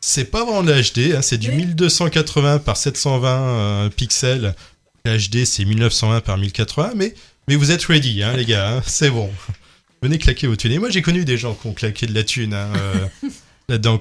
C'est 0.01 0.31
pas 0.31 0.45
vraiment 0.45 0.63
de 0.63 0.71
la 0.71 0.83
HD, 0.83 1.15
hein, 1.17 1.23
c'est 1.23 1.39
du 1.39 1.51
1280 1.51 2.59
par 2.59 2.77
720 2.77 3.29
euh, 3.29 3.89
pixels. 3.89 4.55
La 5.05 5.17
HD, 5.17 5.45
c'est 5.45 5.65
1920 5.65 6.21
par 6.21 6.37
1080, 6.37 6.93
mais, 6.97 7.15
mais 7.49 7.57
vous 7.57 7.71
êtes 7.71 7.85
ready, 7.85 8.23
hein, 8.23 8.37
les 8.37 8.45
gars, 8.45 8.77
hein, 8.77 8.83
c'est 8.87 9.11
bon. 9.11 9.31
Venez 10.03 10.19
claquer 10.19 10.47
vos 10.47 10.57
thunes. 10.57 10.73
Et 10.73 10.79
moi, 10.79 10.91
j'ai 10.91 11.03
connu 11.03 11.25
des 11.25 11.39
gens 11.39 11.55
qui 11.55 11.67
ont 11.67 11.73
claqué 11.73 12.07
de 12.07 12.15
la 12.15 12.23
thune 12.23 12.53
euh, 12.55 12.95
là-dedans. 13.69 13.99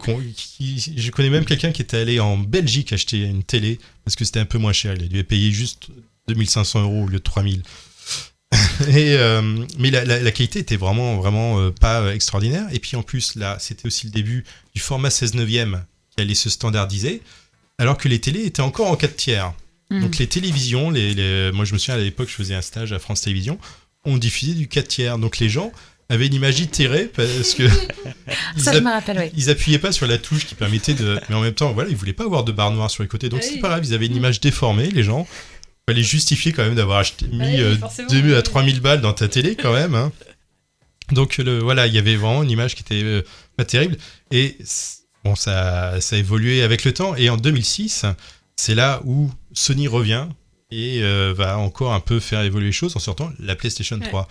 Je 0.59 1.09
connais 1.11 1.29
même 1.29 1.45
quelqu'un 1.45 1.71
qui 1.71 1.81
était 1.81 1.97
allé 1.97 2.19
en 2.19 2.37
Belgique 2.37 2.91
acheter 2.91 3.21
une 3.21 3.43
télé 3.43 3.79
parce 4.03 4.15
que 4.15 4.25
c'était 4.25 4.39
un 4.39 4.45
peu 4.45 4.57
moins 4.57 4.73
cher. 4.73 4.95
Il 4.95 5.03
a 5.03 5.07
dû 5.07 5.23
payer 5.23 5.51
juste 5.51 5.87
2500 6.27 6.81
euros 6.83 7.03
au 7.03 7.07
lieu 7.07 7.19
de 7.19 7.23
3000. 7.23 7.63
Et, 8.89 9.15
euh, 9.17 9.41
mais 9.79 9.91
la, 9.91 10.05
la- 10.05 10.19
la 10.19 10.31
qualité 10.31 10.59
était 10.59 10.75
vraiment, 10.77 11.17
vraiment 11.17 11.59
euh, 11.59 11.71
pas 11.71 12.13
extraordinaire. 12.13 12.65
Et 12.73 12.79
puis 12.79 12.95
en 12.95 13.03
plus, 13.03 13.35
là, 13.35 13.57
c'était 13.59 13.85
aussi 13.87 14.07
le 14.07 14.11
début 14.11 14.43
du 14.73 14.81
format 14.81 15.09
16 15.09 15.33
neuvième 15.35 15.83
qui 16.15 16.21
allait 16.21 16.35
se 16.35 16.49
standardiser, 16.49 17.21
alors 17.77 17.97
que 17.97 18.07
les 18.07 18.19
télés 18.19 18.45
étaient 18.45 18.61
encore 18.61 18.87
en 18.87 18.95
4 18.95 19.15
tiers. 19.15 19.53
Mm. 19.91 20.01
Donc 20.01 20.17
les 20.17 20.27
télévisions, 20.27 20.89
les, 20.89 21.13
les- 21.13 21.51
moi 21.53 21.65
je 21.65 21.73
me 21.73 21.77
souviens 21.77 21.95
à 21.95 21.97
l'époque, 21.97 22.29
je 22.29 22.35
faisais 22.35 22.55
un 22.55 22.61
stage 22.61 22.91
à 22.93 22.99
France 22.99 23.21
Télévisions, 23.21 23.59
on 24.05 24.17
diffusait 24.17 24.53
du 24.53 24.67
4 24.67 24.87
tiers. 24.87 25.17
Donc 25.17 25.39
les 25.39 25.49
gens 25.49 25.71
avaient 26.09 26.27
une 26.27 26.35
image 26.35 26.59
itérée 26.59 27.05
parce 27.15 27.55
que 27.55 27.63
ils, 28.55 28.61
Ça, 28.63 28.73
je 28.73 28.79
me 28.79 28.89
rappelle, 28.91 29.17
oui. 29.19 29.31
ils 29.35 29.49
appuyaient 29.49 29.79
pas 29.79 29.91
sur 29.91 30.05
la 30.07 30.17
touche 30.19 30.45
qui 30.45 30.53
permettait 30.55 30.93
de. 30.93 31.19
Mais 31.29 31.35
en 31.35 31.41
même 31.41 31.53
temps, 31.55 31.73
voilà, 31.73 31.89
ils 31.89 31.95
voulaient 31.95 32.13
pas 32.13 32.25
avoir 32.25 32.43
de 32.43 32.51
barre 32.51 32.71
noire 32.71 32.91
sur 32.91 33.01
les 33.03 33.09
côtés. 33.09 33.27
Donc 33.29 33.39
Ah 33.41 33.45
c'est 33.45 33.55
oui. 33.55 33.59
pas 33.59 33.69
grave, 33.69 33.81
ils 33.83 33.93
avaient 33.93 34.05
une 34.05 34.15
image 34.15 34.39
déformée, 34.39 34.89
les 34.91 35.03
gens. 35.03 35.27
Fallait 35.87 36.03
justifier 36.03 36.51
quand 36.51 36.63
même 36.63 36.75
d'avoir 36.75 36.97
acheté, 36.99 37.27
mis 37.27 37.59
euh, 37.59 37.77
forcément, 37.77 38.09
2000 38.09 38.33
à 38.33 38.37
oui. 38.37 38.43
3000 38.43 38.79
balles 38.79 39.01
dans 39.01 39.13
ta 39.13 39.27
télé 39.27 39.55
quand 39.55 39.73
même. 39.73 39.93
hein. 39.93 40.11
Donc 41.11 41.37
le, 41.37 41.59
voilà, 41.59 41.85
il 41.85 41.93
y 41.93 41.99
avait 41.99 42.15
vraiment 42.15 42.41
une 42.41 42.49
image 42.49 42.73
qui 42.75 42.81
était 42.81 43.03
euh, 43.03 43.21
pas 43.57 43.65
terrible. 43.65 43.97
Et 44.31 44.57
bon, 45.23 45.35
ça, 45.35 46.01
ça 46.01 46.15
a 46.15 46.19
évolué 46.19 46.63
avec 46.63 46.83
le 46.85 46.93
temps. 46.93 47.15
Et 47.15 47.29
en 47.29 47.37
2006, 47.37 48.05
c'est 48.55 48.73
là 48.73 49.01
où 49.05 49.29
Sony 49.53 49.87
revient 49.87 50.27
et 50.71 51.03
euh, 51.03 51.33
va 51.37 51.59
encore 51.59 51.93
un 51.93 51.99
peu 51.99 52.19
faire 52.19 52.41
évoluer 52.41 52.67
les 52.67 52.71
choses 52.71 52.95
en 52.95 52.99
sortant 52.99 53.31
la 53.39 53.55
PlayStation 53.55 53.99
3. 53.99 54.27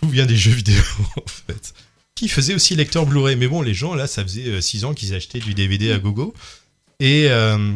Tout 0.00 0.08
vient 0.08 0.24
des 0.24 0.36
jeux 0.36 0.52
vidéo 0.52 0.80
en 1.18 1.28
fait. 1.28 1.74
Qui 2.14 2.28
faisait 2.28 2.54
aussi 2.54 2.74
lecteur 2.76 3.04
Blu-ray. 3.04 3.36
Mais 3.36 3.46
bon, 3.48 3.60
les 3.60 3.74
gens 3.74 3.94
là, 3.94 4.06
ça 4.06 4.22
faisait 4.22 4.62
6 4.62 4.86
ans 4.86 4.94
qu'ils 4.94 5.14
achetaient 5.14 5.40
du 5.40 5.52
DVD 5.52 5.92
à 5.92 5.98
gogo. 5.98 6.32
Et, 6.98 7.26
euh, 7.28 7.74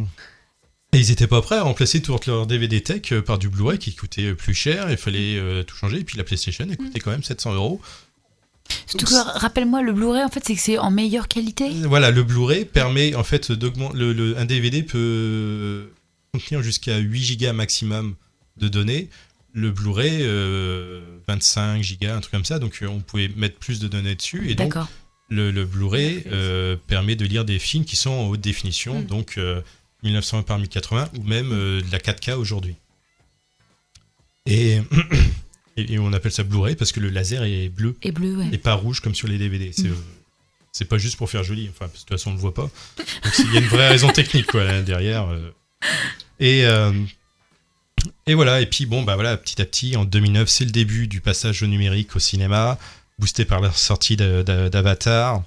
et 0.96 1.00
ils 1.00 1.10
étaient 1.10 1.26
pas 1.26 1.42
prêts 1.42 1.56
à 1.56 1.62
remplacer 1.62 2.00
tout 2.00 2.16
leur 2.26 2.46
DVD 2.46 2.80
tech 2.82 3.12
euh, 3.12 3.20
par 3.22 3.38
du 3.38 3.48
Blu-ray 3.48 3.78
qui 3.78 3.94
coûtait 3.94 4.32
plus 4.34 4.54
cher. 4.54 4.90
Il 4.90 4.96
fallait 4.96 5.36
euh, 5.38 5.62
tout 5.62 5.76
changer. 5.76 5.98
Et 5.98 6.04
puis 6.04 6.16
la 6.16 6.24
PlayStation, 6.24 6.66
elle 6.68 6.76
coûtait 6.76 7.00
quand 7.00 7.10
même 7.10 7.22
700 7.24 7.54
euros. 7.54 7.80
Surtout 8.86 9.06
rappelle-moi, 9.14 9.82
le 9.82 9.92
Blu-ray, 9.92 10.24
en 10.24 10.28
fait, 10.28 10.42
c'est 10.44 10.54
que 10.54 10.60
c'est 10.60 10.78
en 10.78 10.90
meilleure 10.90 11.28
qualité. 11.28 11.68
Voilà, 11.84 12.10
le 12.10 12.22
Blu-ray 12.24 12.64
permet 12.64 13.14
en 13.14 13.22
fait 13.24 13.52
d'augmenter. 13.52 13.96
Le, 13.96 14.12
le- 14.12 14.36
un 14.38 14.44
DVD 14.44 14.82
peut 14.82 15.90
contenir 16.32 16.62
jusqu'à 16.62 16.98
8 16.98 17.22
gigas 17.22 17.52
maximum 17.52 18.14
de 18.56 18.68
données. 18.68 19.08
le 19.52 19.70
Blu-ray, 19.70 20.18
euh, 20.22 21.00
25 21.28 21.82
gigas, 21.82 22.14
un 22.16 22.20
truc 22.20 22.32
comme 22.32 22.44
ça, 22.44 22.58
donc 22.58 22.78
euh, 22.82 22.86
on 22.88 23.00
pouvait 23.00 23.30
mettre 23.36 23.56
plus 23.58 23.78
de 23.80 23.88
données 23.88 24.14
dessus. 24.14 24.50
Et 24.50 24.54
donc, 24.54 24.68
D'accord. 24.74 24.88
le, 25.30 25.50
le 25.50 25.64
Blu-ray 25.64 26.24
euh, 26.26 26.76
permet 26.88 27.16
de 27.16 27.24
lire 27.24 27.44
des 27.44 27.58
films 27.58 27.84
qui 27.84 27.96
sont 27.96 28.10
en 28.10 28.26
haute 28.28 28.40
définition, 28.40 29.00
Mm. 29.00 29.04
donc 29.06 29.38
euh, 29.38 29.60
1920 30.02 30.42
par 30.44 30.58
1080 30.58 31.10
ou 31.18 31.22
même 31.24 31.52
euh, 31.52 31.80
de 31.82 31.90
la 31.92 31.98
4K 31.98 32.34
aujourd'hui. 32.34 32.76
Et, 34.46 34.80
et, 35.76 35.94
et 35.94 35.98
on 35.98 36.12
appelle 36.12 36.32
ça 36.32 36.42
Blu-ray 36.44 36.76
parce 36.76 36.92
que 36.92 37.00
le 37.00 37.08
laser 37.10 37.42
est 37.44 37.68
bleu 37.68 37.96
Et 38.02 38.12
bleu, 38.12 38.36
ouais. 38.36 38.48
et 38.52 38.58
pas 38.58 38.74
rouge 38.74 39.00
comme 39.00 39.14
sur 39.14 39.28
les 39.28 39.38
DVD. 39.38 39.72
C'est 39.72 39.84
Mm. 39.88 39.92
euh, 39.92 39.94
c'est 40.72 40.84
pas 40.84 40.98
juste 40.98 41.16
pour 41.16 41.30
faire 41.30 41.42
joli, 41.42 41.68
enfin, 41.70 41.88
parce 41.88 41.92
que 41.92 41.96
de 41.96 42.00
toute 42.00 42.10
façon 42.18 42.30
on 42.30 42.34
le 42.34 42.38
voit 42.40 42.52
pas. 42.52 42.68
Donc 42.98 43.32
il 43.38 43.54
y 43.54 43.56
a 43.56 43.60
une 43.60 43.66
vraie 43.66 43.88
raison 43.88 44.10
technique 44.10 44.46
quoi, 44.46 44.62
là, 44.62 44.82
derrière. 44.82 45.26
euh. 45.28 45.50
Et, 46.38 46.66
euh, 46.66 46.92
et 48.26 48.34
voilà, 48.34 48.60
et 48.60 48.66
puis 48.66 48.84
bon, 48.84 49.02
bah 49.02 49.14
voilà, 49.14 49.38
petit 49.38 49.60
à 49.62 49.64
petit, 49.64 49.96
en 49.96 50.04
2009, 50.04 50.48
c'est 50.50 50.66
le 50.66 50.70
début 50.70 51.08
du 51.08 51.22
passage 51.22 51.62
au 51.62 51.66
numérique 51.66 52.14
au 52.14 52.18
cinéma, 52.18 52.78
boosté 53.18 53.46
par 53.46 53.60
la 53.60 53.72
sortie 53.72 54.16
d'Avatar. 54.16 55.42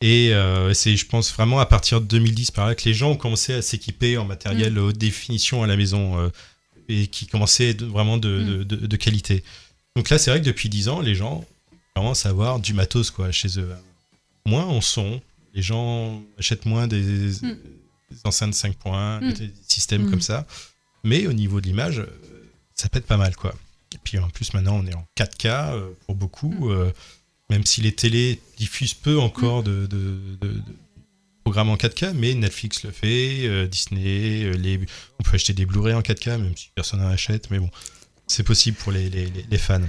Et 0.00 0.32
euh, 0.32 0.72
c'est, 0.74 0.96
je 0.96 1.06
pense, 1.06 1.32
vraiment 1.32 1.58
à 1.58 1.66
partir 1.66 2.00
de 2.00 2.06
2010 2.06 2.52
par 2.52 2.66
là 2.66 2.74
que 2.74 2.84
les 2.84 2.94
gens 2.94 3.10
ont 3.12 3.16
commencé 3.16 3.52
à 3.52 3.62
s'équiper 3.62 4.16
en 4.16 4.24
matériel 4.24 4.74
Mm. 4.74 4.78
haute 4.78 4.98
définition 4.98 5.62
à 5.62 5.66
la 5.66 5.76
maison 5.76 6.18
euh, 6.18 6.28
et 6.88 7.08
qui 7.08 7.26
commençait 7.26 7.74
de- 7.74 7.84
vraiment 7.86 8.16
de, 8.16 8.42
de- 8.42 8.62
de- 8.64 8.86
de 8.86 8.96
qualité. 8.96 9.42
Donc 9.96 10.08
là, 10.10 10.18
c'est 10.18 10.30
vrai 10.30 10.40
que 10.40 10.46
depuis 10.46 10.68
10 10.68 10.88
ans, 10.88 11.00
les 11.00 11.16
gens 11.16 11.44
commencent 11.96 12.26
à 12.26 12.28
avoir 12.28 12.60
du 12.60 12.74
matos 12.74 13.10
quoi, 13.10 13.32
chez 13.32 13.58
eux. 13.58 13.68
Moins 14.46 14.64
en 14.64 14.80
son, 14.80 15.20
les 15.52 15.62
gens 15.62 16.22
achètent 16.38 16.64
moins 16.66 16.86
des, 16.86 17.02
Mm. 17.02 17.56
des 18.12 18.16
enceintes 18.24 18.54
5 18.54 18.76
points, 18.76 19.20
Mm. 19.20 19.32
des 19.32 19.50
systèmes 19.66 20.04
Mm. 20.06 20.10
comme 20.10 20.20
ça. 20.22 20.46
Mais 21.02 21.26
au 21.26 21.32
niveau 21.32 21.60
de 21.60 21.66
l'image, 21.66 21.98
euh, 21.98 22.06
ça 22.76 22.88
pète 22.88 23.04
pas 23.06 23.16
mal 23.16 23.34
quoi. 23.34 23.52
Et 23.92 23.98
puis 24.04 24.18
en 24.18 24.28
plus, 24.30 24.54
maintenant, 24.54 24.76
on 24.76 24.86
est 24.86 24.94
en 24.94 25.04
4K 25.16 25.72
euh, 25.74 25.90
pour 26.06 26.14
beaucoup. 26.14 26.70
euh, 26.70 26.92
même 27.50 27.64
si 27.64 27.80
les 27.80 27.92
télés 27.92 28.40
diffusent 28.56 28.94
peu 28.94 29.18
encore 29.18 29.62
de, 29.62 29.88
programmes 31.44 31.70
en 31.70 31.76
4K, 31.76 32.12
mais 32.12 32.34
Netflix 32.34 32.82
le 32.82 32.90
fait, 32.90 33.46
euh, 33.46 33.66
Disney, 33.66 34.44
euh, 34.44 34.52
les, 34.52 34.78
on 35.18 35.22
peut 35.22 35.34
acheter 35.34 35.54
des 35.54 35.64
Blu-ray 35.64 35.94
en 35.94 36.02
4K, 36.02 36.36
même 36.36 36.54
si 36.54 36.70
personne 36.74 37.00
n'en 37.00 37.08
achète, 37.08 37.50
mais 37.50 37.58
bon, 37.58 37.70
c'est 38.26 38.42
possible 38.42 38.76
pour 38.76 38.92
les 38.92 39.30
fans. 39.56 39.80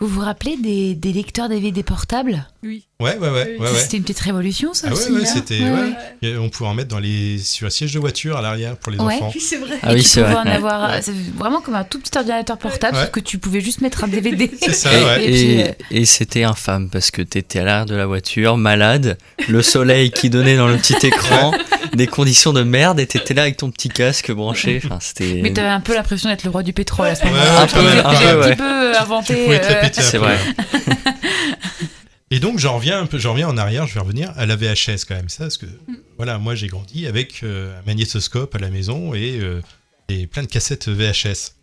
Vous 0.00 0.06
vous 0.06 0.20
rappelez 0.20 0.56
des, 0.56 0.94
des 0.94 1.12
lecteurs 1.12 1.48
DVD 1.48 1.82
portables? 1.82 2.46
Oui. 2.62 2.84
Ouais, 3.00 3.16
ouais, 3.16 3.28
ouais. 3.28 3.30
ouais, 3.30 3.58
ouais. 3.60 3.68
C'était 3.76 3.96
une 3.98 4.02
petite 4.02 4.18
révolution, 4.18 4.74
ça 4.74 4.88
Ah 4.90 4.94
ouais, 4.94 4.98
aussi. 5.00 5.12
ouais, 5.12 5.22
hein? 5.22 5.30
c'était. 5.32 5.60
Ouais, 5.60 5.70
ouais. 5.70 5.76
ouais. 6.22 6.28
Et 6.30 6.36
On 6.36 6.48
pouvait 6.48 6.68
en 6.68 6.74
mettre 6.74 6.88
dans 6.88 6.98
les, 6.98 7.38
sur 7.38 7.66
le 7.66 7.70
siège 7.70 7.92
de 7.94 8.00
voiture 8.00 8.36
à 8.36 8.42
l'arrière 8.42 8.76
pour 8.76 8.90
les 8.90 8.98
Ouais. 8.98 9.14
enfants. 9.14 9.30
Oui, 9.34 9.40
c'est 9.40 9.56
vrai. 9.58 9.76
Ah 9.82 9.92
Et 9.92 9.96
oui, 9.96 10.02
tu 10.02 10.08
c'est 10.08 10.22
pouvais 10.22 10.32
vrai, 10.34 10.42
en 10.42 10.46
ouais. 10.46 10.52
avoir. 10.56 11.02
C'est 11.02 11.12
vraiment 11.36 11.60
comme 11.60 11.76
un 11.76 11.84
tout 11.84 12.00
petit 12.00 12.16
ordinateur 12.18 12.58
portable, 12.58 12.96
sauf 12.96 13.10
que 13.12 13.20
tu 13.20 13.38
pouvais 13.38 13.60
juste 13.60 13.80
mettre 13.80 14.02
un 14.04 14.08
DVD. 14.08 14.50
C'est 14.60 14.72
ça, 14.72 14.90
ouais. 14.90 15.24
Et- 15.30 15.64
euh, 15.68 15.72
et 15.92 16.04
c'était 16.04 16.42
infâme 16.42 16.90
parce 16.90 17.10
que 17.12 17.22
t'étais 17.22 17.60
à 17.60 17.64
l'arrière 17.64 17.86
de 17.86 17.94
la 17.94 18.06
voiture, 18.06 18.56
malade, 18.56 19.16
le 19.48 19.62
soleil 19.62 20.10
qui 20.10 20.28
donnait 20.30 20.56
dans 20.56 20.66
le 20.68 20.76
petit 20.76 21.06
écran, 21.06 21.52
des 21.98 22.06
conditions 22.06 22.54
de 22.54 22.62
merde, 22.62 22.98
et 23.00 23.06
t'étais 23.06 23.34
là 23.34 23.42
avec 23.42 23.58
ton 23.58 23.70
petit 23.70 23.90
casque 23.90 24.32
branché. 24.32 24.80
Enfin, 24.82 24.98
c'était. 25.00 25.40
Mais 25.42 25.52
t'avais 25.52 25.68
un 25.68 25.80
peu 25.80 25.94
l'impression 25.94 26.30
d'être 26.30 26.44
le 26.44 26.50
roi 26.50 26.62
du 26.62 26.72
pétrole 26.72 27.08
à 27.08 27.14
ce 27.14 27.24
Ouais, 27.24 27.30
moment-là. 27.30 27.60
un 27.62 27.66
peu, 27.66 27.78
un 27.78 28.14
j'ai 28.14 28.24
peu, 28.24 28.28
un 28.28 28.36
ouais. 28.38 28.48
petit 28.50 28.56
peu 28.56 28.96
inventé. 28.98 29.34
Tu 29.34 29.50
euh, 29.52 29.88
C'est 29.92 30.18
vrai. 30.18 30.38
Et 32.30 32.40
donc 32.40 32.58
j'en 32.58 32.76
reviens 32.76 33.00
un 33.00 33.06
peu, 33.06 33.18
j'en 33.18 33.32
reviens 33.32 33.48
en 33.48 33.56
arrière, 33.56 33.86
je 33.86 33.94
vais 33.94 34.00
revenir 34.00 34.32
à 34.36 34.44
la 34.44 34.54
VHS 34.54 35.04
quand 35.08 35.14
même 35.14 35.30
ça, 35.30 35.44
parce 35.44 35.56
que 35.56 35.66
voilà, 36.18 36.38
moi 36.38 36.54
j'ai 36.54 36.66
grandi 36.66 37.06
avec 37.06 37.42
euh, 37.42 37.78
un 37.78 37.82
magnétoscope 37.86 38.54
à 38.54 38.58
la 38.58 38.68
maison 38.68 39.14
et, 39.14 39.38
euh, 39.40 39.62
et 40.10 40.26
plein 40.26 40.42
de 40.42 40.48
cassettes 40.48 40.88
VHS. 40.88 41.54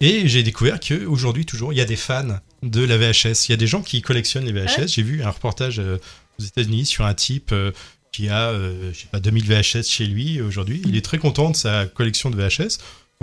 Et 0.00 0.28
j'ai 0.28 0.42
découvert 0.44 0.78
que 0.78 1.06
aujourd'hui 1.06 1.44
toujours 1.44 1.72
il 1.72 1.76
y 1.76 1.80
a 1.80 1.84
des 1.86 1.96
fans 1.96 2.38
de 2.62 2.84
la 2.84 2.98
VHS. 2.98 3.48
Il 3.48 3.50
y 3.50 3.54
a 3.54 3.56
des 3.56 3.66
gens 3.66 3.82
qui 3.82 4.00
collectionnent 4.02 4.44
les 4.44 4.52
VHS. 4.52 4.78
Ouais. 4.78 4.88
J'ai 4.88 5.02
vu 5.02 5.22
un 5.24 5.30
reportage 5.30 5.80
euh, 5.80 5.98
aux 6.38 6.44
États-Unis 6.44 6.86
sur 6.86 7.04
un 7.04 7.14
type 7.14 7.50
euh, 7.52 7.72
qui 8.16 8.28
a, 8.30 8.48
euh, 8.48 8.92
je 8.94 9.00
sais 9.00 9.08
pas, 9.10 9.20
2000 9.20 9.44
VHS 9.44 9.82
chez 9.84 10.06
lui 10.06 10.40
aujourd'hui. 10.40 10.80
Il 10.86 10.96
est 10.96 11.04
très 11.04 11.18
content 11.18 11.50
de 11.50 11.56
sa 11.56 11.84
collection 11.86 12.30
de 12.30 12.36
VHS. 12.36 12.78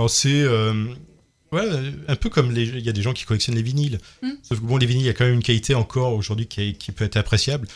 C'est 0.07 0.29
euh, 0.29 0.85
un 1.51 2.15
peu 2.15 2.29
comme 2.29 2.51
les, 2.51 2.63
il 2.63 2.85
y 2.85 2.89
a 2.89 2.91
des 2.91 3.01
gens 3.01 3.13
qui 3.13 3.25
collectionnent 3.25 3.55
les 3.55 3.63
vinyles. 3.63 3.99
Mm. 4.21 4.29
Sauf 4.43 4.59
que 4.59 4.63
bon, 4.63 4.77
les 4.77 4.85
vinyles, 4.85 5.03
il 5.03 5.07
y 5.07 5.09
a 5.09 5.13
quand 5.13 5.25
même 5.25 5.33
une 5.33 5.43
qualité 5.43 5.73
encore 5.73 6.13
aujourd'hui 6.13 6.45
qui, 6.45 6.91
peut 6.91 7.05
être 7.05 7.17
appréciable. 7.17 7.67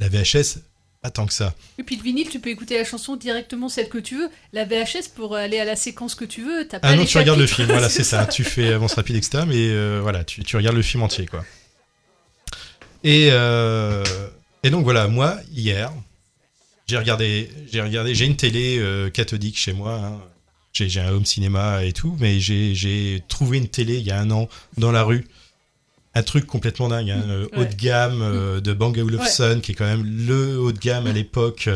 La 0.00 0.08
VHS, 0.08 0.58
pas 1.02 1.10
tant 1.10 1.26
que 1.26 1.32
ça. 1.32 1.54
Et 1.78 1.84
puis 1.84 1.96
le 1.96 2.02
vinyle, 2.02 2.28
tu 2.28 2.40
peux 2.40 2.50
écouter 2.50 2.76
la 2.76 2.84
chanson 2.84 3.14
directement 3.14 3.68
celle 3.68 3.88
que 3.88 3.98
tu 3.98 4.16
veux. 4.16 4.28
La 4.52 4.64
VHS, 4.64 5.10
pour 5.14 5.36
aller 5.36 5.60
à 5.60 5.64
la 5.64 5.76
séquence 5.76 6.16
que 6.16 6.24
tu 6.24 6.42
veux, 6.42 6.66
t'as 6.66 6.80
pas 6.80 6.88
Ah 6.88 6.96
non, 6.96 7.02
les 7.02 7.08
tu 7.08 7.18
regardes 7.18 7.38
le 7.38 7.46
film, 7.46 7.68
voilà, 7.68 7.88
c'est 7.88 8.04
ça. 8.04 8.26
Tu 8.36 8.42
fais 8.42 8.72
avance 8.72 8.94
rapide, 8.94 9.16
etc. 9.16 9.44
Mais 9.46 9.68
euh, 9.70 10.00
voilà, 10.02 10.24
tu, 10.24 10.42
tu 10.42 10.56
regardes 10.56 10.76
le 10.76 10.82
film 10.82 11.04
entier, 11.04 11.26
quoi. 11.26 11.44
Et, 13.04 13.28
euh, 13.30 14.02
et 14.64 14.70
donc 14.70 14.82
voilà, 14.82 15.06
moi, 15.06 15.38
hier, 15.52 15.92
j'ai 16.88 16.98
regardé, 16.98 17.50
j'ai 17.72 17.80
regardé, 17.80 18.14
j'ai 18.14 18.26
une 18.26 18.36
télé 18.36 18.78
euh, 18.78 19.10
cathodique 19.10 19.58
chez 19.58 19.72
moi. 19.72 19.94
hein. 19.94 20.20
J'ai 20.72 20.88
j'ai 20.88 21.00
un 21.00 21.10
home 21.10 21.24
cinéma 21.24 21.84
et 21.84 21.92
tout, 21.92 22.16
mais 22.20 22.38
j'ai 22.38 22.74
j'ai 22.74 23.22
trouvé 23.28 23.58
une 23.58 23.68
télé 23.68 23.94
il 23.96 24.02
y 24.04 24.10
a 24.10 24.20
un 24.20 24.30
an 24.30 24.48
dans 24.76 24.92
la 24.92 25.02
rue. 25.04 25.26
Un 26.14 26.22
truc 26.22 26.46
complètement 26.46 26.88
dingue, 26.88 27.10
hein, 27.10 27.22
euh, 27.28 27.46
haut 27.54 27.60
Ouais. 27.60 27.66
de 27.66 27.74
gamme 27.74 28.20
euh, 28.22 28.60
de 28.60 28.72
Bang 28.72 28.96
Olufsen, 28.98 29.60
qui 29.60 29.72
est 29.72 29.74
quand 29.74 29.84
même 29.86 30.04
le 30.26 30.58
haut 30.58 30.72
de 30.72 30.78
gamme 30.78 31.06
à 31.06 31.12
l'époque. 31.12 31.68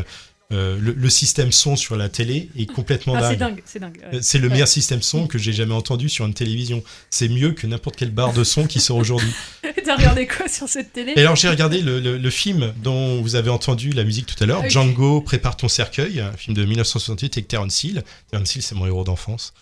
Euh, 0.51 0.77
le, 0.81 0.91
le 0.91 1.09
système 1.09 1.51
son 1.51 1.75
sur 1.77 1.95
la 1.95 2.09
télé 2.09 2.49
est 2.57 2.65
complètement 2.65 3.15
Ah, 3.15 3.29
c'est 3.29 3.37
dingue. 3.37 3.55
dingue, 3.55 3.63
c'est 3.65 3.79
dingue. 3.79 3.97
ouais. 4.11 4.17
Euh, 4.17 4.19
C'est 4.21 4.37
le 4.37 4.47
Ouais. 4.47 4.53
meilleur 4.53 4.67
système 4.67 5.01
son 5.01 5.25
que 5.27 5.37
j'ai 5.37 5.53
jamais 5.53 5.73
entendu 5.73 6.09
sur 6.09 6.25
une 6.25 6.33
télévision. 6.33 6.83
C'est 7.09 7.29
mieux 7.29 7.53
que 7.53 7.65
n'importe 7.67 7.95
quelle 7.95 8.11
barre 8.11 8.33
de 8.33 8.43
son 8.43 8.67
qui 8.67 8.79
sort 8.81 8.97
aujourd'hui. 8.97 9.31
T'as 9.85 9.95
regardé 9.95 10.27
quoi 10.27 10.47
sur 10.49 10.67
cette 10.67 10.91
télé? 10.91 11.13
Et 11.15 11.21
alors 11.21 11.35
j'ai 11.37 11.47
regardé 11.49 11.81
le, 11.81 11.99
le- 12.01 12.17
le 12.17 12.29
film 12.29 12.73
dont 12.83 13.21
vous 13.21 13.35
avez 13.35 13.49
entendu 13.49 13.91
la 13.91 14.03
musique 14.03 14.25
tout 14.25 14.41
à 14.43 14.45
l'heure, 14.45 14.61
Ah. 14.65 14.69
Django 14.69 15.21
prépare 15.21 15.55
ton 15.55 15.69
cercueil, 15.69 16.19
un 16.19 16.33
film 16.33 16.55
de 16.55 16.65
1968 16.65 17.37
avec 17.37 17.47
Terence 17.47 17.83
Hill. 17.83 18.03
Terence 18.29 18.55
Hill 18.55 18.61
c'est 18.61 18.75
mon 18.75 18.85
héros 18.87 19.03
d'enfance. 19.05 19.53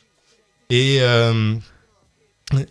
Et, 0.72 0.98
euh, 1.02 1.54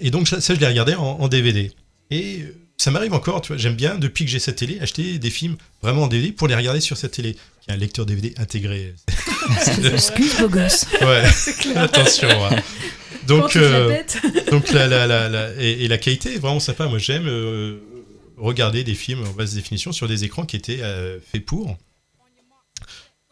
et 0.01 0.11
donc 0.11 0.29
ça, 0.29 0.41
ça, 0.41 0.55
je 0.55 0.61
l'ai 0.61 0.67
regardé 0.67 0.95
en, 0.95 1.03
en 1.21 1.29
DVD. 1.29 1.73
Et 2.11 2.45
ça 2.77 2.91
m'arrive 2.91 3.13
encore, 3.15 3.41
tu 3.43 3.49
vois, 3.49 3.57
j'aime 3.57 3.75
bien 3.75 3.97
depuis 3.97 4.25
que 4.25 4.31
j'ai 4.31 4.39
cette 4.39 4.57
télé 4.57 4.79
acheter 4.81 5.19
des 5.19 5.31
films 5.31 5.57
vraiment 5.83 6.05
en 6.05 6.07
DVD 6.09 6.33
pour 6.33 6.49
les 6.49 6.55
regarder 6.55 6.81
sur 6.81 6.97
cette 6.97 7.13
télé, 7.13 7.37
qui 7.69 7.73
a 7.73 7.75
un 7.75 7.79
lecteur 7.79 8.07
DVD 8.07 8.35
intégré. 8.39 8.95
Excuse, 9.93 10.37
beau 10.41 10.49
gosse. 10.49 10.87
Ouais, 11.03 11.25
clair. 11.61 11.83
attention. 11.83 12.29
hein. 12.47 12.57
Donc, 13.27 13.57
euh, 13.57 14.03
donc 14.51 14.71
la, 14.73 14.87
la, 14.87 15.07
la, 15.07 15.29
la- 15.29 15.51
et, 15.63 15.85
et 15.85 15.89
la 15.89 15.99
qualité 15.99 16.35
est 16.35 16.39
vraiment 16.39 16.61
sympa. 16.61 16.87
Moi, 16.87 16.99
j'aime 16.99 17.27
euh, 17.27 17.79
regarder 18.39 18.85
des 18.85 18.95
films 18.95 19.25
en 19.27 19.33
basse 19.33 19.53
définition 19.55 19.93
sur 19.93 20.09
des 20.09 20.25
écrans 20.25 20.47
qui 20.47 20.57
étaient 20.57 20.81
euh, 20.83 21.19
faits 21.21 21.45
pour. 21.45 21.77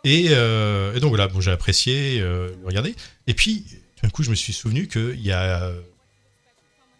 Et, 0.05 0.27
et 0.27 1.01
donc 1.01 1.09
voilà, 1.09 1.27
bon, 1.27 1.41
j'ai 1.41 1.51
apprécié 1.51 2.21
le 2.21 2.55
regarder. 2.65 2.95
Et 3.27 3.35
puis, 3.35 3.65
d'un 4.05 4.09
coup, 4.09 4.23
je 4.23 4.31
me 4.31 4.37
suis 4.37 4.53
souvenu 4.53 4.87
qu'il 4.87 5.21
y 5.21 5.33
a 5.33 5.73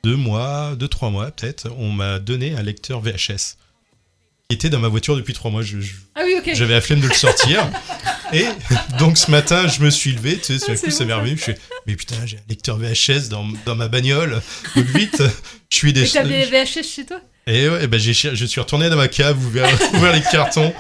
deux 0.03 0.17
mois, 0.17 0.75
deux, 0.75 0.89
trois 0.89 1.11
mois 1.11 1.31
peut-être, 1.31 1.71
on 1.79 1.93
m'a 1.93 2.19
donné 2.19 2.57
un 2.57 2.63
lecteur 2.63 3.01
VHS 3.01 3.59
qui 4.49 4.55
était 4.55 4.71
dans 4.71 4.79
ma 4.79 4.87
voiture 4.89 5.17
depuis 5.17 5.33
trois 5.35 5.51
mois. 5.51 5.63
Je- 5.63 5.81
je- 5.81 5.95
Ah 6.15 6.23
oui. 6.25 6.35
J'avais 6.55 6.75
la 6.75 6.81
flemme 6.81 7.01
de 7.01 7.09
le 7.09 7.15
sortir. 7.15 7.69
Et 8.33 8.45
donc 8.99 9.19
ce 9.19 9.31
matin, 9.31 9.67
je 9.69 9.81
me 9.83 9.91
suis 9.91 10.13
levé, 10.13 10.37
tu 10.39 10.57
sais, 10.59 10.65
Ah, 10.65 10.69
d'un 10.71 10.77
c'est 10.77 10.85
coup, 10.87 10.91
ça 10.93 11.05
m'est 11.05 11.13
revenu. 11.15 11.37
Je 11.37 11.43
suis, 11.43 11.55
mais 11.87 11.97
putain, 11.97 12.15
j'ai 12.27 12.37
un 12.37 12.41
lecteur 12.49 12.77
VHS 12.79 13.29
dans, 13.29 13.45
dans 13.65 13.75
ma 13.75 13.89
bagnole. 13.89 14.41
Donc 14.77 14.85
vite, 14.87 15.23
je 15.71 15.77
suis 15.77 15.93
des. 15.93 16.05
Et 16.05 16.09
t'avais 16.13 16.45
VHS 16.45 16.83
chez 16.85 17.07
toi? 17.07 17.21
Et 17.49 17.69
ouais, 17.69 17.85
et 17.85 17.87
ben 17.87 17.99
je 18.01 18.11
suis 18.13 18.61
retourné 18.61 18.89
dans 18.89 18.97
ma 18.97 19.07
cave, 19.09 19.39
ouvert, 19.45 19.69
ouvert 19.95 20.13
les 20.13 20.23
cartons, 20.23 20.73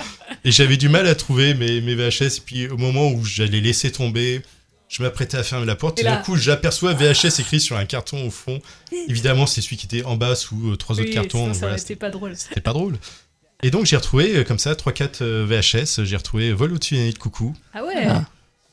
et 0.45 0.51
j'avais 0.51 0.77
du 0.77 0.89
mal 0.89 1.07
à 1.07 1.15
trouver 1.15 1.55
mes, 1.55 1.81
mes 1.81 1.95
VHS. 1.95 2.39
Et 2.39 2.43
puis 2.45 2.69
au 2.69 2.77
moment 2.77 3.09
où 3.11 3.25
j'allais 3.25 3.61
laisser 3.61 3.93
tomber, 3.93 4.43
je 4.89 5.03
m'apprêtais 5.05 5.37
à 5.37 5.45
fermer 5.45 5.67
la 5.67 5.77
porte, 5.77 5.99
Et 5.99 6.03
et, 6.03 6.05
d'un 6.05 6.11
là- 6.11 6.17
coup 6.19 6.37
j'aperçois 6.37 6.93
VHS 6.95 7.39
écrit 7.41 7.61
sur 7.61 7.77
un 7.77 7.85
carton 7.85 8.27
au 8.27 8.31
fond. 8.33 8.61
Évidemment, 9.09 9.47
c'est 9.47 9.61
celui 9.61 9.77
qui 9.77 9.87
était 9.87 10.05
en 10.05 10.17
bas 10.17 10.35
sous 10.35 10.73
euh, 10.73 10.77
trois 10.77 10.97
Oui, 10.97 11.03
autres 11.03 11.13
cartons. 11.13 11.31
sinon, 11.39 11.47
donc 11.47 11.55
ça 11.55 11.61
voilà, 11.61 11.77
été 11.79 11.95
pas 11.97 12.11
drôle. 12.11 12.37
c'était 12.37 12.61
pas 12.61 12.73
drôle. 12.73 12.99
Et 13.63 13.71
donc 13.71 13.87
j'ai 13.87 13.97
retrouvé 13.97 14.37
euh, 14.37 14.45
comme 14.45 14.59
ça 14.59 14.75
3-4 14.75 15.23
euh, 15.23 15.47
VHS, 15.49 16.05
j'ai 16.05 16.17
retrouvé 16.17 16.53
Vol 16.53 16.73
au-dessus 16.75 16.97
de 17.13 17.19
coucou 17.19 17.57
Ah 17.73 17.85
ouais 17.85 18.07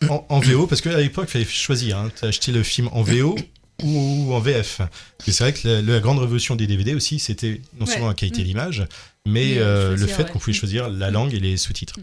en, 0.09 0.25
en 0.27 0.39
VO, 0.41 0.67
parce 0.67 0.81
qu'à 0.81 0.97
l'époque 0.99 1.25
il 1.29 1.31
fallait 1.31 1.45
choisir, 1.45 1.97
hein, 1.97 2.11
t'as 2.19 2.27
acheté 2.27 2.51
le 2.51 2.61
film 2.63 2.89
en 2.91 3.03
VO 3.03 3.37
ou 3.81 4.33
en 4.33 4.39
VF. 4.39 4.77
Parce 4.79 4.89
que 5.25 5.31
c'est 5.31 5.43
vrai 5.45 5.53
que 5.53 5.65
la, 5.67 5.81
la 5.81 5.99
grande 6.01 6.19
révolution 6.19 6.55
des 6.57 6.67
DVD 6.67 6.93
aussi, 6.93 7.19
c'était 7.19 7.61
non 7.79 7.85
Ouais. 7.85 7.91
seulement 7.93 8.09
la 8.09 8.13
qualité 8.13 8.41
Mm. 8.41 8.45
d'image, 8.45 8.79
mais 9.25 9.31
Mais, 9.31 9.57
euh, 9.59 9.95
le 9.95 10.05
fait 10.07 10.23
ouais. 10.23 10.29
qu'on 10.29 10.39
pouvait 10.39 10.51
Mm. 10.51 10.55
choisir 10.55 10.89
la 10.89 11.09
langue 11.09 11.33
et 11.33 11.39
les 11.39 11.55
sous-titres. 11.55 11.95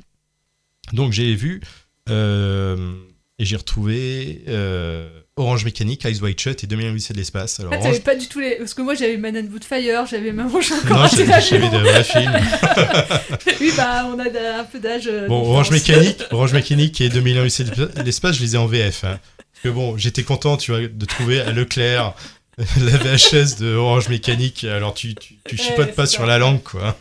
Donc 0.95 1.13
j'ai 1.13 1.35
vu 1.35 1.61
euh, 2.09 2.95
et 3.39 3.45
j'ai 3.45 3.57
retrouvé 3.57 4.43
euh, 4.49 5.21
Orange 5.41 5.65
Mécanique, 5.65 6.05
Eyes 6.05 6.21
Wide 6.21 6.39
Shut 6.39 6.63
et 6.65 6.67
2001 6.67 6.91
Odyssée 6.93 7.13
de 7.13 7.19
l'espace. 7.19 7.61
Alors 7.61 7.73
Ah, 7.75 7.79
Orange- 7.79 8.01
pas 8.01 8.15
du 8.15 8.27
tout 8.29 8.41
les. 8.41 8.57
Parce 8.57 8.75
que 8.75 8.83
moi 8.83 8.95
j'avais 8.95 9.17
Man 9.17 9.37
and 9.37 9.53
Woodfire, 9.53 10.07
j'avais 10.07 10.33
même 10.33 10.47
encore 10.47 10.61
Non, 10.89 11.07
j'avais 11.09 11.69
de 11.69 11.79
vrais 11.79 12.05
films. 12.05 12.33
oui, 13.61 13.73
bah 13.77 14.07
on 14.07 14.19
a 14.19 14.25
un 14.61 14.65
peu 14.65 14.79
d'âge. 14.79 15.07
euh, 15.07 15.27
Bon. 15.29 15.41
Orange 15.51 15.71
Mécanique, 15.71 16.23
Orange 16.31 16.53
Mécanique 16.53 17.01
et 17.01 17.09
2001 17.09 17.41
Odyssée 17.43 17.65
de 17.65 17.89
l'espace, 18.03 18.37
je 18.37 18.43
les 18.43 18.55
ai 18.55 18.59
en 18.59 18.67
VF. 18.67 19.05
hein. 19.05 19.19
Que 19.63 19.69
bon, 19.69 19.97
j'étais 19.99 20.23
content, 20.23 20.57
tu 20.57 20.71
vois, 20.71 20.81
de 20.87 21.05
trouver 21.05 21.41
à 21.41 21.51
Leclerc 21.53 22.15
la 22.59 22.97
VHS 22.97 23.57
de 23.61 23.75
Orange 23.75 24.09
Mécanique. 24.09 24.65
Alors 24.65 24.95
tu, 24.95 25.15
tu, 25.15 25.35
tu 25.47 25.57
chipotes 25.57 25.79
Ouais, 25.89 25.93
pas 25.93 26.07
sur 26.07 26.27
la 26.27 26.39
langue, 26.39 26.63
quoi. 26.63 26.97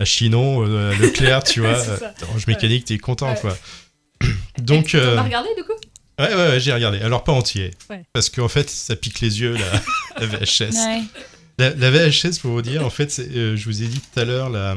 À 0.00 0.04
Chinon, 0.04 0.66
euh, 0.66 0.92
Leclerc, 0.98 1.44
tu 1.44 1.60
vois. 1.60 1.78
Orange 2.28 2.46
Mécanique, 2.46 2.84
t'es 2.86 2.98
content, 2.98 3.30
Ouais. 3.30 3.38
quoi. 3.40 3.56
Donc. 4.58 4.94
Euh, 4.94 5.16
as 5.16 5.22
regardé 5.22 5.48
du 5.56 5.62
coup? 5.64 5.72
Ouais, 6.18 6.28
ouais, 6.28 6.34
ouais, 6.34 6.60
j'ai 6.60 6.72
regardé. 6.72 7.00
Alors, 7.00 7.24
pas 7.24 7.32
entier. 7.32 7.72
Ouais. 7.90 8.04
Parce 8.12 8.30
qu'en 8.30 8.48
fait, 8.48 8.70
ça 8.70 8.94
pique 8.96 9.20
les 9.20 9.40
yeux, 9.40 9.54
la, 9.56 9.82
la 10.20 10.26
VHS. 10.26 10.70
Ouais. 10.74 11.02
La, 11.58 11.70
la 11.70 11.90
VHS, 11.90 12.38
pour 12.40 12.52
vous 12.52 12.62
dire, 12.62 12.84
en 12.84 12.90
fait, 12.90 13.18
euh, 13.20 13.56
je 13.56 13.64
vous 13.64 13.82
ai 13.82 13.86
dit 13.86 14.00
tout 14.00 14.20
à 14.20 14.24
l'heure, 14.24 14.50
la... 14.50 14.76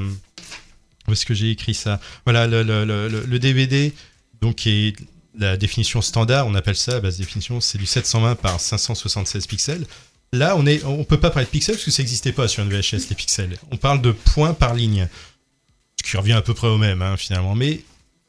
où 1.07 1.11
est-ce 1.11 1.25
que 1.25 1.33
j'ai 1.33 1.51
écrit 1.51 1.73
ça? 1.73 1.99
Voilà, 2.25 2.47
le, 2.47 2.63
le- 2.63 2.85
le- 2.85 3.07
le- 3.07 3.25
le 3.25 3.39
DVD, 3.39 3.93
donc, 4.41 4.55
qui 4.55 4.69
est 4.87 4.95
la 5.39 5.57
définition 5.57 6.01
standard, 6.01 6.47
on 6.47 6.55
appelle 6.55 6.75
ça, 6.75 6.93
la 6.93 6.99
base 6.99 7.17
définition, 7.17 7.61
c'est 7.61 7.77
du 7.77 7.85
720 7.85 8.35
par 8.35 8.59
576 8.59 9.45
pixels. 9.47 9.85
Là, 10.33 10.55
on 10.57 10.65
est, 10.65 10.83
on 10.83 11.03
peut 11.03 11.19
pas 11.19 11.29
parler 11.29 11.45
de 11.45 11.51
pixels 11.51 11.75
parce 11.75 11.85
que 11.85 11.91
ça 11.91 12.01
n'existait 12.01 12.31
pas 12.33 12.47
sur 12.47 12.63
une 12.63 12.69
VHS, 12.69 13.09
les 13.09 13.15
pixels. 13.15 13.57
On 13.71 13.77
parle 13.77 14.01
de 14.01 14.11
points 14.11 14.53
par 14.53 14.73
ligne. 14.73 15.07
Ce 16.03 16.09
qui 16.11 16.17
revient 16.17 16.33
à 16.33 16.41
peu 16.41 16.53
près 16.53 16.67
au 16.67 16.77
même, 16.77 17.01
hein, 17.01 17.15
finalement. 17.17 17.55
Mais 17.55 17.81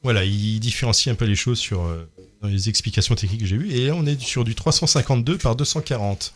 voilà, 0.03 0.25
il 0.25 0.61
différencie 0.61 1.13
un 1.13 1.17
peu 1.17 1.25
les 1.25 1.35
choses 1.35 1.59
sur, 1.59 1.83
euh, 1.83 2.09
dans 2.43 2.49
les 2.49 2.69
explications 2.69 3.15
techniques 3.15 3.41
que 3.41 3.47
j'ai 3.47 3.57
vues. 3.57 3.71
Et 3.73 3.87
là, 3.89 3.95
on 3.95 4.07
est 4.07 4.21
sur 4.21 4.45
du 4.45 4.55
352 4.55 5.39
par 5.39 5.57
240. 5.57 6.35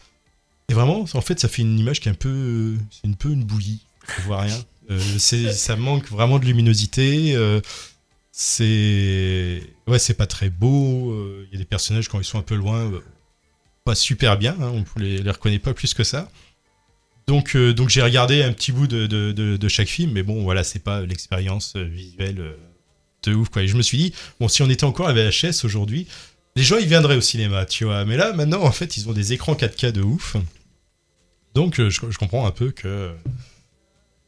Et 0.69 0.75
vraiment, 0.75 1.05
en 1.15 1.21
fait, 1.21 1.39
ça 1.41 1.49
fait 1.49 1.63
une 1.63 1.79
image 1.79 2.01
qui 2.01 2.09
est 2.09 2.13
un 2.13 2.15
peu, 2.17 2.77
c'est 2.91 3.09
un 3.09 3.13
peu 3.13 3.31
une 3.31 3.45
bouillie. 3.45 3.81
On 4.19 4.23
voit 4.23 4.41
rien. 4.43 4.65
Euh, 4.91 5.01
ça 5.19 5.77
manque 5.77 6.09
vraiment 6.11 6.39
de 6.39 6.45
luminosité. 6.45 7.35
euh, 7.37 7.61
c'est, 8.31 9.63
ouais, 9.87 9.99
c'est 9.99 10.15
pas 10.15 10.27
très 10.27 10.51
beau. 10.51 11.15
Il 11.45 11.53
y 11.53 11.57
a 11.57 11.59
des 11.59 11.65
personnages 11.65 12.09
quand 12.09 12.19
ils 12.19 12.25
sont 12.25 12.39
un 12.39 12.43
peu 12.43 12.55
loin, 12.55 12.91
pas 13.85 13.95
super 13.95 14.39
bien. 14.39 14.57
hein, 14.61 14.73
on 14.97 15.01
les, 15.01 15.19
les 15.19 15.31
reconnaît 15.31 15.59
pas 15.59 15.75
plus 15.75 15.95
que 15.95 16.05
ça. 16.05 16.31
Donc, 17.27 17.57
donc 17.57 17.89
j'ai 17.91 18.03
regardé 18.03 18.43
un 18.43 18.53
petit 18.53 18.73
bout 18.73 18.87
de, 18.89 19.07
de, 19.07 19.33
de- 19.33 19.57
de 19.57 19.69
chaque 19.69 19.89
film, 19.89 20.13
mais 20.13 20.23
bon, 20.25 20.43
voilà, 20.43 20.65
c'est 20.65 20.81
pas 20.81 21.03
l'expérience 21.03 21.77
visuelle 21.77 22.57
de 23.25 23.35
ouf, 23.35 23.49
quoi. 23.49 23.62
Et 23.62 23.68
je 23.68 23.77
me 23.77 23.83
suis 23.83 23.99
dit, 23.99 24.12
bon, 24.41 24.49
si 24.49 24.62
on 24.62 24.70
était 24.70 24.85
encore 24.85 25.09
à 25.09 25.12
VHS 25.12 25.64
aujourd'hui, 25.64 26.07
les 26.57 26.62
gens 26.62 26.77
ils 26.79 26.87
viendraient 26.89 27.16
au 27.16 27.20
cinéma, 27.20 27.64
tu 27.66 27.85
vois. 27.85 28.05
Mais 28.05 28.16
là, 28.16 28.33
maintenant, 28.33 28.62
en 28.62 28.73
fait, 28.73 28.97
ils 28.97 29.09
ont 29.09 29.12
des 29.12 29.33
écrans 29.33 29.55
4K 29.55 29.93
de 29.93 30.03
ouf. 30.03 30.37
Donc, 31.55 31.81
euh, 31.81 31.91
je, 31.91 32.01
je 32.11 32.18
comprends 32.18 32.47
un 32.47 32.51
peu 32.51 32.70
que. 32.70 33.12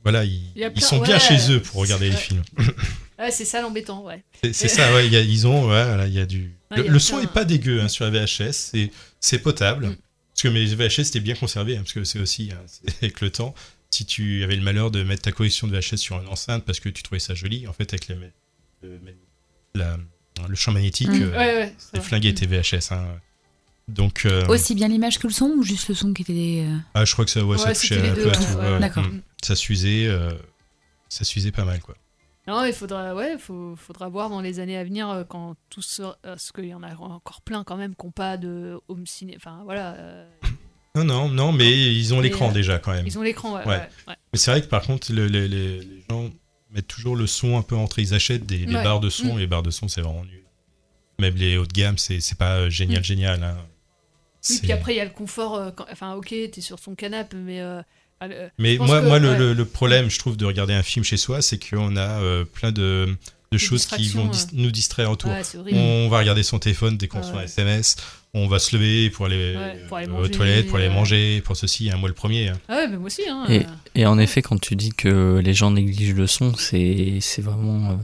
Voilà, 0.02 0.24
ils, 0.24 0.42
Il 0.54 0.72
ils 0.74 0.82
sont 0.82 1.00
bien 1.00 1.14
ouais, 1.14 1.20
chez 1.20 1.52
eux 1.52 1.60
pour 1.60 1.80
regarder 1.80 2.10
les 2.10 2.16
films. 2.16 2.42
Ouais, 3.16 3.30
c'est 3.30 3.44
ça 3.44 3.62
l'embêtant, 3.62 4.02
ouais. 4.02 4.24
C'est 4.52 4.66
ça, 4.66 4.92
ouais, 4.92 5.06
il 5.06 5.12
y 5.12 5.16
a- 5.16 5.20
ils 5.20 5.46
ont, 5.46 5.68
ouais, 5.68 5.84
voilà, 5.84 6.08
il 6.08 6.12
y 6.12 6.18
a 6.18 6.26
du. 6.26 6.52
Le 6.76 6.98
son 6.98 7.20
est 7.20 7.32
pas 7.32 7.44
dégueu 7.44 7.80
hein, 7.80 7.86
sur 7.86 8.04
la 8.04 8.10
VHS, 8.10 8.50
c'est 8.52 8.90
c'est 9.20 9.38
potable. 9.38 9.86
Mm. 9.86 9.96
Parce 10.32 10.42
que 10.42 10.48
mes 10.48 10.64
VHS 10.66 11.08
étaient 11.10 11.20
bien 11.20 11.36
conservés, 11.36 11.76
hein, 11.76 11.82
parce 11.82 11.92
que 11.92 12.02
c'est 12.02 12.18
aussi 12.18 12.50
hein, 12.52 12.60
avec 13.02 13.20
le 13.20 13.30
temps. 13.30 13.54
Si 13.90 14.04
tu 14.04 14.42
avais 14.42 14.56
le 14.56 14.62
malheur 14.62 14.90
de 14.90 15.04
mettre 15.04 15.22
ta 15.22 15.30
collection 15.30 15.68
de 15.68 15.78
VHS 15.78 15.96
sur 15.98 16.20
une 16.20 16.26
enceinte 16.26 16.64
parce 16.64 16.80
que 16.80 16.88
tu 16.88 17.04
trouvais 17.04 17.20
ça 17.20 17.34
joli, 17.36 17.68
en 17.68 17.72
fait, 17.72 17.92
avec 17.92 18.08
les, 18.08 18.16
le, 18.84 19.00
la- 19.74 19.96
le 20.48 20.54
champ 20.54 20.72
magnétique, 20.72 21.08
Mm. 21.08 21.22
euh, 21.22 21.30
Ouais, 21.38 21.54
ouais, 21.56 21.74
c'est 21.78 22.34
tes 22.34 22.46
VHS. 22.46 22.92
hein. 22.92 23.04
Donc, 23.86 24.24
euh, 24.24 24.46
Aussi 24.46 24.74
bien 24.74 24.88
l'image 24.88 25.18
que 25.18 25.26
le 25.26 25.32
son 25.32 25.46
ou 25.58 25.62
juste 25.62 25.88
le 25.88 25.94
son 25.94 26.12
qui 26.14 26.22
était. 26.22 26.64
euh, 26.66 26.76
ah, 26.94 27.04
je 27.04 27.12
crois 27.12 27.24
que 27.24 27.30
ça, 27.30 27.44
ouais, 27.44 27.58
ça 27.58 27.72
touchait 27.74 28.08
un 28.08 28.14
peu 28.14 28.30
à 28.30 28.32
tout. 28.34 28.42
ouais. 28.58 28.72
ouais, 28.72 28.80
D'accord. 28.80 29.04
mm. 29.04 29.20
Ça 29.42 29.54
s'usait, 29.54 30.06
euh, 30.06 30.32
ça 31.08 31.24
s'usait 31.24 31.52
pas 31.52 31.64
mal, 31.64 31.80
quoi. 31.80 31.94
Non, 32.46 32.64
il 32.64 32.72
faudra, 32.74 33.14
ouais, 33.14 33.36
faut, 33.38 33.74
faudra 33.76 34.08
voir 34.08 34.28
dans 34.30 34.40
les 34.40 34.58
années 34.60 34.76
à 34.76 34.84
venir 34.84 35.08
euh, 35.10 35.24
quand 35.24 35.54
tout 35.70 35.80
sera, 35.82 36.16
parce 36.22 36.50
qu'il 36.52 36.66
y 36.66 36.74
en 36.74 36.82
a 36.82 36.94
encore 36.94 37.40
plein 37.42 37.62
quand 37.64 37.76
même 37.76 37.94
qui 37.94 38.04
n'ont 38.06 38.12
pas 38.12 38.36
de 38.36 38.78
home 38.88 39.06
ciné. 39.06 39.34
Enfin 39.36 39.60
voilà. 39.64 39.94
euh, 39.94 40.26
Non, 40.94 41.04
non, 41.04 41.28
non, 41.28 41.52
mais 41.52 41.70
ils 41.94 42.12
ont 42.14 42.20
l'écran 42.20 42.50
euh, 42.50 42.52
déjà 42.52 42.78
quand 42.78 42.92
même. 42.92 43.06
ils 43.06 43.18
ont 43.18 43.22
l'écran, 43.22 43.54
ouais, 43.56 43.64
ouais, 43.66 43.88
ouais. 44.08 44.14
Mais 44.32 44.38
c'est 44.38 44.50
vrai 44.50 44.60
que 44.62 44.66
par 44.66 44.82
contre, 44.82 45.12
le- 45.12 45.26
le- 45.28 45.46
les, 45.46 45.78
les 45.80 46.04
gens 46.10 46.30
mettent 46.74 46.88
toujours 46.88 47.16
le 47.16 47.26
son 47.26 47.56
un 47.56 47.62
peu 47.62 47.76
entré. 47.76 48.02
Ils 48.02 48.14
achètent 48.14 48.46
des, 48.46 48.66
Ouais. 48.66 48.82
barres 48.82 49.00
de 49.00 49.08
son. 49.10 49.34
Mm. 49.34 49.38
Les 49.38 49.46
barres 49.46 49.62
de 49.62 49.70
son, 49.70 49.88
c'est 49.88 50.00
vraiment 50.00 50.24
nul. 50.24 50.42
Même 51.20 51.36
les 51.36 51.56
haut 51.56 51.66
de 51.66 51.72
gamme, 51.72 51.96
c'est 51.98 52.20
pas 52.36 52.56
euh, 52.56 52.70
génial, 52.70 53.00
Mm. 53.00 53.04
génial. 53.04 53.42
hein. 53.44 53.56
Oui, 54.50 54.58
puis 54.62 54.72
après 54.72 54.92
il 54.94 54.96
y 54.98 55.00
a 55.00 55.04
le 55.04 55.10
confort. 55.10 55.54
euh, 55.56 55.70
quand- 55.70 55.86
enfin 55.90 56.14
ok, 56.14 56.28
t'es 56.52 56.60
sur 56.60 56.78
ton 56.80 56.94
canapé, 56.94 57.36
mais. 57.36 57.60
euh, 57.60 57.80
euh, 58.22 58.48
Mais 58.58 58.76
moi, 58.76 59.00
que- 59.00 59.06
moi 59.06 59.18
le, 59.18 59.30
ouais. 59.30 59.38
le- 59.38 59.52
le 59.54 59.64
problème, 59.64 60.10
je 60.10 60.18
trouve, 60.18 60.36
de 60.36 60.44
regarder 60.44 60.74
un 60.74 60.82
film 60.82 61.04
chez 61.04 61.16
soi, 61.16 61.40
c'est 61.40 61.58
qu'on 61.58 61.96
a 61.96 62.20
euh, 62.20 62.44
plein 62.44 62.70
de, 62.72 63.16
de 63.52 63.58
choses 63.58 63.86
qui 63.86 64.08
vont 64.08 64.26
dis- 64.26 64.46
nous 64.52 64.70
distraire 64.70 65.10
autour. 65.10 65.30
Ouais, 65.30 65.42
on 65.72 66.08
va 66.08 66.18
regarder 66.18 66.42
son 66.42 66.58
téléphone 66.58 66.96
dès 66.98 67.08
qu'on 67.08 67.20
Ouais, 67.20 67.24
reçoit 67.24 67.40
un. 67.40 67.44
SMS. 67.44 67.96
On 68.36 68.48
va 68.48 68.58
se 68.58 68.76
lever 68.76 69.10
pour 69.10 69.26
aller, 69.26 69.54
Ouais, 69.56 69.76
pour 69.88 69.96
aller 69.96 70.08
euh, 70.08 70.10
manger, 70.10 70.24
aux 70.24 70.28
toilettes, 70.28 70.66
pour 70.66 70.76
aller 70.78 70.88
ouais. 70.88 70.94
manger, 70.94 71.40
pour 71.42 71.56
ceci. 71.56 71.88
hein, 71.90 71.96
moi, 71.96 72.08
le 72.08 72.14
premier. 72.14 72.48
hein. 72.48 72.58
Ah 72.68 72.76
ouais, 72.78 72.88
mais 72.88 72.96
moi 72.96 73.06
aussi. 73.06 73.22
Hein, 73.28 73.44
Et, 73.48 73.60
euh, 73.60 73.62
et 73.94 74.06
en 74.06 74.18
effet, 74.18 74.42
quand 74.42 74.60
tu 74.60 74.74
dis 74.76 74.90
que 74.90 75.40
les 75.42 75.54
gens 75.54 75.70
négligent 75.70 76.14
le 76.16 76.26
son, 76.26 76.54
c'est 76.56 77.18
c'est 77.20 77.42
vraiment. 77.42 77.90
euh, 77.92 77.94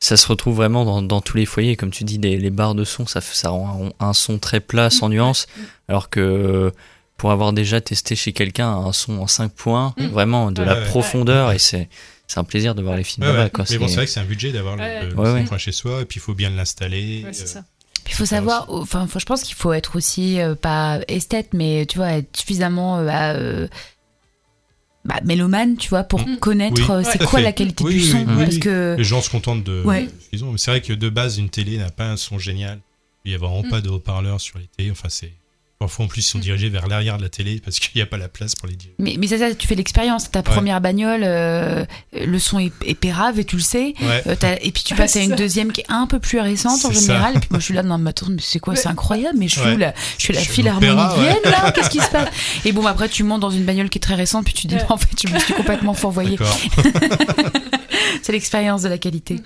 ça 0.00 0.16
se 0.16 0.26
retrouve 0.26 0.56
vraiment 0.56 0.84
dans, 0.84 1.00
dans 1.02 1.20
tous 1.20 1.36
les 1.36 1.46
foyers. 1.46 1.76
Comme 1.76 1.90
tu 1.90 2.02
dis, 2.04 2.18
les, 2.18 2.36
les 2.36 2.50
barres 2.50 2.74
de 2.74 2.82
son, 2.84 3.06
ça, 3.06 3.20
ça 3.20 3.50
rend 3.50 3.92
un, 4.00 4.08
un 4.08 4.12
son 4.14 4.38
très 4.38 4.58
plat, 4.60 4.90
sans 4.90 5.08
nuance. 5.08 5.46
Alors 5.86 6.08
que 6.10 6.18
euh, 6.20 6.70
pour 7.18 7.30
avoir 7.30 7.52
déjà 7.52 7.80
testé 7.80 8.16
chez 8.16 8.32
quelqu'un 8.32 8.68
un 8.68 8.92
son 8.92 9.18
en 9.18 9.26
5 9.28 9.52
points, 9.52 9.94
Mm. 9.98 10.06
vraiment 10.06 10.50
de 10.50 10.60
Ouais, 10.62 10.66
la 10.66 10.74
ouais. 10.80 10.84
profondeur, 10.86 11.52
et 11.52 11.58
c'est 11.58 11.88
c'est 12.26 12.40
un 12.40 12.44
plaisir 12.44 12.74
de 12.74 12.80
voir 12.82 12.96
les 12.96 13.04
films 13.04 13.26
Ouais, 13.26 13.32
là-bas. 13.34 13.44
ouais. 13.44 13.64
Mais 13.70 13.78
bon, 13.78 13.86
C'est- 13.88 13.94
vrai 13.96 14.06
que 14.06 14.10
c'est 14.10 14.20
un 14.20 14.24
budget 14.24 14.52
d'avoir 14.52 14.76
le- 14.76 14.82
Ouais. 14.82 15.06
le, 15.06 15.14
Ouais, 15.14 15.32
ouais. 15.34 15.46
son 15.46 15.58
chez 15.58 15.70
soi, 15.72 16.00
et 16.00 16.04
puis 16.06 16.16
il 16.18 16.22
faut 16.22 16.32
bien 16.34 16.48
l'installer. 16.48 17.22
ouais, 17.24 17.32
c'est 17.34 17.42
euh, 17.42 17.46
ça. 17.46 17.64
Il 18.06 18.12
faut 18.14 18.26
savoir, 18.26 18.66
enfin, 18.70 19.06
faut- 19.06 19.18
je 19.20 19.24
pense 19.26 19.42
qu'il 19.42 19.54
faut 19.54 19.72
être 19.72 19.96
aussi 19.96 20.40
euh, 20.40 20.54
pas 20.54 21.00
esthète, 21.08 21.50
mais 21.54 21.86
tu 21.86 21.98
vois, 21.98 22.12
être 22.12 22.36
suffisamment 22.36 22.98
euh, 22.98 23.04
bah, 23.06 23.32
euh, 23.34 23.68
bah, 25.04 25.20
mélomane, 25.24 25.76
tu 25.76 25.88
vois, 25.88 26.04
pour 26.04 26.24
connaître 26.40 26.80
Oui, 26.80 26.86
euh, 26.90 27.02
tout 27.02 27.10
c'est 27.12 27.18
quoi 27.24 27.38
fait. 27.40 27.44
la 27.44 27.52
qualité 27.52 27.82
Oui, 27.84 27.94
du 27.94 28.00
oui, 28.00 28.06
son, 28.06 28.24
parce 28.24 28.58
que 28.58 28.94
Les 28.98 29.04
gens 29.04 29.20
se 29.20 29.30
contentent 29.30 29.64
de 29.64 29.82
Ouais. 29.84 30.08
c'est 30.56 30.70
vrai 30.70 30.80
que 30.80 30.92
de 30.92 31.08
base, 31.08 31.38
une 31.38 31.48
télé 31.48 31.76
n'a 31.78 31.90
pas 31.90 32.06
un 32.08 32.16
son 32.16 32.38
génial. 32.38 32.80
Il 33.24 33.30
n'y 33.30 33.34
a 33.34 33.38
vraiment 33.38 33.62
Mm. 33.62 33.68
pas 33.70 33.80
de 33.80 33.88
haut-parleurs 33.88 34.40
sur 34.40 34.58
les 34.58 34.66
télés. 34.76 34.90
Enfin, 34.90 35.08
c'est. 35.08 35.32
Parfois, 35.82 36.04
en 36.04 36.08
plus, 36.08 36.20
ils 36.20 36.30
sont 36.30 36.38
dirigés 36.38 36.68
vers 36.68 36.86
l'arrière 36.86 37.16
de 37.18 37.22
la 37.22 37.28
télé 37.28 37.60
parce 37.64 37.80
qu'il 37.80 37.90
n'y 37.96 38.02
a 38.02 38.06
pas 38.06 38.16
la 38.16 38.28
place 38.28 38.54
pour 38.54 38.68
les 38.68 38.76
diriger. 38.76 38.94
Mais, 39.00 39.16
mais 39.18 39.26
c'est 39.26 39.38
ça, 39.38 39.52
tu 39.52 39.66
fais 39.66 39.74
l'expérience. 39.74 40.30
Ta 40.30 40.44
première 40.44 40.80
bagnole, 40.80 41.22
euh, 41.24 41.84
le 42.12 42.38
son 42.38 42.60
est, 42.60 42.72
est 42.86 42.94
pérave 42.94 43.40
et 43.40 43.44
tu 43.44 43.56
le 43.56 43.62
sais. 43.62 43.94
Ouais. 44.00 44.22
Euh, 44.28 44.56
et 44.60 44.70
puis 44.70 44.84
tu 44.84 44.94
passes 44.96 45.16
à 45.16 45.20
une 45.22 45.34
deuxième 45.34 45.72
qui 45.72 45.80
est 45.80 45.86
un 45.90 46.06
peu 46.06 46.20
plus 46.20 46.38
récente 46.38 46.84
en 46.84 46.92
ça. 46.92 47.00
général. 47.00 47.36
Et 47.36 47.40
puis 47.40 47.48
moi 47.50 47.58
je 47.58 47.64
suis 47.64 47.74
là, 47.74 47.82
non 47.82 47.98
mais 47.98 48.10
attends, 48.10 48.26
mais 48.28 48.36
c'est 48.40 48.60
quoi 48.60 48.76
C'est 48.76 48.86
incroyable, 48.88 49.38
mais 49.38 49.48
je 49.48 49.58
suis 49.58 49.62
Ouais. 49.68 49.74
où 49.74 49.78
là 49.78 49.92
Je 50.18 50.22
suis 50.24 50.36
à 50.36 50.36
la 50.38 50.44
philharmonie 50.46 50.90
de 50.92 51.20
Vienne 51.20 51.36
ouais. 51.44 51.50
là 51.50 51.72
Qu'est-ce 51.72 51.90
qui 51.90 51.98
se 51.98 52.10
passe? 52.12 52.28
Et 52.64 52.70
bon, 52.70 52.86
après 52.86 53.08
tu 53.08 53.24
montes 53.24 53.40
dans 53.40 53.50
une 53.50 53.64
bagnole 53.64 53.88
qui 53.88 53.98
est 53.98 54.00
très 54.00 54.14
récente, 54.14 54.44
puis 54.44 54.54
tu 54.54 54.68
dis, 54.68 54.76
non, 54.76 54.82
en 54.88 54.96
fait, 54.96 55.08
je 55.26 55.32
me 55.32 55.38
suis 55.40 55.54
complètement 55.54 55.94
fourvoyée. 55.94 56.36
D'accord. 56.36 56.58
c'est 58.22 58.32
l'expérience 58.32 58.82
de 58.82 58.88
la 58.88 58.98
qualité. 58.98 59.40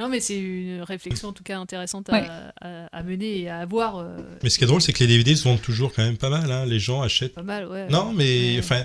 Non, 0.00 0.08
mais 0.08 0.18
c'est 0.20 0.38
une 0.38 0.82
réflexion 0.82 1.28
en 1.28 1.32
tout 1.32 1.42
cas 1.44 1.58
intéressante 1.58 2.08
à, 2.08 2.12
Ouais. 2.14 2.26
à- 2.62 2.86
à 2.90 3.02
mener 3.02 3.40
et 3.42 3.48
à 3.48 3.58
avoir. 3.58 3.98
euh, 3.98 4.16
Mais 4.42 4.48
ce 4.50 4.58
qui 4.58 4.64
est 4.64 4.66
drôle, 4.66 4.80
c'est 4.80 4.92
que 4.92 5.00
les 5.00 5.06
DVD 5.06 5.36
se 5.36 5.44
vendent 5.44 5.60
toujours 5.62 5.92
quand 5.94 6.02
même 6.02 6.16
pas 6.16 6.30
mal. 6.30 6.50
hein. 6.50 6.64
Les 6.66 6.78
gens 6.80 7.02
achètent. 7.02 7.34
Pas 7.34 7.42
mal, 7.42 7.66
ouais. 7.68 7.86
Non, 7.90 8.12
mais 8.12 8.56
enfin, 8.58 8.84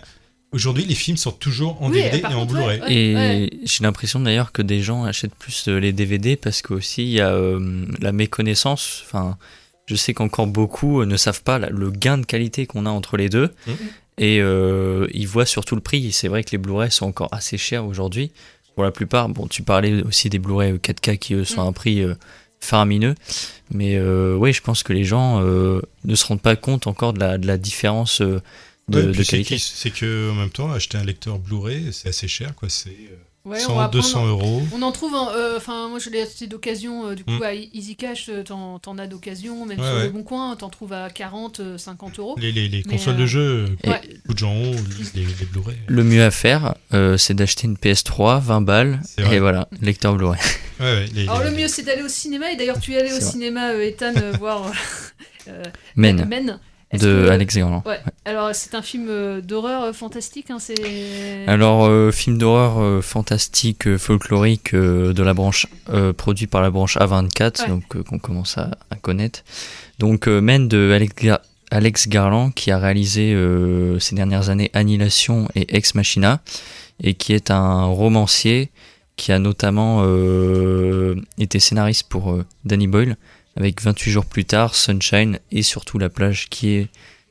aujourd'hui, 0.52 0.84
les 0.86 0.94
films 0.96 1.18
sortent 1.18 1.42
toujours 1.42 1.82
en 1.82 1.90
Oui, 1.90 2.02
DVD 2.04 2.22
et 2.30 2.34
en 2.34 2.46
Blu-ray. 2.46 2.82
ouais, 2.82 2.94
Et 2.94 3.60
j'ai 3.64 3.84
l'impression 3.84 4.20
d'ailleurs 4.20 4.52
que 4.52 4.62
des 4.62 4.82
gens 4.82 5.06
achètent 5.06 5.36
plus 5.36 5.68
euh, 5.68 5.80
les 5.80 5.94
DVD 5.94 6.36
parce 6.36 6.62
qu'aussi 6.62 7.04
il 7.04 7.10
y 7.12 7.22
a 7.22 7.30
euh, 7.32 7.86
la 8.02 8.12
méconnaissance. 8.12 9.02
Enfin, 9.06 9.38
je 9.88 9.96
sais 9.96 10.14
qu'encore 10.14 10.48
beaucoup 10.48 11.06
ne 11.06 11.16
savent 11.18 11.44
pas 11.44 11.60
le 11.60 11.92
gain 11.92 12.18
de 12.18 12.26
qualité 12.26 12.66
qu'on 12.66 12.86
a 12.86 12.90
entre 12.90 13.18
les 13.18 13.30
deux. 13.30 13.54
Mhm. 13.68 13.76
Et 14.18 14.40
euh, 14.42 15.08
ils 15.14 15.28
voient 15.28 15.46
surtout 15.46 15.76
le 15.76 15.82
prix. 15.82 16.12
C'est 16.14 16.30
vrai 16.30 16.44
que 16.44 16.52
les 16.52 16.58
Blu-ray 16.58 16.90
sont 16.92 17.06
encore 17.06 17.28
assez 17.34 17.58
chers 17.58 17.86
aujourd'hui. 17.86 18.32
Pour 18.76 18.84
la 18.84 18.92
plupart, 18.92 19.30
bon, 19.30 19.48
tu 19.48 19.64
parlais 19.64 20.04
aussi 20.04 20.30
des 20.30 20.38
Blu-ray 20.38 20.74
4K 20.74 21.18
qui 21.18 21.34
eux 21.34 21.46
sont 21.46 21.62
à 21.62 21.66
un 21.66 21.72
prix 21.72 22.02
euh, 22.02 22.14
faramineux. 22.60 23.16
Mais 23.72 23.96
euh, 23.96 24.36
oui, 24.36 24.54
je 24.54 24.62
pense 24.62 24.84
que 24.84 24.94
les 24.94 25.04
gens 25.04 25.42
euh, 25.42 25.82
ne 26.04 26.16
se 26.16 26.26
rendent 26.26 26.42
pas 26.42 26.56
compte 26.56 26.88
encore 26.88 27.14
de 27.14 27.20
la, 27.20 27.38
de 27.38 27.48
la 27.48 27.58
différence 27.58 28.22
euh, 28.22 28.42
de, 28.90 29.02
Ouais, 29.02 29.12
de 29.18 29.24
qualité. 29.24 29.58
C'est 29.58 29.92
que 29.92 30.30
en 30.32 30.36
même 30.36 30.50
temps, 30.50 30.72
acheter 30.72 30.98
un 30.98 31.04
lecteur 31.04 31.40
Blu-ray, 31.40 31.92
c'est 31.92 32.10
assez 32.10 32.28
cher, 32.28 32.54
quoi. 32.56 32.70
C'est 32.70 32.90
euh, 32.90 33.16
Ouais, 33.46 33.60
100, 33.60 33.74
on 33.74 33.76
va 33.76 33.88
200 33.90 34.10
prendre- 34.20 34.28
euros. 34.30 34.62
On 34.74 34.82
en 34.82 34.92
trouve, 34.92 35.14
en- 35.14 35.30
euh, 35.30 35.60
moi 35.90 36.00
je 36.00 36.10
l'ai 36.10 36.22
acheté 36.24 36.48
d'occasion, 36.48 37.06
euh, 37.08 37.16
du 37.16 37.24
coup 37.24 37.32
Mm. 37.32 37.44
à 37.44 37.54
Easy 37.54 37.96
Cash, 37.96 38.26
euh, 38.30 38.42
t'en 38.44 38.80
t'en 38.80 38.98
as 38.98 39.06
d'occasion, 39.06 39.66
même 39.68 39.80
Ouais, 39.80 39.86
sur 39.86 39.96
ouais. 39.98 40.04
le 40.06 40.10
Bon 40.10 40.24
Coin, 40.24 40.56
t'en 40.56 40.70
trouves 40.70 40.94
à 40.94 41.10
40, 41.12 41.60
euh, 41.60 41.78
50 41.78 42.18
euros. 42.18 42.36
Les, 42.40 42.52
les, 42.52 42.82
consoles 42.84 43.14
euh, 43.14 43.18
de 43.20 43.26
jeux, 43.28 43.66
ouais. 43.86 44.02
beaucoup 44.24 44.34
de 44.34 44.38
gens 44.40 44.52
ont 44.52 44.72
les, 45.14 45.22
les 45.26 45.46
Blu-ray. 45.46 45.76
Le 45.88 46.04
mieux 46.04 46.24
à 46.24 46.32
faire, 46.32 46.74
euh, 46.94 47.18
c'est 47.18 47.36
d'acheter 47.36 47.68
une 47.68 47.78
PS3, 47.78 48.40
20 48.40 48.62
balles, 48.62 49.00
et 49.32 49.38
voilà, 49.40 49.68
lecteur 49.82 50.16
Blu-ray. 50.16 50.40
Ouais, 50.80 50.86
ouais, 50.86 51.06
les- 51.14 51.24
Alors 51.28 51.44
les- 51.44 51.52
le 51.52 51.56
mieux 51.56 51.68
c'est 51.68 51.84
d'aller 51.84 52.02
au 52.04 52.10
cinéma, 52.10 52.52
et 52.52 52.56
d'ailleurs 52.56 52.80
tu 52.80 52.94
es 52.94 52.98
allé 53.00 53.12
au 53.12 53.20
vrai. 53.20 53.22
cinéma, 53.22 53.70
euh, 53.74 53.86
Ethan, 53.88 54.14
voir 54.40 54.72
euh, 55.48 55.64
Men. 55.96 56.26
Men. 56.30 56.60
De 57.02 57.26
que- 57.26 57.30
Alex 57.30 57.56
Garland. 57.58 57.84
Ouais. 57.86 58.00
Alors, 58.26 58.50
c'est 58.54 58.76
un 58.76 58.82
film 58.82 59.08
euh, 59.10 59.42
d'horreur 59.42 59.84
euh, 59.84 59.94
fantastique. 59.94 60.48
Hein. 60.52 60.58
Alors, 61.48 61.86
euh, 61.86 62.12
film 62.12 62.38
d'horreur 62.38 62.80
euh, 62.82 63.02
fantastique, 63.02 63.98
folklorique 63.98 64.74
euh, 64.74 65.14
de 65.14 65.24
la 65.24 65.34
branche, 65.34 65.68
produit 66.18 66.48
par 66.48 66.62
la 66.62 66.70
branche 66.70 66.98
A24, 66.98 67.62
Ouais. 67.64 67.68
donc 67.70 68.04
qu'on 68.04 68.20
commence 68.20 68.58
à, 68.58 68.72
à 68.92 68.96
connaître. 68.96 69.44
Donc, 70.00 70.28
Men 70.28 70.68
de 70.68 70.92
Alex, 70.94 71.14
Gar- 71.16 71.42
Alex 71.72 72.08
Garland, 72.08 72.52
qui 72.52 72.72
a 72.72 72.78
réalisé 72.78 73.36
ces 74.00 74.16
dernières 74.16 74.50
années 74.50 74.70
Annihilation 74.74 75.48
et 75.56 75.76
Ex 75.76 75.96
Machina, 75.96 76.42
et 77.04 77.14
qui 77.14 77.34
est 77.34 77.52
un 77.52 77.86
romancier 77.86 78.70
qui 79.18 79.32
a 79.32 79.40
notamment 79.40 80.04
été 81.38 81.60
scénariste 81.60 82.08
pour 82.10 82.38
Danny 82.66 82.88
Boyle, 82.88 83.16
avec 83.56 83.82
28 83.82 84.12
jours 84.12 84.26
plus 84.26 84.46
tard, 84.46 84.76
Sunshine 84.76 85.40
et 85.52 85.64
surtout 85.64 85.98
La 85.98 86.10
plage, 86.10 86.50
qui 86.50 86.70
est 86.70 86.90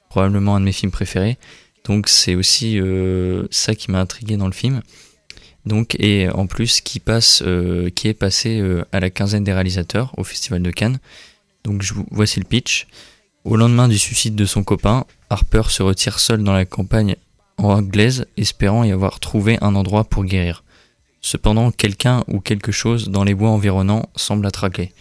probablement 0.09 0.57
un 0.57 0.61
de 0.61 0.65
mes 0.65 0.73
films 0.73 0.93
préférés. 0.93 1.39
Donc 1.85 2.09
c'est 2.09 2.35
aussi 2.35 2.81
euh, 2.81 3.47
ça 3.51 3.75
qui 3.75 3.91
m'a 3.91 4.01
intrigué 4.01 4.37
dans 4.37 4.47
le 4.47 4.53
film. 4.53 4.81
Donc 5.67 5.97
et 5.99 6.29
en 6.31 6.47
plus 6.47 6.81
qui 6.81 7.01
passe, 7.01 7.43
euh, 7.45 7.91
qui 7.91 8.09
est 8.09 8.15
passé 8.15 8.59
euh, 8.61 8.85
à 8.93 9.01
la 9.01 9.11
quinzaine 9.11 9.45
des 9.45 9.53
réalisateurs 9.53 10.13
au 10.19 10.25
Festival 10.25 10.63
de 10.63 10.71
Cannes. 10.71 10.99
Donc 11.65 11.85
voici 12.11 12.41
le 12.41 12.47
pitch. 12.47 12.87
Au 13.45 13.57
lendemain 13.57 13.89
du 13.89 13.99
suicide 13.99 14.35
de 14.35 14.47
son 14.47 14.65
copain, 14.65 15.05
Harper 15.29 15.65
se 15.69 15.83
retire 15.83 16.19
seul 16.19 16.43
dans 16.43 16.55
la 16.55 16.65
campagne 16.65 17.17
anglaise, 17.59 18.27
espérant 18.37 18.85
y 18.85 18.93
avoir 18.93 19.21
trouvé 19.21 19.59
un 19.61 19.75
endroit 19.75 20.05
pour 20.05 20.25
guérir. 20.25 20.65
Cependant, 21.21 21.71
quelqu'un 21.71 22.25
ou 22.29 22.41
quelque 22.41 22.73
chose 22.73 23.09
dans 23.09 23.25
les 23.25 23.35
bois 23.35 23.51
environnants 23.51 24.09
semble 24.17 24.45
l'attraquer. 24.45 24.93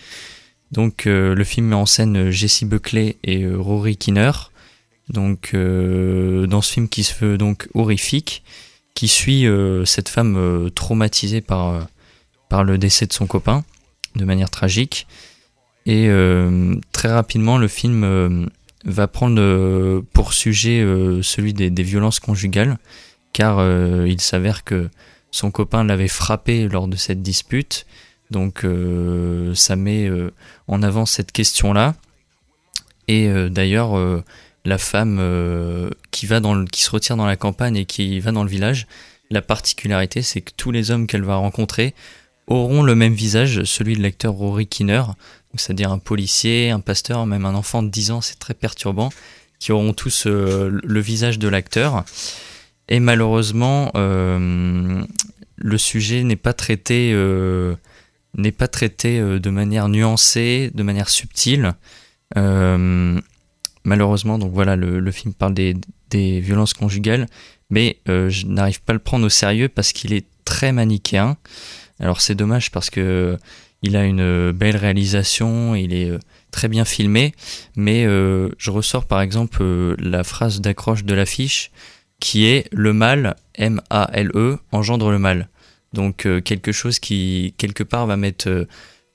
Donc 0.74 1.06
euh, 1.06 1.36
le 1.36 1.44
film 1.44 1.68
met 1.68 1.76
en 1.76 1.86
scène 1.86 2.32
Jessie 2.32 2.66
Buckley 2.66 3.18
et 3.24 3.44
euh, 3.44 3.58
Rory 3.58 3.96
Kinner. 3.96 4.32
Donc 5.08 5.52
euh, 5.54 6.48
dans 6.48 6.62
ce 6.62 6.74
film 6.74 6.90
qui 6.90 7.04
se 7.04 7.14
veut 7.24 7.38
donc 7.38 7.70
horrifique, 7.76 8.44
qui 8.96 9.08
suit 9.08 9.46
euh, 9.46 9.86
cette 9.86 10.10
femme 10.10 10.36
euh, 10.36 10.70
traumatisée 10.70 11.42
par, 11.42 11.70
euh, 11.70 12.64
le 12.64 12.78
décès 12.78 13.06
de 13.06 13.14
son 13.14 13.28
copain 13.28 13.64
de 14.16 14.26
manière 14.26 14.50
tragique. 14.50 15.08
Et 15.86 16.08
euh, 16.08 16.76
très 16.92 17.12
rapidement, 17.12 17.58
le 17.58 17.68
film 17.68 18.04
euh, 18.04 18.46
va 18.86 19.08
prendre 19.08 19.42
euh, 19.42 20.02
pour 20.14 20.34
sujet 20.34 20.80
euh, 20.82 21.22
celui 21.22 21.54
des, 21.54 21.70
des 21.70 21.84
violences 21.84 22.20
conjugales, 22.20 22.78
car 23.32 23.60
euh, 23.60 24.08
il 24.08 24.22
s'avère 24.22 24.64
que 24.64 24.90
son 25.32 25.52
copain 25.52 25.84
l'avait 25.84 26.08
frappé 26.08 26.68
lors 26.68 26.88
de 26.88 26.96
cette 26.96 27.22
dispute. 27.22 27.86
Donc 28.34 28.66
euh, 28.66 29.56
ça 29.56 29.78
met 29.78 30.08
euh, 30.10 30.34
en 30.68 30.84
avant 30.84 31.06
cette 31.06 31.32
question-là. 31.32 31.96
Et 33.08 33.28
euh, 33.30 33.48
d'ailleurs, 33.48 33.96
la 34.66 34.78
femme 34.78 35.22
qui, 36.12 36.26
va 36.26 36.42
qui 36.72 36.84
se 36.84 36.90
retire 36.90 37.16
dans 37.16 37.26
la 37.26 37.38
campagne 37.38 37.78
et 37.78 37.86
qui 37.86 38.20
va 38.20 38.32
dans 38.32 38.44
le 38.44 38.50
village, 38.50 38.88
la 39.30 39.42
particularité, 39.42 40.22
c'est 40.22 40.42
que 40.42 40.52
tous 40.56 40.72
les 40.72 40.92
hommes 40.92 41.08
qu'elle 41.08 41.24
va 41.24 41.36
rencontrer 41.36 41.94
auront 42.48 42.84
le 42.84 42.96
même 42.96 43.14
visage, 43.14 43.64
celui 43.64 43.96
de 43.96 44.02
l'acteur 44.02 44.34
Rory 44.34 44.68
Kinner, 44.68 45.04
c'est-à-dire 45.56 45.92
un 45.92 46.00
policier, 46.00 46.72
un 46.72 46.82
pasteur, 46.82 47.26
même 47.26 47.46
un 47.46 47.56
enfant 47.56 47.84
de 47.84 47.90
10 47.90 48.12
ans, 48.12 48.22
c'est 48.22 48.40
très 48.40 48.54
perturbant, 48.54 49.10
qui 49.60 49.72
auront 49.72 49.94
tous 49.94 50.26
le 50.26 51.00
visage 51.00 51.40
de 51.40 51.48
l'acteur. 51.48 52.04
Et 52.90 53.00
malheureusement, 53.00 53.92
le 53.96 55.78
sujet 55.78 56.24
n'est 56.24 56.36
pas 56.36 56.54
traité, 56.54 57.14
n'est 58.36 58.52
pas 58.52 58.68
traité 58.68 59.20
euh, 59.20 59.40
de 59.40 59.50
manière 59.50 59.90
nuancée, 59.90 60.72
de 60.74 60.84
manière 60.84 61.10
subtile. 61.10 61.74
Euh, 62.38 63.20
malheureusement, 63.84 64.40
donc 64.40 64.52
voilà, 64.54 64.76
le, 64.76 65.12
film 65.12 65.34
parle 65.34 65.54
des, 65.54 65.76
violences 66.12 66.74
conjugales, 66.74 67.26
mais 67.70 67.98
euh, 68.08 68.30
je 68.30 68.46
n'arrive 68.46 68.82
pas 68.82 68.92
à 68.92 68.96
le 68.96 69.00
prendre 69.00 69.26
au 69.26 69.30
sérieux 69.30 69.68
parce 69.68 69.94
qu'il 69.94 70.14
est 70.14 70.26
très 70.46 70.72
manichéen. 70.72 71.38
Alors 72.00 72.22
c'est 72.22 72.36
dommage 72.36 72.72
parce 72.72 72.90
que 72.90 73.38
il 73.82 73.98
a 73.98 74.06
une 74.06 74.52
belle 74.52 74.78
réalisation, 74.78 75.76
il 75.76 75.94
est 75.94 76.12
très 76.52 76.68
bien 76.68 76.86
filmé, 76.86 77.34
mais 77.76 78.04
je 78.06 78.72
ressors 78.72 79.06
par 79.06 79.20
exemple 79.20 79.62
la 80.00 80.24
phrase 80.24 80.62
d'accroche 80.62 81.04
de 81.04 81.14
l'affiche 81.14 81.72
qui 82.20 82.46
est 82.46 82.70
le 82.72 82.94
mal, 82.94 83.36
M-A-L-E, 83.56 84.58
engendre 84.72 85.12
le 85.12 85.20
mal. 85.20 85.50
Donc 85.94 86.26
euh, 86.26 86.42
quelque 86.42 86.72
chose 86.72 87.00
qui 87.00 87.54
quelque 87.58 87.84
part 87.84 88.06
va 88.08 88.18
mettre 88.18 88.50
euh, 88.50 88.66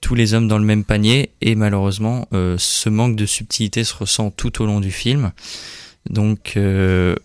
tous 0.01 0.15
les 0.15 0.33
hommes 0.35 0.47
dans 0.49 0.59
le 0.59 0.65
même 0.65 0.85
panier 0.85 1.31
et 1.41 1.55
malheureusement 1.57 2.29
euh, 2.33 2.57
ce 2.59 2.89
manque 2.89 3.17
de 3.17 3.27
subtilité 3.27 3.83
se 3.85 3.95
ressent 3.95 4.31
tout 4.31 4.63
au 4.63 4.67
long 4.67 4.81
du 4.81 4.91
film. 4.93 5.33
Donc 6.09 6.57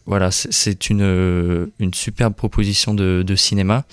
voilà, 0.06 0.32
c'est- 0.32 0.89
une, 0.89 1.70
une 1.80 1.93
superbe 1.93 2.34
proposition 2.34 2.93
de, 2.93 3.24
de 3.26 3.36
cinéma 3.36 3.86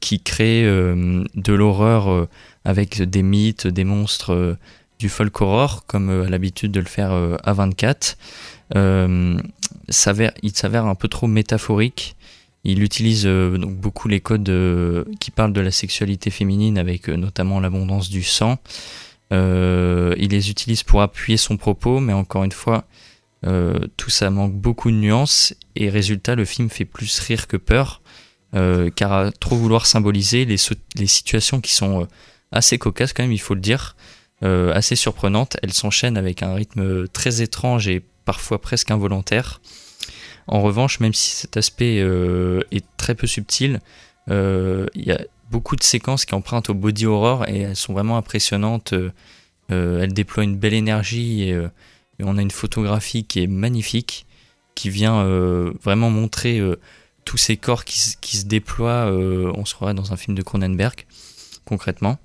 qui 0.00 0.20
crée 0.20 0.64
de 0.64 1.52
l'horreur 1.54 2.28
avec 2.66 3.00
des 3.00 3.22
mythes, 3.22 3.66
des 3.66 3.84
monstres, 3.84 4.58
du 4.98 5.08
folk 5.08 5.40
horror, 5.40 5.86
comme 5.86 6.10
a 6.10 6.28
l'habitude 6.28 6.72
de 6.72 6.80
le 6.80 6.86
faire 6.86 7.12
A24. 7.46 8.16
Euh, 8.76 9.38
s'avère- 9.88 10.34
il 10.42 10.54
s'avère 10.54 10.84
un 10.86 10.94
peu 10.94 11.08
trop 11.08 11.26
métaphorique. 11.26 12.14
Il 12.64 12.82
utilise 12.82 13.26
euh, 13.26 13.58
donc 13.58 13.76
beaucoup 13.76 14.08
les 14.08 14.20
codes 14.20 14.48
euh, 14.48 15.04
qui 15.20 15.30
parlent 15.30 15.52
de 15.52 15.60
la 15.60 15.70
sexualité 15.70 16.30
féminine, 16.30 16.78
avec 16.78 17.08
euh, 17.08 17.16
notamment 17.16 17.60
l'abondance 17.60 18.08
du 18.08 18.22
sang. 18.22 18.58
Il 19.30 20.28
les 20.30 20.50
utilise 20.50 20.84
pour 20.84 21.02
appuyer 21.02 21.36
son 21.36 21.56
propos, 21.56 21.98
mais 21.98 22.12
encore 22.12 22.44
une 22.44 22.52
fois, 22.52 22.84
tout 23.42 24.10
ça 24.10 24.30
manque 24.30 24.54
beaucoup 24.54 24.92
de 24.92 24.96
nuances 24.96 25.56
et 25.74 25.90
résultat, 25.90 26.36
le 26.36 26.44
film 26.44 26.70
fait 26.70 26.84
plus 26.84 27.18
rire 27.18 27.48
que 27.48 27.56
peur, 27.56 28.00
car 28.52 29.12
à 29.12 29.32
trop 29.32 29.56
vouloir 29.56 29.86
symboliser 29.86 30.44
les, 30.44 30.54
les 30.94 31.06
situations 31.08 31.60
qui 31.60 31.72
sont 31.72 32.06
assez 32.52 32.78
cocasses 32.78 33.12
quand 33.12 33.24
même, 33.24 33.32
il 33.32 33.40
faut 33.40 33.54
le 33.54 33.60
dire, 33.60 33.96
assez 34.40 34.94
surprenantes, 34.94 35.56
elles 35.64 35.72
s'enchaînent 35.72 36.16
avec 36.16 36.44
un 36.44 36.54
rythme 36.54 37.08
très 37.08 37.42
étrange 37.42 37.88
et 37.88 38.04
parfois 38.24 38.60
presque 38.60 38.92
involontaire. 38.92 39.60
En 40.46 40.60
revanche, 40.60 41.00
même 41.00 41.14
si 41.14 41.30
cet 41.30 41.56
aspect 41.56 42.00
euh, 42.00 42.60
est 42.70 42.84
très 42.96 43.14
peu 43.14 43.26
subtil, 43.26 43.80
euh, 44.30 44.86
il 44.94 45.04
y 45.04 45.12
a 45.12 45.20
beaucoup 45.50 45.76
de 45.76 45.82
séquences 45.82 46.24
qui 46.24 46.34
empruntent 46.34 46.70
au 46.70 46.74
body 46.74 47.06
horror 47.06 47.48
et 47.48 47.60
elles 47.60 47.76
sont 47.76 47.92
vraiment 47.92 48.16
impressionnantes. 48.16 48.92
Euh, 48.92 50.02
elles 50.02 50.12
déploient 50.12 50.44
une 50.44 50.56
belle 50.56 50.74
énergie 50.74 51.42
et, 51.42 51.58
on 52.22 52.38
a 52.38 52.42
une 52.42 52.50
photographie 52.50 53.24
qui 53.24 53.42
est 53.42 53.48
magnifique, 53.48 54.24
qui 54.76 54.88
vient 54.88 55.24
vraiment 55.82 56.10
montrer 56.10 56.62
tous 57.24 57.36
ces 57.36 57.56
corps 57.56 57.84
qui, 57.84 57.98
se- 57.98 58.46
déploient. 58.46 59.10
on 59.10 59.64
se 59.64 59.92
dans 59.92 60.12
un 60.12 60.16
film 60.16 60.36
de 60.36 60.42
Cronenberg, 60.42 61.06
concrètement. 61.64 62.18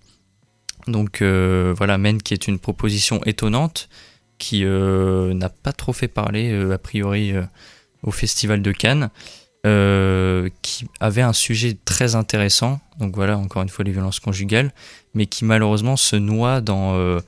Donc 0.85 1.23
voilà, 1.23 1.97
Men 1.97 2.21
qui 2.21 2.35
est 2.35 2.47
une 2.47 2.59
proposition 2.59 3.19
étonnante, 3.25 3.89
qui 4.37 4.63
n'a 4.63 5.49
pas 5.49 5.73
trop 5.73 5.91
fait 5.91 6.07
parler, 6.07 6.53
a 6.71 6.77
priori, 6.77 7.33
au 8.03 8.11
Festival 8.11 8.61
de 8.61 8.71
Cannes, 8.71 9.09
euh, 9.65 10.49
qui 10.61 10.87
avait 10.99 11.21
un 11.21 11.33
sujet 11.33 11.77
très 11.85 12.15
intéressant, 12.15 12.79
donc 12.97 13.15
voilà, 13.15 13.37
encore 13.37 13.61
une 13.61 13.69
fois, 13.69 13.83
les 13.85 13.91
violences 13.91 14.19
conjugales, 14.19 14.71
mais 15.13 15.25
qui 15.25 15.45
malheureusement 15.45 15.97
se 15.97 16.15
noie 16.15 16.61
dans, 16.61 16.95
euh, 16.95 17.19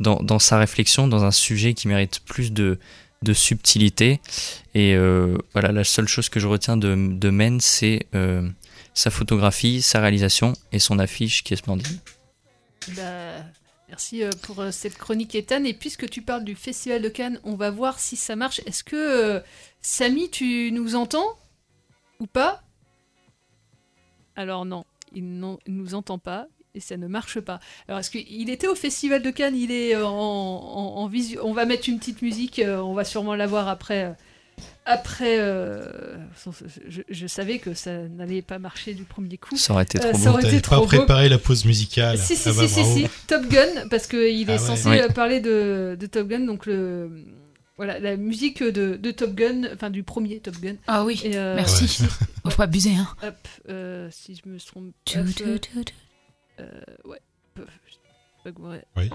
dans, 0.00 0.16
dans 0.16 0.38
sa 0.38 0.58
réflexion, 0.58 1.06
dans 1.06 1.24
un 1.24 1.30
sujet 1.30 1.74
qui 1.74 1.88
mérite 1.88 2.20
plus 2.24 2.52
de, 2.52 2.78
de 3.22 3.32
subtilité. 3.32 4.20
Et 4.74 4.94
euh, 4.94 5.38
voilà, 5.52 5.72
la 5.72 5.84
seule 5.84 6.08
chose 6.08 6.28
que 6.28 6.40
je 6.40 6.48
retiens 6.48 6.76
de, 6.76 6.94
de 6.96 7.30
Men, 7.30 7.60
c'est 7.60 8.06
sa 8.94 9.10
photographie, 9.10 9.82
sa 9.82 10.00
réalisation 10.00 10.54
et 10.72 10.78
son 10.78 10.98
affiche 10.98 11.44
qui 11.44 11.52
est 11.54 11.56
splendide. 11.56 12.00
Bah, 12.96 13.02
merci 13.88 14.22
euh, 14.22 14.30
pour 14.42 14.60
euh, 14.60 14.70
cette 14.70 14.96
chronique 14.98 15.34
Ethan. 15.34 15.64
Et 15.64 15.74
puisque 15.74 16.08
tu 16.08 16.22
parles 16.22 16.44
du 16.44 16.54
Festival 16.54 17.02
de 17.02 17.08
Cannes, 17.08 17.40
on 17.44 17.54
va 17.54 17.70
voir 17.70 17.98
si 17.98 18.16
ça 18.16 18.36
marche. 18.36 18.60
Est-ce 18.66 18.84
que, 18.84 18.96
euh, 18.96 19.40
Samy, 19.80 20.30
tu 20.30 20.70
nous 20.72 20.94
entends 20.96 21.38
Ou 22.20 22.26
pas? 22.26 22.62
Alors 24.34 24.64
non, 24.66 24.84
il 25.12 25.38
ne 25.38 25.56
nous 25.66 25.94
entend 25.94 26.18
pas. 26.18 26.46
Et 26.74 26.80
ça 26.80 26.98
ne 26.98 27.06
marche 27.06 27.40
pas. 27.40 27.58
Alors, 27.88 28.00
est-ce 28.00 28.10
qu'il 28.10 28.50
était 28.50 28.68
au 28.68 28.74
Festival 28.74 29.22
de 29.22 29.30
Cannes? 29.30 29.56
Il 29.56 29.70
est 29.72 29.96
en, 29.96 30.10
en, 30.10 30.96
en 30.98 31.06
visu- 31.08 31.38
On 31.42 31.54
va 31.54 31.64
mettre 31.64 31.88
une 31.88 31.98
petite 31.98 32.20
musique. 32.20 32.60
on 32.62 32.92
va 32.92 33.04
sûrement 33.04 33.34
la 33.34 33.46
voir 33.46 33.66
après. 33.68 34.14
Euh, 34.88 34.92
Après, 34.92 35.38
euh, 35.40 36.16
je, 36.88 37.02
je 37.08 37.26
savais 37.26 37.58
que 37.58 37.74
ça 37.74 38.06
n'allait 38.08 38.42
pas 38.42 38.58
marcher 38.58 38.94
du 38.94 39.04
premier 39.04 39.36
coup. 39.38 39.56
Ça 39.56 39.72
aurait 39.72 39.82
été 39.84 39.98
Euh, 39.98 40.10
trop 40.10 40.18
ça 40.18 40.24
beau. 40.24 40.28
aurait 40.34 40.42
été 40.42 40.50
T'avais 40.50 40.60
pas 40.62 40.68
trop 40.76 40.80
beau. 40.82 40.86
préparé 40.86 41.28
la 41.28 41.38
pause 41.38 41.64
musicale. 41.64 42.18
Si, 42.18 42.36
si, 42.36 42.48
Ah 42.48 42.52
bah, 42.56 42.68
si, 42.68 42.84
si, 42.84 43.02
si. 43.02 43.08
Top 43.26 43.46
Gun, 43.48 43.88
parce 43.90 44.06
qu'il 44.06 44.20
est 44.20 44.44
Ah 44.48 44.52
ouais. 44.52 44.58
censé 44.58 44.88
Oui. 44.88 45.00
euh, 45.00 45.08
parler 45.08 45.40
de, 45.40 45.96
de 45.98 46.06
Top 46.06 46.28
Gun, 46.28 46.40
donc 46.40 46.66
le. 46.66 47.10
Voilà, 47.78 47.98
la 47.98 48.16
musique 48.16 48.62
de, 48.62 48.96
de 48.96 49.10
Top 49.10 49.34
Gun, 49.34 49.64
enfin 49.74 49.90
du 49.90 50.02
premier 50.02 50.40
Top 50.40 50.56
Gun. 50.60 50.76
Ah 50.86 51.04
oui, 51.04 51.20
Et, 51.24 51.36
euh, 51.36 51.56
merci. 51.56 51.86
si- 51.86 52.04
Faut 52.44 52.50
pas 52.56 52.64
abuser, 52.64 52.94
hein. 52.94 53.08
Hop, 53.22 53.34
euh, 53.68 54.08
si 54.10 54.34
je 54.42 54.48
me 54.48 54.58
trompe 54.58 54.92
pas. 54.92 54.92
Tu, 55.04 55.34
tu, 55.34 55.42
euh, 55.42 55.58
tu, 55.58 55.84
tu. 55.84 55.92
euh, 56.60 56.64
ouais. 57.04 57.18
Euh, 57.58 57.64
je 57.86 57.92
sais 57.92 57.98
pas 58.44 58.52
comment- 58.52 58.70
ouais. 58.70 58.84
Oui, 58.96 59.10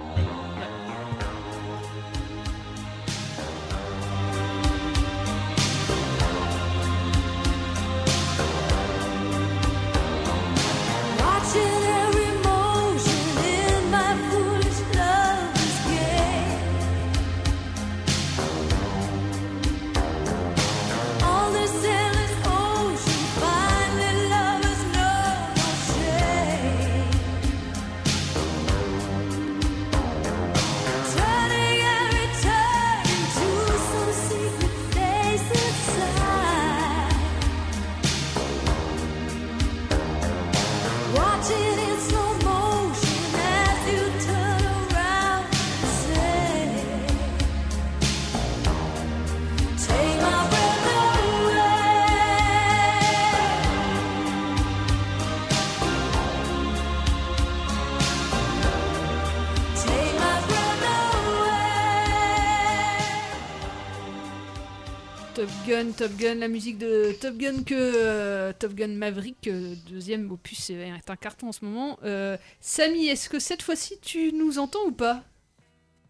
Gun, 65.68 65.92
Top 65.92 66.12
Gun, 66.18 66.36
la 66.36 66.48
musique 66.48 66.78
de 66.78 67.14
Top 67.20 67.38
Gun 67.38 67.64
que 67.64 67.74
euh, 67.76 68.54
Top 68.58 68.74
Gun 68.74 68.90
Maverick, 68.90 69.48
euh, 69.48 69.76
deuxième 69.90 70.30
opus, 70.32 70.70
est, 70.70 70.74
est 70.76 71.10
un 71.10 71.16
carton 71.16 71.50
en 71.50 71.52
ce 71.52 71.64
moment. 71.66 71.98
Euh, 72.04 72.38
Samy, 72.60 73.08
est-ce 73.08 73.30
que 73.30 73.40
cette 73.40 73.62
fois-ci 73.62 74.00
tu 74.02 74.32
nous 74.34 74.60
entends 74.60 74.84
ou 74.88 74.92
pas? 74.92 75.24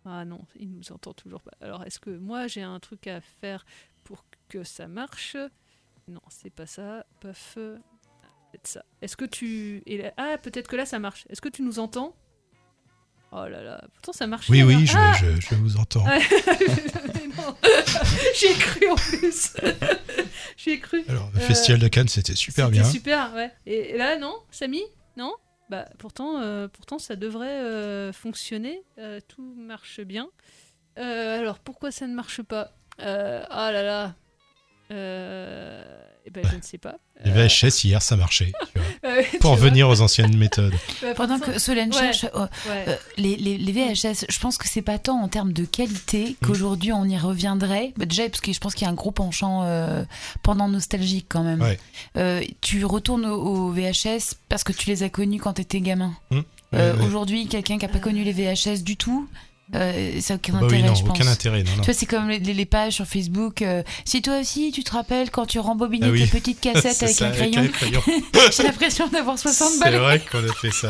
Ah 0.05 0.25
non, 0.25 0.41
il 0.59 0.71
nous 0.71 0.91
entend 0.91 1.13
toujours 1.13 1.41
pas. 1.41 1.51
Alors 1.61 1.84
est-ce 1.86 1.99
que 1.99 2.09
moi 2.09 2.47
j'ai 2.47 2.63
un 2.63 2.79
truc 2.79 3.05
à 3.07 3.21
faire 3.21 3.65
pour 4.03 4.25
que 4.49 4.63
ça 4.63 4.88
marche? 4.88 5.38
Non, 6.07 6.21
c'est 6.29 6.49
pas 6.49 6.65
ça. 6.65 7.05
Paf. 7.19 7.57
Ah, 7.57 7.77
peut-être 8.51 8.67
ça. 8.67 8.84
Est-ce 9.01 9.15
que 9.15 9.25
tu. 9.25 9.84
Ah, 10.17 10.38
peut-être 10.41 10.67
que 10.67 10.75
là 10.75 10.86
ça 10.86 10.97
marche. 10.99 11.25
Est-ce 11.29 11.41
que 11.41 11.49
tu 11.49 11.61
nous 11.61 11.77
entends? 11.79 12.15
Oh 13.34 13.47
là 13.47 13.61
là, 13.63 13.82
pourtant 13.93 14.11
ça 14.11 14.27
marche. 14.27 14.49
Oui, 14.49 14.61
oui, 14.63 14.86
je, 14.86 14.93
Ah 14.97 15.13
je- 15.21 15.39
je 15.39 15.55
vous 15.55 15.77
entends. 15.77 16.03
J'ai 18.39 18.53
cru 18.53 18.89
en 18.89 18.95
plus. 18.95 19.53
J'ai 20.57 20.79
cru. 20.79 21.03
Alors, 21.09 21.29
le 21.33 21.39
Euh, 21.39 21.43
Festival 21.47 21.79
de 21.79 21.87
Cannes, 21.87 22.07
c'était 22.07 22.35
super 22.35 22.67
c'était 22.67 22.79
bien. 22.81 22.89
super, 22.89 23.33
ouais. 23.33 23.51
Et, 23.65 23.91
et 23.91 23.97
là, 23.97 24.17
non, 24.17 24.35
Samy 24.51 24.81
Non? 25.17 25.33
Bah, 25.69 25.85
pourtant, 25.99 26.41
euh, 26.41 26.67
pourtant, 26.67 26.99
ça 26.99 27.15
devrait 27.15 27.47
euh, 27.47 28.11
fonctionner. 28.13 28.83
Euh, 28.97 29.19
tout 29.27 29.53
marche 29.57 30.01
bien. 30.01 30.29
Alors, 30.97 31.59
pourquoi 31.59 31.91
ça 31.91 32.05
ne 32.07 32.13
marche 32.13 32.41
pas? 32.41 32.73
Ah 32.99 33.71
là 33.71 33.81
là. 33.83 34.15
Euh, 36.22 36.28
eh 36.28 36.30
ben, 36.30 36.43
je 36.51 36.55
ne 36.55 36.61
sais 36.61 36.78
pas. 36.78 36.95
Les 37.26 37.32
VHS, 37.32 37.84
hier, 37.84 38.01
ça 38.01 38.15
marchait. 38.15 38.51
tu 38.74 38.80
vois. 38.80 38.88
Ouais, 39.03 39.28
tu 39.32 39.38
Pour 39.39 39.51
revenir 39.51 39.89
aux 39.89 40.01
anciennes 40.01 40.38
méthodes. 40.38 40.74
Pendant 41.15 41.39
que 41.39 41.57
Solène 41.57 41.91
Ouais, 41.91 41.99
cherche, 41.99 42.26
euh, 42.36 42.45
ouais. 42.69 42.86
euh, 42.89 42.95
les, 43.17 43.36
les- 43.36 43.57
les 43.57 43.72
VHS, 43.72 44.26
je 44.30 44.39
pense 44.39 44.57
que 44.59 44.67
c'est 44.69 44.84
pas 44.84 44.99
tant 44.99 45.19
en 45.19 45.28
termes 45.28 45.53
de 45.53 45.65
qualité 45.65 46.38
Mm. 46.41 46.45
qu'aujourd'hui 46.45 46.93
on 46.93 47.05
y 47.05 47.17
reviendrait. 47.17 47.93
Bah, 47.97 48.05
déjà, 48.05 48.30
parce 48.30 48.41
que 48.41 48.53
je 48.53 48.59
pense 48.59 48.76
qu'il 48.76 48.84
y 48.86 48.88
a 48.88 48.91
un 48.91 48.95
gros 48.95 49.09
penchant 49.11 49.63
euh, 49.63 50.03
pendant 50.43 50.67
nostalgique 50.67 51.26
quand 51.30 51.43
même. 51.43 51.61
Ouais. 51.61 51.80
Euh, 52.17 52.41
tu 52.61 52.86
retournes 52.86 53.26
au, 53.26 53.41
au 53.41 53.72
VHS 53.72 54.36
parce 54.49 54.63
que 54.63 54.72
tu 54.72 54.88
les 54.88 55.01
as 55.03 55.09
connus 55.09 55.39
quand 55.39 55.53
t'étais 55.53 55.82
gamin. 55.82 56.13
Mmh. 56.30 56.39
Euh, 56.74 56.93
Ouais, 56.93 56.99
ouais. 57.01 57.05
Aujourd'hui, 57.07 57.47
quelqu'un 57.47 57.78
qui 57.80 57.86
a 57.86 57.89
pas 57.89 57.99
connu 57.99 58.24
les 58.24 58.32
VHS 58.32 58.84
du 58.84 58.95
tout. 58.97 59.28
Euh, 59.74 60.19
ça 60.19 60.34
n'a 60.34 60.38
aucun 60.38 60.53
Bah 60.53 60.59
oui, 60.61 60.65
intérêt, 60.67 60.88
non, 60.89 60.95
je 60.95 61.03
pense. 61.05 61.17
aucun 61.19 61.28
intérêt, 61.32 61.63
non, 61.63 61.72
non. 61.72 61.78
Tu 61.78 61.86
vois, 61.86 61.93
c'est 61.93 62.05
comme 62.05 62.28
les, 62.30 62.39
les 62.39 62.65
pages 62.65 62.93
sur 62.93 63.05
Facebook. 63.05 63.61
euh, 63.61 63.84
si 64.05 64.22
toi 64.22 64.39
aussi, 64.41 64.72
tu 64.72 64.84
te 64.84 64.91
rappelles 64.91 65.32
quand 65.32 65.45
tu 65.45 65.59
rembobinais 65.59 66.07
Ah 66.07 66.11
oui. 66.11 66.22
tes 66.30 66.39
petites 66.39 66.59
cassettes 66.61 66.93
C'est 66.93 67.05
avec 67.05 67.15
ça, 67.15 67.28
un 67.28 67.67
crayon, 67.67 68.01
j'ai 68.57 68.63
l'impression 68.63 69.07
d'avoir 69.07 69.39
60 69.39 69.69
C'est 69.69 69.80
balles. 69.80 69.95
vrai 69.95 70.19
qu'on 70.32 70.43
a 70.47 70.53
fait 70.53 70.72
ça. 70.72 70.89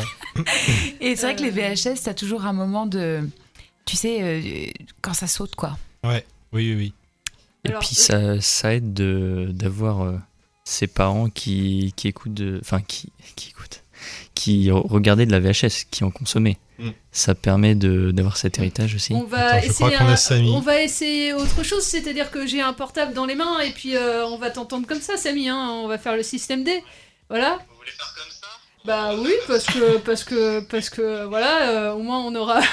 Et 1.00 1.16
c'est 1.16 1.22
vrai 1.26 1.36
que 1.36 1.42
les 1.42 1.50
VHS, 1.50 2.02
t'as 2.04 2.14
toujours 2.14 2.44
un 2.46 2.52
moment 2.52 2.86
de. 2.86 3.20
Tu 3.84 3.96
sais, 3.96 4.18
euh, 4.20 4.66
quand 5.00 5.14
ça 5.14 5.26
saute, 5.26 5.54
quoi. 5.54 5.76
Ouais, 6.04 6.24
oui, 6.52 6.70
oui, 6.72 6.74
oui. 6.76 6.92
Et 7.64 7.68
Alors, 7.68 7.80
puis 7.82 7.94
ça, 7.94 8.40
ça 8.40 8.74
aide 8.74 8.92
de- 8.92 9.48
d'avoir 9.52 10.02
euh, 10.02 10.16
ses 10.64 10.88
parents 10.88 11.28
qui, 11.30 11.92
qui 11.96 12.08
écoutent, 12.08 12.42
enfin 12.60 12.80
qui, 12.80 13.12
qui 13.36 13.50
écoutent, 13.50 13.82
qui 14.34 14.66
re- 14.68 14.86
regardaient 14.88 15.26
de 15.26 15.30
la 15.32 15.38
VHS, 15.40 15.84
qui 15.90 16.02
en 16.02 16.10
consommaient. 16.10 16.58
Mm. 16.82 16.90
Ça 17.12 17.34
permet 17.34 17.74
de- 17.74 18.10
d'avoir 18.10 18.36
cet 18.36 18.58
héritage 18.58 18.94
aussi. 18.94 19.12
On 19.14 19.24
va, 19.24 19.38
Attends, 19.54 19.66
je 19.68 19.72
crois 19.72 19.86
essayer 19.88 19.98
qu'on 19.98 20.06
a 20.06 20.12
un- 20.12 20.16
Samy. 20.16 20.50
on 20.50 20.60
va 20.60 20.80
essayer 20.82 21.32
autre 21.32 21.62
chose, 21.62 21.82
c'est-à-dire 21.84 22.30
que 22.30 22.46
j'ai 22.46 22.60
un 22.60 22.72
portable 22.72 23.14
dans 23.14 23.26
les 23.26 23.34
mains 23.36 23.60
et 23.60 23.70
puis 23.70 23.96
euh, 23.96 24.26
on 24.26 24.36
va 24.38 24.50
t'entendre 24.50 24.86
comme 24.86 25.00
ça, 25.00 25.16
Samy. 25.16 25.48
Hein, 25.48 25.68
on 25.82 25.86
va 25.86 25.98
faire 25.98 26.16
le 26.16 26.22
système 26.22 26.64
D. 26.64 26.82
Voilà. 27.28 27.58
Vous 27.70 27.76
voulez 27.76 27.90
faire 27.90 28.14
comme 28.16 28.30
ça? 28.32 28.48
Bah 28.84 29.12
oui, 29.16 29.30
parce 29.46 29.64
que 29.64 29.98
parce 29.98 30.24
que 30.24 30.58
parce 30.60 30.90
que 30.90 31.24
voilà, 31.26 31.70
euh, 31.70 31.92
au 31.92 32.00
moins 32.02 32.18
on 32.24 32.34
aura. 32.34 32.60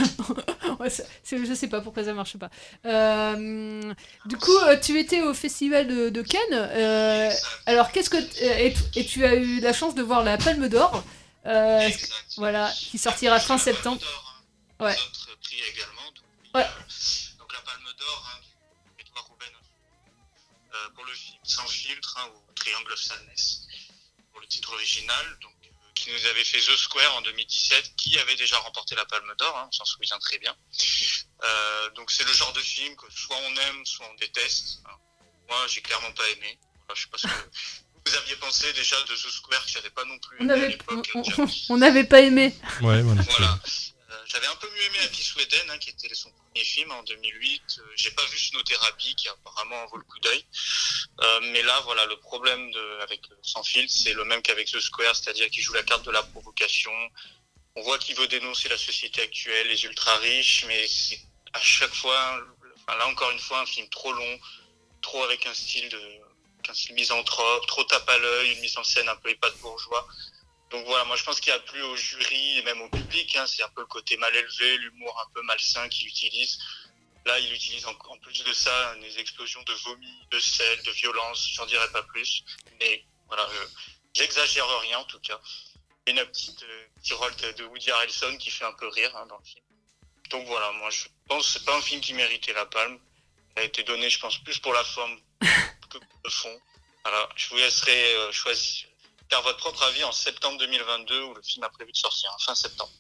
Je 1.32 1.54
sais 1.54 1.68
pas 1.68 1.82
pourquoi 1.82 2.04
ça 2.04 2.14
marche 2.14 2.36
pas. 2.38 2.50
Euh, 2.86 3.82
du 4.26 4.38
coup, 4.38 4.52
tu 4.82 5.00
étais 5.00 5.22
au 5.22 5.34
festival 5.36 5.88
de, 5.88 6.10
de 6.10 6.22
Cannes. 6.24 6.40
euh, 6.54 7.30
alors 7.68 7.92
qu'est-ce 7.92 8.10
que 8.10 8.18
et 8.98 9.06
tu 9.06 9.24
as 9.26 9.36
eu 9.36 9.60
la 9.60 9.74
chance 9.74 9.94
de 9.94 10.02
voir 10.02 10.24
la 10.24 10.38
Palme 10.38 10.68
d'Or. 10.68 11.04
Euh, 11.50 11.90
voilà, 12.38 12.72
qui 12.74 12.98
sortira 12.98 13.40
fin 13.40 13.58
septembre. 13.58 14.02
Ouais. 14.80 14.96
prix 15.44 15.62
également. 15.62 16.12
Donc, 16.12 16.26
Ouais. 16.56 16.68
donc 17.38 17.54
la 17.54 17.60
Palme 17.62 17.94
d'Or, 17.98 18.30
hein, 18.34 18.40
Edouard 19.00 19.26
Rouben, 19.26 19.50
euh, 20.74 20.90
pour 20.96 21.06
le 21.06 21.14
film 21.14 21.38
Sans 21.44 21.68
filtre, 21.68 22.18
hein, 22.20 22.30
ou 22.34 22.54
Triangle 22.54 22.94
of 22.94 23.00
Sadness, 23.02 23.68
pour 24.32 24.42
le 24.42 24.48
titre 24.48 24.72
original, 24.74 25.38
donc, 25.42 25.54
euh, 25.66 25.70
qui 25.96 26.12
nous 26.12 26.26
avait 26.28 26.44
fait 26.46 26.60
The 26.60 26.76
Square 26.78 27.16
en 27.18 27.22
2017, 27.22 27.96
qui 27.98 28.18
avait 28.20 28.36
déjà 28.36 28.58
remporté 28.60 28.96
la 28.96 29.06
Palme 29.06 29.34
d'Or, 29.38 29.58
hein, 29.58 29.68
on 29.68 29.72
s'en 29.72 29.86
souvient 29.86 30.18
très 30.20 30.38
bien. 30.40 30.56
Euh, 31.44 31.90
donc 31.92 32.10
c'est 32.12 32.24
le 32.26 32.34
genre 32.34 32.54
de 32.54 32.62
film 32.62 32.96
que 32.96 33.06
soit 33.12 33.38
on 33.38 33.56
aime, 33.56 33.86
soit 33.86 34.08
on 34.10 34.14
déteste. 34.16 34.80
hein. 34.86 34.96
Moi, 35.50 35.68
j'ai 35.68 35.82
clairement 35.82 36.12
pas 36.14 36.28
aimé. 36.30 36.60
Voilà, 36.86 36.96
je 36.96 37.02
sais 37.04 37.10
pas 37.10 37.18
ce 37.18 37.28
que 37.28 37.50
vous 38.06 38.16
aviez 38.16 38.36
pensé 38.38 38.72
déjà 38.74 38.96
de 39.04 39.14
The 39.14 39.30
Square, 39.30 39.66
que 39.66 39.72
j'avais 39.72 39.90
pas 39.90 40.06
non 40.06 40.18
plus 40.20 40.38
On 40.40 40.44
aimé 40.44 40.54
à 40.54 40.56
n'avait 40.56 40.68
l'époque. 40.70 41.10
on, 41.70 41.78
n'avait 41.78 42.04
pas 42.04 42.22
aimé. 42.22 42.54
Ouais. 42.82 43.02
Voilà. 43.02 43.60
Euh, 44.12 44.16
J'avais 44.26 44.48
un 44.48 44.56
peu 44.56 44.68
mieux 44.72 44.82
aimé 44.84 44.98
Happy 45.04 45.24
Sweden, 45.24 45.70
hein, 45.70 45.78
qui 45.78 45.92
était 45.92 46.14
son 46.16 46.32
premier 46.32 46.64
film 46.64 46.92
en 46.92 47.04
2008. 47.04 47.62
Euh, 47.78 47.84
J'ai 47.96 48.12
pas 48.12 48.26
vu 48.26 48.40
Snowtherapy, 48.40 49.16
qui 49.16 49.28
apparemment 49.30 49.84
en 49.84 49.88
vaut 49.88 49.98
le 49.98 50.04
coup 50.04 50.20
d'œil. 50.20 50.44
Euh, 51.22 51.40
mais 51.52 51.62
là, 51.62 51.80
voilà, 51.82 52.06
le 52.08 52.18
problème 52.18 52.72
de, 52.72 53.00
avec 53.02 53.22
Sans 53.44 53.64
Filtre, 53.64 53.94
c'est 53.96 54.14
le 54.14 54.26
même 54.26 54.42
qu'avec 54.42 54.68
The 54.72 54.80
Square, 54.80 55.16
c'est-à-dire 55.16 55.50
qu'il 55.50 55.64
joue 55.64 55.74
la 55.74 55.84
carte 55.84 56.06
de 56.06 56.12
la 56.12 56.24
provocation. 56.24 56.92
On 57.76 57.84
voit 57.84 58.00
qu'il 58.00 58.16
veut 58.16 58.28
dénoncer 58.28 58.68
la 58.70 58.78
société 58.78 59.22
actuelle, 59.22 59.68
les 59.68 59.84
ultra 59.86 60.18
riches, 60.18 60.66
mais 60.68 60.88
c'est 60.88 61.20
à 61.54 61.62
chaque 61.62 61.94
fois, 61.94 62.40
enfin, 62.76 62.98
là 62.98 63.08
encore 63.08 63.30
une 63.32 63.40
fois, 63.40 63.62
un 63.62 63.66
film 63.66 63.88
trop 63.90 64.12
long, 64.12 64.40
trop 65.02 65.24
avec 65.24 65.46
un 65.46 65.54
style 65.54 65.88
de, 65.90 66.02
un 66.68 66.74
style 66.74 66.96
misanthrope, 66.96 67.66
trop 67.68 67.84
tape 67.84 68.10
à 68.10 68.18
l'œil, 68.18 68.54
une 68.54 68.60
mise 68.60 68.78
en 68.78 68.84
scène 68.84 69.08
un 69.08 69.16
peu 69.16 69.30
épate 69.30 69.58
bourgeois. 69.60 70.08
Donc 70.70 70.86
voilà, 70.86 71.04
moi 71.06 71.16
je 71.16 71.24
pense 71.24 71.40
qu'il 71.40 71.52
a 71.52 71.60
plus 71.60 71.82
au 71.82 71.96
jury 71.96 72.58
et 72.58 72.62
même 72.64 72.82
au 72.82 72.90
public, 72.90 73.36
hein, 73.36 73.48
c'est 73.48 73.64
un 73.64 73.70
peu 73.70 73.82
le 73.82 73.88
côté 73.88 74.18
mal 74.18 74.36
élevé, 74.36 74.78
l'humour 74.78 75.20
un 75.26 75.34
peu 75.34 75.42
malsain 75.44 75.88
qu'il 75.90 76.08
utilise. 76.08 76.60
Là, 77.26 77.38
il 77.40 77.54
utilise 77.54 77.86
en, 77.86 77.94
plus 77.94 78.44
de 78.44 78.54
ça 78.54 78.96
des 79.02 79.20
explosions 79.20 79.62
de 79.64 79.74
vomi, 79.74 80.28
de 80.32 80.40
sel, 80.40 80.84
de 80.84 80.92
violence, 80.92 81.50
j'en 81.54 81.66
dirai 81.66 81.88
pas 81.92 82.04
plus. 82.04 82.44
Mais 82.80 83.04
voilà, 83.28 83.48
je- 83.52 84.20
j'exagère 84.20 84.66
rien 84.82 85.00
en 85.00 85.04
tout 85.06 85.20
cas. 85.20 85.40
Une 86.08 86.24
petite 86.26 86.64
euh, 86.64 87.16
rôle 87.16 87.36
de, 87.36 87.64
Woody 87.66 87.92
Harrelson 87.92 88.38
qui 88.38 88.50
fait 88.50 88.66
un 88.66 88.74
peu 88.74 88.88
rire 88.88 89.16
hein, 89.18 89.26
dans 89.28 89.38
le 89.38 89.44
film. 89.46 89.66
Donc 90.30 90.46
voilà, 90.48 90.72
moi 90.74 90.90
je 90.92 91.06
pense 91.28 91.46
que 91.46 91.60
c'est 91.60 91.66
pas 91.66 91.76
un 91.76 91.82
film 91.82 92.02
qui 92.02 92.14
méritait 92.14 92.54
la 92.54 92.66
palme. 92.66 93.00
Il 93.56 93.60
a 93.62 93.64
été 93.64 93.84
donné, 93.84 94.10
je 94.10 94.20
pense, 94.20 94.38
plus 94.38 94.60
pour 94.60 94.74
la 94.74 94.84
forme 94.84 95.20
que 95.90 95.98
le 96.24 96.30
fond. 96.30 96.56
Voilà, 97.04 97.28
je 97.36 97.50
vous 97.50 97.56
laisserai 97.58 98.16
euh, 98.16 98.32
choisir, 98.32 98.88
faire 99.30 99.42
votre 99.42 99.58
propre 99.58 99.84
avis 99.84 100.04
en 100.04 100.12
septembre 100.12 100.58
2022 100.60 101.24
où 101.24 101.34
le 101.34 101.42
film 101.42 101.64
a 101.64 101.70
prévu 101.70 101.92
de 101.92 101.98
sortir, 101.98 102.30
hein, 102.34 102.38
fin 102.46 102.56
septembre. 102.56 102.92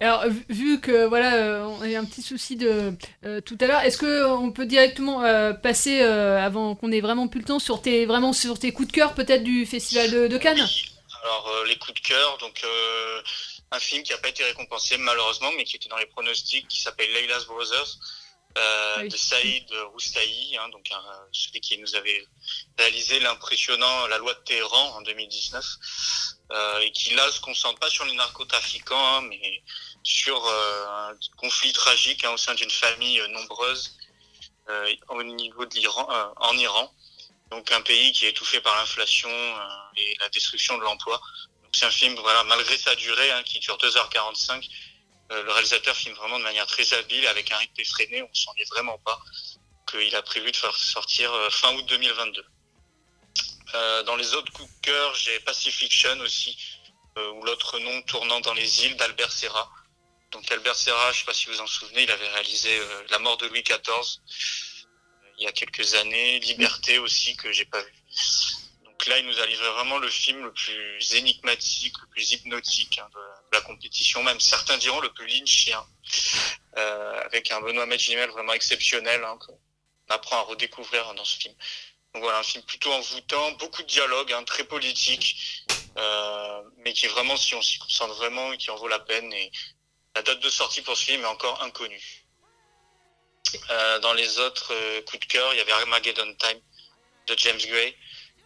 Alors, 0.00 0.24
vu- 0.48 0.80
que 0.80 1.04
voilà, 1.06 1.34
euh, 1.36 1.62
on 1.64 1.80
a 1.82 1.88
eu 1.88 1.94
un 1.94 2.04
petit 2.04 2.22
souci 2.22 2.56
de 2.56 2.92
euh, 3.24 3.40
tout 3.40 3.56
à 3.60 3.66
l'heure, 3.68 3.80
est-ce 3.82 3.98
que 3.98 4.24
on 4.26 4.50
peut 4.50 4.66
directement 4.66 5.22
euh, 5.22 5.52
passer 5.52 6.00
euh, 6.02 6.44
avant 6.44 6.74
qu'on 6.74 6.90
ait 6.90 7.00
vraiment 7.00 7.28
plus 7.28 7.38
le 7.40 7.46
temps 7.46 7.60
sur 7.60 7.80
tes 7.80 8.04
vraiment 8.04 8.32
sur 8.32 8.58
tes 8.58 8.72
coups 8.72 8.88
de 8.88 8.92
cœur 8.92 9.14
peut-être 9.14 9.44
du 9.44 9.64
festival 9.64 10.10
de, 10.10 10.26
de 10.26 10.38
Cannes? 10.38 10.58
Alors 11.22 11.48
euh, 11.48 11.64
les 11.66 11.76
coups 11.78 11.94
de 11.94 12.00
cœur, 12.06 12.36
donc 12.38 12.64
un 13.70 13.78
film 13.78 14.02
qui 14.02 14.10
n'a 14.10 14.18
pas 14.18 14.28
été 14.28 14.42
récompensé 14.42 14.96
malheureusement, 14.98 15.50
mais 15.56 15.62
qui 15.64 15.76
était 15.76 15.88
dans 15.88 15.96
les 15.98 16.06
pronostics, 16.06 16.66
qui 16.66 16.80
s'appelle 16.80 17.08
Leila's 17.12 17.46
Brothers, 17.46 17.96
euh, 18.58 18.96
Oui. 19.02 19.08
de 19.08 19.16
Saïd 19.16 19.72
Roustahi, 19.92 20.56
hein, 20.58 20.68
donc 20.70 20.90
un- 20.90 21.26
celui 21.32 21.60
qui 21.60 21.78
nous 21.78 21.94
avait 21.96 22.26
réalisé 22.78 23.20
l'impressionnant 23.20 24.06
La 24.08 24.18
Loi 24.18 24.34
de 24.34 24.40
Téhéran 24.40 24.96
en 24.96 25.02
2019, 25.02 25.64
euh, 26.52 26.80
et 26.80 26.90
qui 26.92 27.14
là 27.14 27.30
se 27.30 27.40
concentre 27.40 27.78
pas 27.80 27.88
sur 27.90 28.04
les 28.04 28.14
narcotrafiquants, 28.14 29.16
hein, 29.16 29.22
mais 29.22 29.62
sur 30.02 30.44
euh, 30.46 30.86
un 31.10 31.16
conflit 31.36 31.72
tragique 31.72 32.24
hein, 32.24 32.30
au 32.32 32.36
sein 32.36 32.54
d'une 32.54 32.70
famille 32.70 33.20
euh, 33.20 33.28
nombreuse 33.28 33.96
euh, 34.68 34.94
au 35.08 35.22
niveau 35.22 35.64
de 35.66 35.74
l'Iran, 35.74 36.06
euh, 36.10 36.26
en 36.36 36.56
Iran. 36.56 36.92
Donc 37.50 37.70
un 37.72 37.82
pays 37.82 38.12
qui 38.12 38.26
est 38.26 38.30
étouffé 38.30 38.60
par 38.60 38.74
l'inflation 38.76 39.28
euh, 39.30 39.66
et 39.96 40.16
la 40.20 40.28
destruction 40.30 40.78
de 40.78 40.82
l'emploi. 40.82 41.20
Donc 41.62 41.72
c'est 41.74 41.84
un 41.86 41.90
film, 41.90 42.14
voilà, 42.16 42.44
malgré 42.44 42.76
sa 42.78 42.94
durée, 42.94 43.30
hein, 43.32 43.42
qui 43.44 43.58
dure 43.60 43.76
2h45, 43.78 44.50
euh, 44.64 44.68
le 45.42 45.52
réalisateur 45.52 45.96
filme 45.96 46.14
vraiment 46.14 46.38
de 46.38 46.44
manière 46.44 46.66
très 46.66 46.92
habile, 46.94 47.26
avec 47.28 47.50
un 47.52 47.56
rythme 47.56 47.80
effréné, 47.80 48.22
on 48.22 48.34
s'en 48.34 48.52
est 48.56 48.68
vraiment 48.70 48.98
pas, 48.98 49.18
qu'il 49.90 50.14
a 50.14 50.22
prévu 50.22 50.52
de 50.52 50.56
faire 50.56 50.76
sortir 50.76 51.32
euh, 51.32 51.50
fin 51.50 51.74
août 51.74 51.86
2022. 51.86 52.44
Euh, 53.74 54.02
dans 54.02 54.16
les 54.16 54.34
autres 54.34 54.52
coups 54.52 54.68
de 54.68 54.80
cœur, 54.82 55.14
j'ai 55.14 55.40
Pacifiction 55.40 56.18
aussi, 56.20 56.56
euh, 57.18 57.30
ou 57.32 57.44
l'autre 57.44 57.78
nom 57.78 58.02
tournant 58.02 58.40
dans 58.40 58.54
les 58.54 58.84
îles 58.84 58.96
d'Albert 58.96 59.32
Serra. 59.32 59.70
Donc 60.30 60.50
Albert 60.50 60.76
Serra, 60.76 61.12
je 61.12 61.20
sais 61.20 61.24
pas 61.26 61.34
si 61.34 61.46
vous 61.46 61.60
en 61.60 61.66
souvenez, 61.66 62.04
il 62.04 62.10
avait 62.10 62.28
réalisé 62.28 62.78
euh, 62.78 63.02
La 63.10 63.18
mort 63.18 63.36
de 63.36 63.46
Louis 63.46 63.62
XIV 63.62 63.78
euh, 63.90 65.28
il 65.38 65.44
y 65.44 65.46
a 65.46 65.52
quelques 65.52 65.94
années, 65.94 66.40
Liberté 66.40 66.98
aussi 66.98 67.36
que 67.36 67.52
j'ai 67.52 67.66
pas 67.66 67.82
vu. 67.82 67.92
Donc 69.02 69.08
là, 69.08 69.18
il 69.18 69.26
nous 69.26 69.40
a 69.40 69.46
livré 69.46 69.68
vraiment 69.70 69.98
le 69.98 70.08
film 70.08 70.44
le 70.44 70.52
plus 70.52 71.14
énigmatique, 71.14 71.92
le 72.02 72.06
plus 72.10 72.30
hypnotique 72.30 73.00
hein, 73.02 73.08
de, 73.12 73.56
la 73.56 73.60
compétition, 73.62 74.22
même 74.22 74.38
certains 74.38 74.76
diront 74.76 75.00
le 75.00 75.12
plus 75.12 75.26
lynchien, 75.26 75.84
euh, 76.76 77.20
avec 77.24 77.50
un 77.50 77.60
Benoît 77.62 77.86
Magimel 77.86 78.30
vraiment 78.30 78.52
exceptionnel, 78.52 79.24
hein, 79.24 79.36
qu'on 79.44 79.58
apprend 80.08 80.36
à 80.36 80.42
redécouvrir 80.42 81.14
dans 81.14 81.24
ce 81.24 81.36
film. 81.36 81.52
Donc 82.14 82.22
voilà, 82.22 82.38
un 82.38 82.42
film 82.44 82.62
plutôt 82.62 82.92
envoûtant, 82.92 83.50
beaucoup 83.58 83.82
de 83.82 83.88
dialogues, 83.88 84.32
hein, 84.34 84.44
très 84.44 84.62
politique, 84.62 85.64
euh, 85.98 86.62
mais 86.84 86.92
qui 86.92 87.08
vraiment, 87.08 87.36
si 87.36 87.56
on 87.56 87.62
s'y 87.62 87.80
concentre 87.80 88.14
vraiment, 88.14 88.56
qui 88.56 88.70
en 88.70 88.76
vaut 88.76 88.86
la 88.86 89.00
peine. 89.00 89.32
Et 89.32 89.50
la 90.14 90.22
date 90.22 90.38
de 90.38 90.48
sortie 90.48 90.82
pour 90.82 90.96
ce 90.96 91.06
film 91.06 91.22
est 91.22 91.26
encore 91.26 91.60
inconnue. 91.64 92.24
Euh, 93.68 93.98
dans 93.98 94.12
les 94.12 94.38
autres 94.38 94.72
coups 95.06 95.26
de 95.26 95.32
cœur, 95.32 95.52
il 95.54 95.56
y 95.56 95.60
avait 95.60 95.72
Armageddon 95.72 96.36
Time 96.36 96.60
de 97.26 97.34
James 97.36 97.60
Gray, 97.66 97.96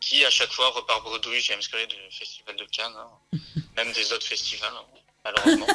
qui 0.01 0.25
à 0.25 0.31
chaque 0.31 0.53
fois 0.53 0.69
repart 0.71 1.03
bredouille 1.03 1.41
James 1.41 1.63
Gray 1.71 1.87
du 1.87 1.97
Festival 2.11 2.57
de 2.57 2.65
Cannes, 2.67 2.97
hein, 2.97 3.39
même 3.77 3.93
des 3.93 4.13
autres 4.13 4.27
festivals, 4.27 4.73
hein, 4.75 4.87
malheureusement. 5.25 5.67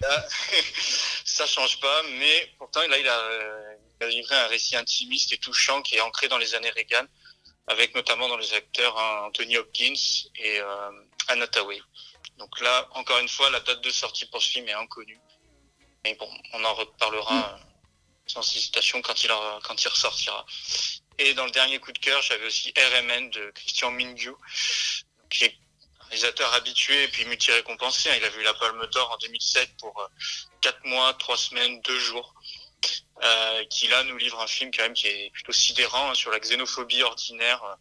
Là, 0.00 0.26
ça 1.24 1.46
change 1.46 1.80
pas, 1.80 2.02
mais 2.18 2.52
pourtant 2.58 2.86
là 2.88 2.98
il 2.98 3.08
a, 3.08 3.18
euh, 3.18 3.74
il 4.00 4.06
a 4.06 4.10
livré 4.10 4.36
un 4.36 4.46
récit 4.46 4.76
intimiste 4.76 5.32
et 5.32 5.38
touchant 5.38 5.82
qui 5.82 5.96
est 5.96 6.00
ancré 6.00 6.28
dans 6.28 6.38
les 6.38 6.54
années 6.54 6.70
Reagan, 6.70 7.06
avec 7.66 7.94
notamment 7.94 8.28
dans 8.28 8.36
les 8.36 8.52
acteurs 8.54 8.98
hein, 8.98 9.26
Anthony 9.26 9.56
Hopkins 9.56 9.94
et 10.36 10.60
euh, 10.60 10.90
Anna 11.28 11.46
Tawai. 11.46 11.80
Donc 12.38 12.60
là, 12.60 12.88
encore 12.92 13.18
une 13.18 13.28
fois, 13.28 13.50
la 13.50 13.60
date 13.60 13.82
de 13.82 13.90
sortie 13.90 14.26
pour 14.26 14.42
ce 14.42 14.50
film 14.50 14.68
est 14.68 14.72
inconnue. 14.72 15.20
Mais 16.04 16.14
bon, 16.14 16.28
on 16.52 16.64
en 16.64 16.74
reparlera 16.74 17.54
euh, 17.54 17.73
sans 18.26 18.42
hésitation 18.56 19.00
quand 19.02 19.22
il, 19.24 19.30
quand 19.64 19.82
il 19.82 19.88
ressortira. 19.88 20.44
Et 21.18 21.34
dans 21.34 21.44
le 21.44 21.50
dernier 21.50 21.78
coup 21.78 21.92
de 21.92 21.98
cœur, 21.98 22.20
j'avais 22.22 22.46
aussi 22.46 22.72
RMN 22.76 23.30
de 23.30 23.50
Christian 23.54 23.90
Mingu, 23.92 24.32
qui 25.30 25.44
est 25.44 25.56
un 26.00 26.04
réalisateur 26.06 26.52
habitué 26.54 27.04
et 27.04 27.08
puis 27.08 27.24
multi-récompensé. 27.26 28.10
hein. 28.10 28.14
Il 28.16 28.24
a 28.24 28.28
vu 28.30 28.42
la 28.42 28.54
Palme 28.54 28.84
d'Or 28.92 29.12
en 29.12 29.16
2007 29.18 29.76
pour 29.78 29.98
euh, 30.00 30.06
4 30.60 30.84
mois, 30.84 31.14
3 31.14 31.36
semaines, 31.36 31.80
2 31.82 31.98
jours. 31.98 32.34
Euh, 33.22 33.64
qui 33.70 33.86
là 33.86 34.02
nous 34.04 34.18
livre 34.18 34.38
un 34.40 34.46
film 34.46 34.70
quand 34.74 34.82
même 34.82 34.92
qui 34.92 35.06
est 35.06 35.30
plutôt 35.30 35.52
sidérant 35.52 36.10
hein, 36.10 36.14
sur 36.14 36.30
la 36.30 36.38
xénophobie 36.40 37.02
ordinaire. 37.02 37.62
euh. 37.64 37.74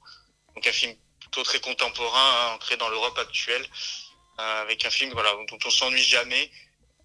donc 0.55 0.65
un 0.65 0.71
film 0.71 0.95
plutôt 1.19 1.43
très 1.43 1.59
contemporain, 1.59 2.21
hein, 2.21 2.53
ancré 2.53 2.77
dans 2.77 2.87
l'Europe 2.87 3.17
actuelle, 3.17 3.65
euh, 4.39 4.61
avec 4.61 4.85
un 4.85 4.89
film 4.89 5.11
voilà 5.11 5.31
dont 5.49 5.57
on 5.65 5.69
s'ennuie 5.69 6.03
jamais, 6.03 6.49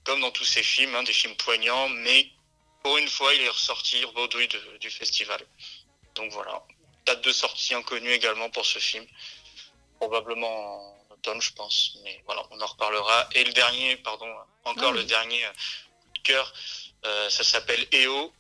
comme 0.05 0.21
dans 0.21 0.31
tous 0.31 0.45
ces 0.45 0.63
films, 0.63 0.95
hein, 0.95 1.03
des 1.03 1.13
films 1.13 1.35
poignants, 1.37 1.89
mais 1.89 2.31
pour 2.83 2.97
une 2.99 3.09
fois 3.09 3.35
il 3.35 3.43
est 3.43 3.49
ressorti 3.49 4.05
bredouille 4.15 4.49
du 4.81 4.91
festival. 4.91 5.41
Donc 6.15 6.33
voilà, 6.33 6.63
date 7.07 7.23
de 7.23 7.33
sortie 7.33 7.75
inconnue 7.75 8.11
également 8.11 8.51
pour 8.51 8.67
ce 8.67 8.79
film, 8.79 9.07
probablement 10.01 10.99
en 11.09 11.15
automne 11.15 11.41
je 11.41 11.53
pense, 11.53 11.99
mais 12.03 12.23
voilà 12.27 12.43
on 12.51 12.61
en 12.61 12.67
reparlera. 12.67 13.29
Et 13.35 13.45
le 13.45 13.53
dernier, 13.53 13.97
pardon, 13.97 14.31
encore 14.65 14.89
Ah 14.89 14.93
oui. 14.93 14.99
le 14.99 15.05
dernier 15.05 15.45
euh, 15.45 15.51
coup 15.51 16.13
de 16.15 16.23
cœur, 16.23 16.53
euh, 17.07 17.31
ça 17.31 17.45
s'appelle 17.45 17.87
EO, 17.93 18.33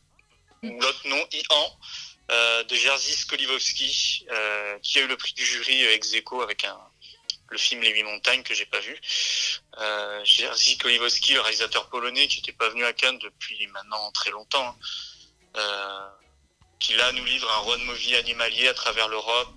ou 0.62 0.80
l'autre 0.80 1.06
nom, 1.06 1.24
Ian, 1.32 1.78
euh, 2.30 2.64
de 2.64 2.74
Jerzy 2.74 3.14
Skolivowski, 3.14 4.26
euh, 4.30 4.78
qui 4.80 4.98
a 4.98 5.02
eu 5.02 5.06
le 5.06 5.16
prix 5.16 5.32
du 5.34 5.44
jury 5.44 5.84
ex 5.84 6.12
aequo 6.14 6.42
avec 6.42 6.64
un, 6.64 6.78
le 7.50 7.58
film 7.58 7.80
Les 7.82 7.90
Huit 7.90 8.02
Montagnes 8.02 8.42
que 8.42 8.54
j'ai 8.54 8.66
pas 8.66 8.80
vu. 8.80 8.96
Euh, 9.78 10.24
Jerzy 10.24 10.74
Skolivowski, 10.74 11.34
le 11.34 11.40
réalisateur 11.40 11.88
polonais 11.88 12.26
qui 12.28 12.40
n'était 12.40 12.52
pas 12.52 12.68
venu 12.68 12.84
à 12.84 12.92
Cannes 12.92 13.18
depuis 13.18 13.66
maintenant 13.68 14.10
très 14.12 14.30
longtemps, 14.30 14.66
hein, 14.66 14.76
euh, 15.56 16.08
qui 16.78 16.94
là 16.94 17.10
nous 17.12 17.24
livre 17.24 17.50
un 17.50 17.58
road 17.58 17.80
movie 17.80 18.16
animalier 18.16 18.68
à 18.68 18.74
travers 18.74 19.08
l'Europe, 19.08 19.54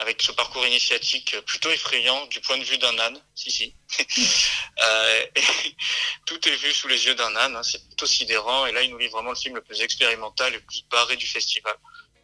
avec 0.00 0.22
ce 0.22 0.30
parcours 0.30 0.64
initiatique 0.64 1.36
plutôt 1.46 1.70
effrayant 1.70 2.26
du 2.26 2.40
point 2.40 2.56
de 2.56 2.62
vue 2.62 2.78
d'un 2.78 2.96
âne, 2.98 3.20
si 3.34 3.50
si. 3.50 3.74
Euh, 4.80 5.26
tout 6.26 6.48
est 6.48 6.54
vu 6.54 6.72
sous 6.72 6.86
les 6.86 7.04
yeux 7.04 7.16
d'un 7.16 7.34
âne, 7.34 7.56
hein, 7.56 7.64
c'est 7.64 7.84
plutôt 7.88 8.06
sidérant. 8.06 8.64
Et 8.66 8.70
là, 8.70 8.82
il 8.82 8.90
nous 8.90 8.98
livre 8.98 9.14
vraiment 9.14 9.30
le 9.30 9.36
film 9.36 9.56
le 9.56 9.60
plus 9.60 9.80
expérimental, 9.80 10.52
le 10.52 10.60
plus 10.60 10.84
barré 10.88 11.16
du 11.16 11.26
festival. 11.26 11.74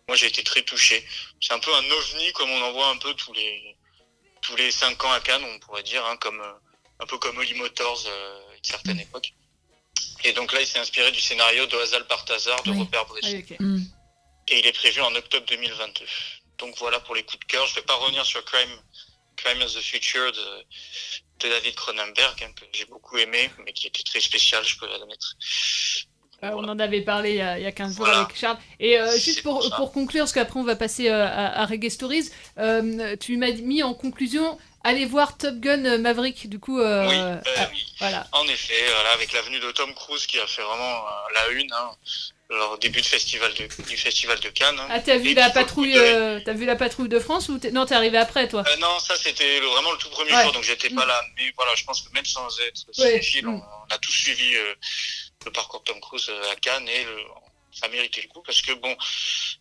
Moi, 0.06 0.16
j'ai 0.16 0.26
été 0.26 0.44
très 0.44 0.62
touché. 0.62 1.04
C'est 1.40 1.52
un 1.52 1.58
peu 1.58 1.74
un 1.74 1.90
ovni, 1.90 2.32
comme 2.34 2.48
on 2.48 2.62
en 2.62 2.72
voit 2.72 2.90
un 2.90 2.96
peu 2.98 3.12
tous 3.14 3.32
les 3.32 3.76
tous 4.44 4.56
les 4.56 4.70
cinq 4.70 5.02
ans 5.04 5.12
à 5.12 5.20
Cannes, 5.20 5.44
on 5.44 5.58
pourrait 5.58 5.82
dire, 5.82 6.04
hein, 6.06 6.16
comme 6.18 6.40
euh, 6.40 6.52
un 7.00 7.06
peu 7.06 7.18
comme 7.18 7.36
Holly 7.38 7.54
Motors 7.54 8.04
euh, 8.06 8.50
à 8.52 8.56
une 8.56 8.64
certaine 8.64 9.00
époque. 9.00 9.32
Et 10.24 10.32
donc 10.32 10.52
là, 10.52 10.60
il 10.60 10.66
s'est 10.66 10.78
inspiré 10.78 11.10
du 11.10 11.20
scénario 11.20 11.66
de 11.66 11.76
Hazal 11.76 12.06
Partazar 12.06 12.62
de 12.62 12.70
Robert 12.72 13.06
Bresson. 13.06 13.42
Et 14.48 14.58
il 14.58 14.66
est 14.66 14.72
prévu 14.72 15.00
en 15.00 15.14
octobre 15.14 15.46
2022. 15.46 16.04
Donc 16.58 16.76
voilà 16.78 17.00
pour 17.00 17.14
les 17.14 17.24
coups 17.24 17.40
de 17.40 17.44
cœur. 17.46 17.66
Je 17.66 17.74
vais 17.76 17.82
pas 17.82 17.94
revenir 17.96 18.24
sur 18.24 18.44
Crime, 18.44 18.80
Crime 19.36 19.62
of 19.62 19.72
the 19.72 19.80
Future 19.80 20.32
de, 20.32 20.64
de 21.40 21.48
David 21.48 21.74
Cronenberg, 21.74 22.42
hein, 22.42 22.52
que 22.54 22.64
j'ai 22.72 22.84
beaucoup 22.86 23.16
aimé, 23.16 23.50
mais 23.64 23.72
qui 23.72 23.86
était 23.86 24.02
très 24.02 24.20
spécial, 24.20 24.64
je 24.64 24.76
peux 24.78 24.86
l'admettre. 24.86 25.36
Euh, 26.44 26.50
on 26.54 26.64
en 26.68 26.78
avait 26.78 27.00
parlé 27.00 27.30
il 27.30 27.36
y 27.36 27.40
a, 27.40 27.58
il 27.58 27.62
y 27.64 27.66
a 27.66 27.72
15 27.72 27.96
jours 27.96 28.08
avec 28.08 28.36
Charles. 28.36 28.58
Et 28.80 28.98
euh, 28.98 29.16
juste 29.18 29.42
pour, 29.42 29.68
pour 29.76 29.92
conclure, 29.92 30.22
parce 30.24 30.32
qu'après 30.32 30.60
on 30.60 30.64
va 30.64 30.76
passer 30.76 31.08
euh, 31.08 31.24
à, 31.26 31.62
à 31.62 31.66
Reggae 31.66 31.88
Stories, 31.90 32.30
tu 33.20 33.36
m'as 33.36 33.50
mis 33.52 33.82
en 33.82 33.94
conclusion, 33.94 34.58
allez 34.82 35.06
voir 35.06 35.36
Top 35.38 35.56
Gun 35.56 35.98
Maverick, 35.98 36.48
du 36.48 36.58
coup. 36.58 36.80
euh, 36.80 37.08
Oui, 37.08 37.16
ah, 37.56 37.68
oui. 37.72 37.86
Voilà. 37.98 38.26
En 38.32 38.44
effet, 38.46 38.74
voilà, 38.94 39.10
avec 39.12 39.32
l'avenue 39.32 39.60
de 39.60 39.70
Tom 39.72 39.92
Cruise 39.94 40.26
qui 40.26 40.38
a 40.38 40.46
fait 40.46 40.62
vraiment 40.62 41.04
la 41.34 41.48
une, 41.52 41.72
hein, 41.72 41.90
lors 42.50 42.76
début 42.78 43.00
de 43.00 43.06
festival 43.06 43.52
de, 43.54 43.66
du 43.88 43.96
festival 43.96 44.38
de 44.40 44.48
Cannes. 44.50 44.76
hein. 44.78 44.86
Ah, 44.90 45.00
t'as 45.00 45.16
vu 45.16 45.32
la 45.32 45.48
patrouille, 45.48 45.96
t'as 46.44 46.52
vu 46.52 46.66
la 46.66 46.76
patrouille 46.76 47.08
de 47.08 47.18
France 47.18 47.48
ou 47.48 47.58
t'es- 47.58 47.70
non, 47.70 47.86
t'es 47.86 47.94
arrivé 47.94 48.18
après, 48.18 48.46
toi? 48.48 48.62
Non, 48.80 48.98
ça 49.00 49.16
c'était 49.16 49.60
le- 49.60 49.66
vraiment 49.68 49.92
le 49.92 49.98
tout 49.98 50.10
premier 50.10 50.32
Ouais. 50.34 50.42
jour, 50.42 50.52
donc 50.52 50.62
j'étais 50.62 50.90
pas 50.90 51.04
Mm. 51.06 51.08
là. 51.08 51.20
Mais 51.38 51.52
voilà, 51.56 51.72
je 51.74 51.84
pense 51.84 52.02
que 52.02 52.12
même 52.12 52.26
sans 52.26 52.46
être 52.68 52.84
cinéphile, 52.92 53.46
Mm. 53.46 53.54
on, 53.54 53.62
on 53.90 53.94
a 53.94 53.98
tous 53.98 54.12
suivi 54.12 54.54
le 55.44 55.52
parcours 55.52 55.80
de 55.80 55.84
Tom 55.84 56.00
Cruise 56.00 56.28
euh, 56.28 56.50
à 56.50 56.56
Cannes 56.56 56.88
et 56.88 57.04
le, 57.04 57.18
ça 57.72 57.88
méritait 57.88 58.22
le 58.22 58.28
coup 58.28 58.42
parce 58.42 58.62
que 58.62 58.72
bon, 58.72 58.96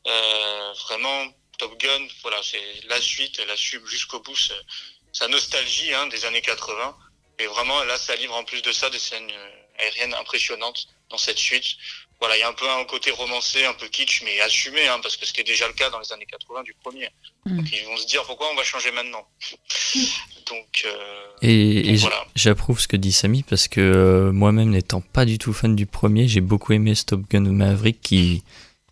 euh, 0.07 0.73
vraiment 0.87 1.33
Top 1.57 1.77
Gun, 1.79 2.07
voilà, 2.21 2.41
c'est 2.43 2.85
la 2.87 2.99
suite, 3.01 3.39
elle 3.39 3.51
assume 3.51 3.85
jusqu'au 3.85 4.19
bout 4.19 4.35
sa 5.11 5.27
nostalgie 5.27 5.93
hein, 5.93 6.07
des 6.07 6.25
années 6.25 6.41
80. 6.41 6.97
Et 7.39 7.47
vraiment, 7.47 7.83
là, 7.83 7.97
ça 7.97 8.15
livre 8.15 8.35
en 8.35 8.43
plus 8.43 8.61
de 8.61 8.71
ça 8.71 8.89
des 8.89 8.99
scènes 8.99 9.31
euh, 9.31 9.49
aériennes 9.79 10.13
impressionnantes 10.13 10.87
dans 11.09 11.17
cette 11.17 11.37
suite. 11.37 11.77
Voilà, 12.23 12.37
il 12.37 12.39
y 12.39 12.43
a 12.43 12.47
un 12.47 12.53
peu 12.53 12.63
un 12.69 12.85
côté 12.85 13.11
romancé, 13.11 13.65
un 13.65 13.73
peu 13.73 13.85
kitsch, 13.87 14.21
mais 14.23 14.39
assumé, 14.39 14.87
hein, 14.87 14.97
parce 15.03 15.17
que 15.17 15.25
c'était 15.25 15.43
déjà 15.43 15.67
le 15.67 15.73
cas 15.73 15.89
dans 15.89 15.99
les 15.99 16.13
années 16.13 16.25
80 16.25 16.63
du 16.63 16.73
premier. 16.81 17.09
Donc 17.45 17.65
ils 17.73 17.85
vont 17.85 17.97
se 17.97 18.07
dire 18.07 18.23
pourquoi 18.23 18.47
on 18.49 18.55
va 18.55 18.63
changer 18.63 18.91
maintenant. 18.93 19.27
Donc 20.47 20.85
euh, 20.85 20.89
Et, 21.41 21.75
donc 21.83 21.85
et 21.93 21.95
voilà. 21.97 22.25
j'approuve 22.35 22.79
ce 22.79 22.87
que 22.87 22.95
dit 22.95 23.11
Samy 23.11 23.43
parce 23.43 23.67
que 23.67 23.81
euh, 23.81 24.31
moi-même 24.31 24.69
n'étant 24.69 25.01
pas 25.01 25.25
du 25.25 25.37
tout 25.37 25.51
fan 25.51 25.75
du 25.75 25.85
premier, 25.85 26.27
j'ai 26.29 26.39
beaucoup 26.41 26.71
aimé 26.71 26.95
Stop 26.95 27.21
Gun 27.29 27.41
Maverick 27.41 27.99
qui, 28.01 28.43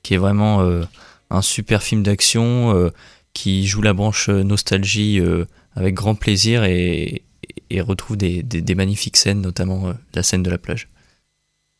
qui 0.03 0.13
est 0.13 0.17
vraiment 0.17 0.61
euh, 0.61 0.83
un 1.29 1.41
super 1.41 1.83
film 1.83 2.03
d'action 2.03 2.75
euh, 2.75 2.89
qui 3.33 3.65
joue 3.65 3.81
la 3.81 3.93
branche 3.93 4.27
nostalgie 4.27 5.19
euh, 5.21 5.45
avec 5.75 5.93
grand 5.93 6.15
plaisir 6.15 6.65
et, 6.65 7.21
et 7.69 7.81
retrouve 7.81 8.17
des, 8.17 8.43
des, 8.43 8.61
des 8.61 8.75
magnifiques 8.75 9.17
scènes, 9.17 9.39
notamment 9.41 9.87
euh, 9.87 9.93
la 10.13 10.23
scène 10.23 10.43
de 10.43 10.49
la 10.49 10.57
plage. 10.57 10.87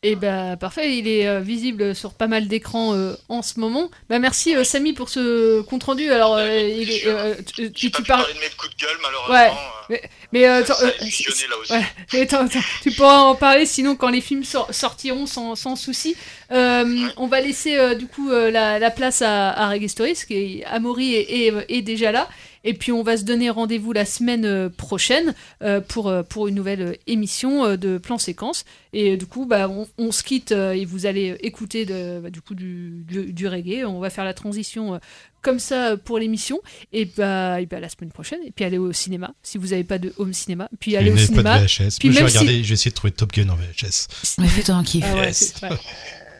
Et 0.04 0.16
bah 0.16 0.56
parfait, 0.56 0.96
il 0.98 1.06
est 1.06 1.28
euh, 1.28 1.38
visible 1.38 1.94
sur 1.94 2.14
pas 2.14 2.26
mal 2.26 2.48
d'écrans 2.48 2.92
euh, 2.92 3.14
en 3.28 3.40
ce 3.40 3.60
moment. 3.60 3.88
Bah 4.10 4.18
merci 4.18 4.52
euh, 4.56 4.64
Samy 4.64 4.94
pour 4.94 5.08
ce 5.08 5.60
compte 5.60 5.84
rendu. 5.84 6.10
Alors 6.10 6.40
il 6.40 6.90
est, 6.90 7.06
euh, 7.06 7.36
tu, 7.54 7.70
tu, 7.70 7.92
tu 7.92 8.02
parles. 8.02 8.26
de 8.26 8.40
mes 8.40 8.48
coups 8.58 8.74
de 8.74 8.80
gueule 8.84 8.96
Ouais. 8.96 9.00
malheureusement. 9.00 9.60
Mais, 9.90 10.02
mais 10.32 10.42
ça 10.42 10.56
attends, 10.56 10.86
a 10.86 10.90
fusionné, 11.04 11.36
c'est- 11.36 11.46
là 11.46 11.56
aussi. 11.56 11.72
ouais. 11.72 11.84
Mais 12.14 12.20
attends, 12.22 12.44
attends, 12.46 12.58
tu 12.82 12.90
pourras 12.90 13.18
en 13.20 13.36
parler 13.36 13.64
sinon 13.64 13.94
quand 13.94 14.08
les 14.08 14.20
films 14.20 14.42
sor- 14.42 14.74
sortiront 14.74 15.26
sans, 15.26 15.54
sans 15.54 15.76
souci. 15.76 16.16
On 16.50 17.26
va 17.30 17.40
laisser 17.40 17.94
du 17.94 18.08
coup 18.08 18.28
la, 18.30 18.80
la 18.80 18.90
place 18.90 19.22
à, 19.22 19.50
à 19.50 19.68
Reggae 19.70 19.86
Stories, 19.88 20.14
parce 20.14 20.24
que 20.24 20.64
Amaury 20.66 21.14
est, 21.14 21.46
est- 21.46 21.64
est 21.68 21.82
déjà 21.82 22.10
là. 22.10 22.28
Et 22.64 22.74
puis 22.74 22.92
on 22.92 23.02
va 23.02 23.16
se 23.16 23.24
donner 23.24 23.50
rendez-vous 23.50 23.92
la 23.92 24.04
semaine 24.04 24.44
euh, 24.44 24.68
prochaine 24.68 25.34
euh, 25.62 25.80
pour, 25.80 26.08
euh, 26.08 26.22
pour 26.22 26.48
une 26.48 26.54
nouvelle 26.54 26.96
émission 27.06 27.76
de 27.76 27.98
plan 27.98 28.18
séquence. 28.18 28.64
Et 28.92 29.16
du 29.16 29.26
coup, 29.26 29.46
bah, 29.46 29.68
on, 29.68 29.86
on 29.98 30.12
se 30.12 30.22
quitte 30.22 30.52
et 30.52 30.84
vous 30.84 31.06
allez 31.06 31.36
écouter 31.40 31.84
de, 31.86 32.20
bah, 32.20 32.30
du, 32.30 32.40
coup, 32.42 32.54
du, 32.54 33.04
du, 33.06 33.32
du 33.32 33.46
reggae. 33.48 33.84
On 33.86 34.00
va 34.00 34.10
faire 34.10 34.24
la 34.24 34.34
transition 34.34 35.00
comme 35.40 35.58
ça 35.58 35.96
pour 35.96 36.18
l'émission. 36.18 36.60
Et 36.92 37.04
bah, 37.06 37.60
et 37.60 37.66
bah 37.66 37.80
la 37.80 37.88
semaine 37.88 38.12
prochaine. 38.12 38.40
Et 38.46 38.50
puis 38.52 38.64
aller 38.64 38.78
au 38.78 38.92
cinéma 38.92 39.34
si 39.42 39.58
vous 39.58 39.68
n'avez 39.68 39.84
pas 39.84 39.98
de 39.98 40.12
home 40.18 40.32
cinéma. 40.34 40.68
Puis 40.78 40.94
aller 40.96 41.08
Il 41.10 41.14
au 41.14 41.16
cinéma. 41.16 41.42
pas 41.42 41.58
de 41.62 41.64
VHS. 41.66 41.98
Puis 41.98 42.10
Moi, 42.10 42.18
je 42.20 42.24
vais 42.24 42.30
si- 42.30 42.38
regarder, 42.38 42.62
je 42.62 42.68
vais 42.68 42.74
essayer 42.74 42.90
de 42.90 42.94
trouver 42.96 43.12
Top 43.12 43.32
Gun 43.32 43.48
en 43.48 43.56
VHS. 43.56 44.36
Mais 44.38 44.48
fais-toi 44.48 44.74
un 44.76 44.84
kiff. 44.84 45.04
Ah 45.08 45.14
ouais, 45.16 45.26
Yes. 45.28 45.54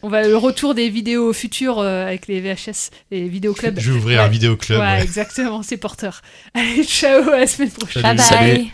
On 0.02 0.08
va 0.08 0.26
le 0.26 0.36
retour 0.36 0.74
des 0.74 0.88
vidéos 0.88 1.32
futures 1.32 1.78
euh, 1.78 2.06
avec 2.06 2.26
les 2.26 2.40
VHS, 2.40 2.90
les 3.10 3.28
vidéoclubs. 3.28 3.78
Je 3.78 3.92
vais 3.92 3.98
ouvrir 3.98 4.22
un 4.22 4.28
vidéoclub, 4.28 4.78
Ouais, 4.80 4.84
ouais. 4.84 5.02
exactement, 5.02 5.62
c'est 5.62 5.76
porteur. 5.76 6.22
Allez, 6.54 6.84
ciao, 6.84 7.28
à 7.30 7.38
la 7.38 7.46
semaine 7.46 7.70
prochaine. 7.70 8.02
Salut. 8.02 8.16
Bye 8.16 8.16
bye. 8.16 8.26
Salut. 8.56 8.66